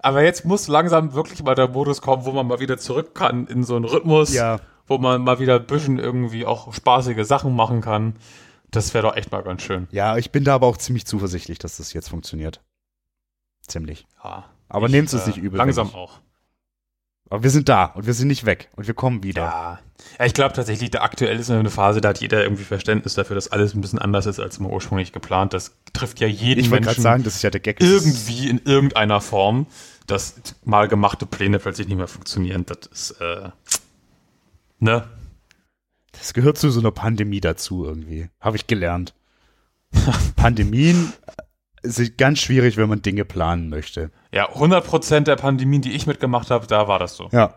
Aber 0.00 0.22
jetzt 0.22 0.46
muss 0.46 0.66
langsam 0.68 1.12
wirklich 1.12 1.42
mal 1.42 1.54
der 1.54 1.68
Modus 1.68 2.00
kommen, 2.00 2.24
wo 2.24 2.32
man 2.32 2.46
mal 2.46 2.60
wieder 2.60 2.78
zurück 2.78 3.14
kann 3.14 3.46
in 3.46 3.62
so 3.64 3.76
einen 3.76 3.84
Rhythmus, 3.84 4.32
Ja. 4.32 4.58
wo 4.86 4.96
man 4.96 5.22
mal 5.22 5.38
wieder 5.38 5.56
ein 5.56 5.66
bisschen 5.66 5.98
irgendwie 5.98 6.46
auch 6.46 6.72
spaßige 6.72 7.26
Sachen 7.26 7.54
machen 7.54 7.82
kann. 7.82 8.16
Das 8.70 8.94
wäre 8.94 9.06
doch 9.06 9.16
echt 9.16 9.30
mal 9.30 9.42
ganz 9.42 9.60
schön. 9.62 9.86
Ja, 9.90 10.16
ich 10.16 10.32
bin 10.32 10.44
da 10.44 10.54
aber 10.54 10.66
auch 10.66 10.78
ziemlich 10.78 11.04
zuversichtlich, 11.06 11.58
dass 11.58 11.76
das 11.76 11.92
jetzt 11.92 12.08
funktioniert. 12.08 12.62
Ziemlich. 13.66 14.06
Ja, 14.24 14.44
Aber 14.68 14.88
nehmt 14.88 15.12
es 15.12 15.26
nicht 15.26 15.36
übel. 15.36 15.58
Langsam 15.58 15.94
auch. 15.94 16.20
Aber 17.32 17.44
wir 17.44 17.48
sind 17.48 17.70
da 17.70 17.86
und 17.86 18.04
wir 18.04 18.12
sind 18.12 18.28
nicht 18.28 18.44
weg 18.44 18.68
und 18.76 18.86
wir 18.86 18.92
kommen 18.92 19.22
wieder. 19.22 19.44
Ja. 19.44 19.80
ja 20.18 20.26
ich 20.26 20.34
glaube 20.34 20.54
tatsächlich, 20.54 20.90
der 20.90 21.02
aktuell 21.02 21.40
ist 21.40 21.50
eine 21.50 21.70
Phase, 21.70 22.02
da 22.02 22.10
hat 22.10 22.20
jeder 22.20 22.42
irgendwie 22.42 22.62
Verständnis 22.62 23.14
dafür, 23.14 23.36
dass 23.36 23.48
alles 23.48 23.72
ein 23.72 23.80
bisschen 23.80 23.98
anders 23.98 24.26
ist, 24.26 24.38
als 24.38 24.60
man 24.60 24.70
ursprünglich 24.70 25.12
geplant. 25.12 25.54
Das 25.54 25.74
trifft 25.94 26.20
ja 26.20 26.26
jeden 26.26 26.60
ich 26.60 26.70
wollte 26.70 26.84
gerade 26.84 26.96
Menschen 26.96 27.02
sagen, 27.02 27.22
das 27.22 27.36
ist 27.36 27.42
ja 27.42 27.48
der 27.48 27.62
Gag. 27.62 27.80
Irgendwie 27.80 28.50
in 28.50 28.60
irgendeiner 28.66 29.22
Form, 29.22 29.66
dass 30.06 30.34
mal 30.66 30.88
gemachte 30.88 31.24
Pläne 31.24 31.58
plötzlich 31.58 31.88
nicht 31.88 31.96
mehr 31.96 32.06
funktionieren. 32.06 32.66
Das 32.66 32.86
ist, 32.92 33.10
äh, 33.12 33.48
ne? 34.78 35.08
Das 36.12 36.34
gehört 36.34 36.58
zu 36.58 36.68
so 36.68 36.80
einer 36.80 36.90
Pandemie 36.90 37.40
dazu 37.40 37.86
irgendwie. 37.86 38.28
Habe 38.40 38.56
ich 38.58 38.66
gelernt. 38.66 39.14
Pandemien 40.36 41.14
ist 41.80 42.18
ganz 42.18 42.40
schwierig, 42.40 42.76
wenn 42.76 42.90
man 42.90 43.00
Dinge 43.00 43.24
planen 43.24 43.70
möchte. 43.70 44.10
Ja, 44.32 44.50
100% 44.50 45.20
der 45.20 45.36
Pandemien, 45.36 45.82
die 45.82 45.92
ich 45.92 46.06
mitgemacht 46.06 46.50
habe, 46.50 46.66
da 46.66 46.88
war 46.88 46.98
das 46.98 47.16
so. 47.16 47.28
Ja, 47.32 47.54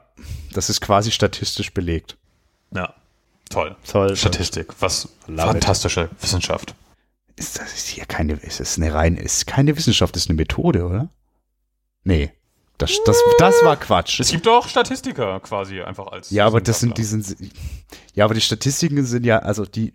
das 0.53 0.69
ist 0.69 0.81
quasi 0.81 1.11
statistisch 1.11 1.73
belegt. 1.73 2.17
Ja. 2.75 2.93
Toll. 3.49 3.75
Toll. 3.87 4.15
Statistik. 4.15 4.73
Was 4.79 5.09
Love 5.27 5.51
fantastische 5.51 6.09
Wissenschaft. 6.19 6.75
Ist 7.37 7.59
das 7.59 7.73
ist 7.73 7.87
hier 7.87 8.05
keine, 8.05 8.33
ist 8.33 8.59
es 8.59 8.77
eine 8.77 8.93
rein, 8.93 9.17
ist 9.17 9.45
keine 9.45 9.77
Wissenschaft, 9.77 10.15
ist 10.17 10.29
eine 10.29 10.35
Methode, 10.35 10.85
oder? 10.85 11.09
Nee. 12.03 12.31
Das, 12.77 12.91
das, 13.05 13.17
das 13.39 13.55
war 13.63 13.77
Quatsch. 13.77 14.19
Es 14.19 14.31
gibt 14.31 14.47
auch 14.49 14.67
Statistiker 14.67 15.39
quasi 15.39 15.81
einfach 15.81 16.07
als. 16.07 16.29
Ja, 16.29 16.45
aber 16.45 16.59
das 16.59 16.81
sind, 16.81 16.97
die 16.97 17.05
sind, 17.05 17.37
ja, 18.13 18.25
aber 18.25 18.33
die 18.33 18.41
Statistiken 18.41 19.05
sind 19.05 19.25
ja, 19.25 19.39
also 19.39 19.65
die 19.65 19.93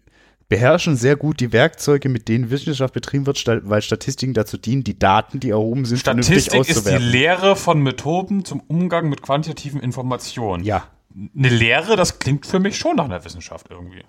beherrschen 0.51 0.97
sehr 0.97 1.17
gut 1.17 1.41
die 1.41 1.53
Werkzeuge, 1.55 2.11
mit 2.11 2.29
denen 2.29 2.51
Wissenschaft 2.51 2.93
betrieben 2.93 3.25
wird, 3.25 3.47
weil 3.47 3.81
Statistiken 3.81 4.35
dazu 4.35 4.59
dienen, 4.59 4.85
die 4.85 4.99
Daten, 4.99 5.41
die 5.41 5.51
erhoben 5.51 5.87
sind, 5.87 6.03
vernünftig 6.03 6.45
Statistik 6.45 6.61
ist 6.61 6.77
die 6.77 6.81
auszuwerten. 6.81 7.09
Lehre 7.09 7.57
von 7.57 7.81
Methoden 7.83 8.45
zum 8.45 8.61
Umgang 8.61 9.09
mit 9.09 9.23
quantitativen 9.23 9.81
Informationen. 9.81 10.65
ja. 10.65 10.87
Eine 11.37 11.49
Lehre, 11.49 11.97
das 11.97 12.21
klingt 12.21 12.47
für 12.47 12.61
mich 12.61 12.79
schon 12.79 12.95
nach 12.95 13.07
einer 13.07 13.25
Wissenschaft 13.25 13.67
irgendwie. 13.69 14.05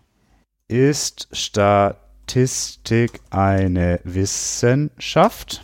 Ist 0.68 1.28
Statistik 1.32 3.20
eine 3.32 4.00
Wissenschaft? 4.04 5.64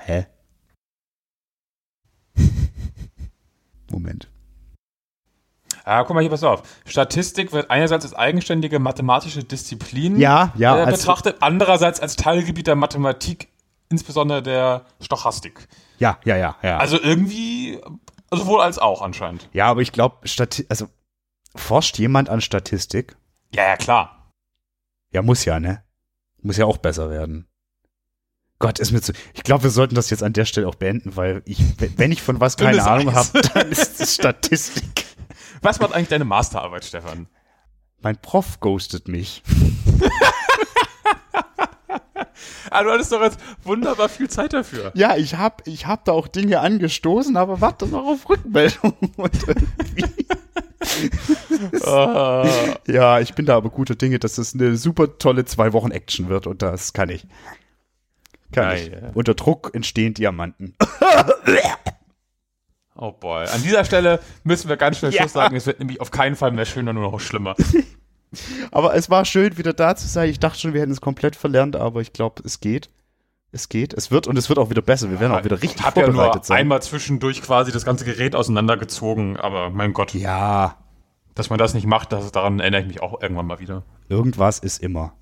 Hä? 0.00 0.26
Moment. 3.92 4.28
Ja, 5.90 6.04
guck 6.04 6.14
mal 6.14 6.20
hier, 6.20 6.30
pass 6.30 6.44
auf. 6.44 6.62
Statistik 6.86 7.50
wird 7.50 7.68
einerseits 7.68 8.04
als 8.04 8.14
eigenständige 8.14 8.78
mathematische 8.78 9.42
Disziplin 9.42 10.20
Ja, 10.20 10.52
ja, 10.56 10.84
äh, 10.84 10.86
betrachtet, 10.88 11.38
andererseits 11.40 11.98
als 11.98 12.14
Teilgebiet 12.14 12.68
der 12.68 12.76
Mathematik, 12.76 13.48
insbesondere 13.88 14.40
der 14.40 14.84
Stochastik. 15.00 15.66
Ja, 15.98 16.20
ja, 16.24 16.36
ja, 16.36 16.54
ja. 16.62 16.78
Also 16.78 16.96
irgendwie, 17.02 17.80
sowohl 18.30 18.60
als 18.60 18.78
auch 18.78 19.02
anscheinend. 19.02 19.48
ja, 19.52 19.66
aber 19.66 19.80
ich 19.80 19.90
glaube, 19.90 20.18
also 20.68 20.86
forscht 21.56 21.98
jemand 21.98 22.28
an 22.28 22.40
Statistik? 22.40 23.16
Ja, 23.52 23.64
ja, 23.64 23.76
klar. 23.76 24.32
Ja, 25.12 25.22
muss 25.22 25.44
ja, 25.44 25.58
ne? 25.58 25.82
Muss 26.40 26.56
ja 26.56 26.66
auch 26.66 26.78
besser 26.78 27.10
werden. 27.10 27.48
Gott, 28.60 28.78
ist 28.78 28.92
mir 28.92 29.00
zu. 29.00 29.12
Ich 29.34 29.42
glaube, 29.42 29.64
wir 29.64 29.70
sollten 29.70 29.96
das 29.96 30.08
jetzt 30.10 30.22
an 30.22 30.34
der 30.34 30.44
Stelle 30.44 30.68
auch 30.68 30.76
beenden, 30.76 31.16
weil 31.16 31.42
ich, 31.46 31.58
wenn 31.96 32.12
ich 32.12 32.22
von 32.22 32.38
was 32.38 32.56
keine 32.56 32.84
Ahnung 32.84 33.12
habe, 33.12 33.40
dann 33.54 33.72
ist 33.72 34.00
es 34.00 34.14
Statistik. 34.14 35.06
Was 35.62 35.80
macht 35.80 35.92
eigentlich 35.92 36.08
deine 36.08 36.24
Masterarbeit, 36.24 36.84
Stefan? 36.84 37.26
Mein 38.00 38.16
Prof 38.20 38.60
ghostet 38.60 39.08
mich. 39.08 39.42
Ah, 42.72 42.84
du 42.84 42.90
hattest 42.90 43.10
doch 43.10 43.20
jetzt 43.20 43.40
wunderbar 43.64 44.08
viel 44.08 44.30
Zeit 44.30 44.52
dafür. 44.52 44.92
Ja, 44.94 45.16
ich 45.16 45.34
hab, 45.34 45.66
ich 45.66 45.86
hab 45.86 46.04
da 46.04 46.12
auch 46.12 46.28
Dinge 46.28 46.60
angestoßen, 46.60 47.36
aber 47.36 47.60
warte 47.60 47.86
noch 47.88 48.06
auf 48.06 48.28
Rückmeldung. 48.28 48.94
Ah. 51.84 52.48
ja, 52.86 53.20
ich 53.20 53.34
bin 53.34 53.44
da 53.44 53.56
aber 53.56 53.68
guter 53.70 53.94
Dinge, 53.94 54.18
dass 54.18 54.38
es 54.38 54.54
eine 54.54 54.76
super 54.76 55.18
tolle 55.18 55.44
zwei 55.44 55.72
Wochen 55.74 55.90
Action 55.90 56.28
wird 56.28 56.46
und 56.46 56.62
das 56.62 56.92
kann 56.94 57.10
ich. 57.10 57.26
Kann 58.52 58.64
Geil, 58.64 58.86
ich. 58.86 59.02
ja. 59.02 59.10
Unter 59.14 59.34
Druck 59.34 59.70
entstehen 59.74 60.14
Diamanten. 60.14 60.74
Oh 63.00 63.12
boy. 63.12 63.46
An 63.46 63.62
dieser 63.62 63.84
Stelle 63.84 64.20
müssen 64.44 64.68
wir 64.68 64.76
ganz 64.76 64.98
schnell 64.98 65.12
Ja. 65.12 65.22
Schluss 65.22 65.32
sagen. 65.32 65.56
Es 65.56 65.66
wird 65.66 65.78
nämlich 65.78 66.00
auf 66.00 66.10
keinen 66.10 66.36
Fall 66.36 66.52
mehr 66.52 66.66
schöner, 66.66 66.92
nur 66.92 67.10
noch 67.10 67.18
schlimmer. 67.18 67.54
Aber 68.70 68.94
es 68.94 69.10
war 69.10 69.24
schön, 69.24 69.58
wieder 69.58 69.72
da 69.72 69.96
zu 69.96 70.06
sein. 70.06 70.28
Ich 70.30 70.38
dachte 70.38 70.58
schon, 70.60 70.72
wir 70.74 70.80
hätten 70.80 70.92
es 70.92 71.00
komplett 71.00 71.34
verlernt, 71.34 71.74
aber 71.74 72.00
ich 72.00 72.12
glaube, 72.12 72.42
es 72.44 72.60
geht. 72.60 72.88
Es 73.52 73.68
geht. 73.68 73.92
Es 73.94 74.12
wird 74.12 74.28
und 74.28 74.36
es 74.36 74.48
wird 74.48 74.60
auch 74.60 74.70
wieder 74.70 74.82
besser. 74.82 75.10
Wir 75.10 75.18
werden 75.18 75.32
auch 75.32 75.42
wieder 75.42 75.60
richtig 75.60 75.80
Ich 75.80 75.86
habe 75.86 75.98
ja 76.00 76.06
vorbereitet 76.06 76.34
nur 76.36 76.44
sein. 76.44 76.58
einmal 76.58 76.80
zwischendurch 76.82 77.42
quasi 77.42 77.72
das 77.72 77.84
ganze 77.84 78.04
Gerät 78.04 78.36
auseinandergezogen, 78.36 79.36
aber 79.36 79.70
mein 79.70 79.92
Gott, 79.92 80.14
Ja, 80.14 80.76
dass 81.34 81.50
man 81.50 81.58
das 81.58 81.74
nicht 81.74 81.86
macht, 81.86 82.12
das, 82.12 82.30
daran 82.30 82.60
erinnere 82.60 82.82
ich 82.82 82.86
mich 82.86 83.02
auch 83.02 83.20
irgendwann 83.20 83.46
mal 83.46 83.58
wieder. 83.58 83.82
irgendwas 84.08 84.60
ist 84.60 84.78
immer. 84.80 85.14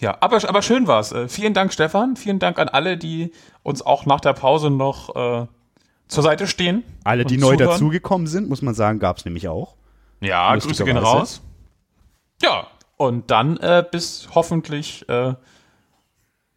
Ja, 0.00 0.16
aber, 0.20 0.36
aber 0.48 0.62
schön 0.62 0.88
war's. 0.88 1.12
Äh, 1.12 1.28
vielen 1.28 1.54
Dank, 1.54 1.72
Stefan. 1.72 2.16
Vielen 2.16 2.38
Dank 2.40 2.58
an 2.58 2.68
alle, 2.68 2.96
die 2.96 3.30
uns 3.62 3.82
auch 3.82 4.06
nach 4.06 4.20
der 4.20 4.32
Pause 4.32 4.70
noch 4.70 5.14
äh, 5.14 5.46
zur 6.10 6.22
Seite 6.22 6.46
stehen. 6.46 6.82
Alle, 7.04 7.24
die 7.24 7.38
neu 7.38 7.54
zuhören. 7.56 7.70
dazugekommen 7.72 8.26
sind, 8.26 8.48
muss 8.48 8.62
man 8.62 8.74
sagen, 8.74 8.98
gab 8.98 9.18
es 9.18 9.24
nämlich 9.24 9.48
auch. 9.48 9.76
Ja, 10.20 10.54
Grüße 10.56 10.84
gehen 10.84 10.96
raus. 10.96 11.40
Ja, 12.42 12.66
und 12.96 13.30
dann 13.30 13.56
äh, 13.58 13.84
bis 13.90 14.28
hoffentlich 14.34 15.08
äh, 15.08 15.34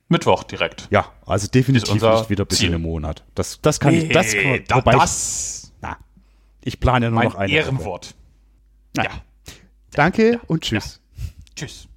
Mittwoch 0.10 0.44
direkt. 0.44 0.88
Ja, 0.92 1.06
also 1.26 1.48
definitiv 1.48 1.94
nicht 1.94 2.30
wieder 2.30 2.46
bis 2.46 2.58
Ziel. 2.58 2.70
in 2.70 2.76
einem 2.76 2.84
Monat. 2.84 3.24
Das, 3.36 3.62
das 3.62 3.80
kann 3.80 3.94
ich. 3.94 4.10
Das, 4.10 4.34
Nee, 4.34 4.64
da, 4.68 4.78
wobei 4.78 4.94
das 4.94 5.64
ich, 5.66 5.72
na, 5.82 5.98
ich 6.64 6.80
plane 6.80 7.10
nur 7.10 7.20
mein 7.20 7.28
noch. 7.30 7.36
Woche. 7.36 7.48
Ehrenwort. 7.48 8.16
Na, 8.96 9.06
Ja. 9.06 9.12
Danke 9.92 10.42
und 10.48 10.64
tschüss. 10.64 11.00
Tschüss. 11.56 11.88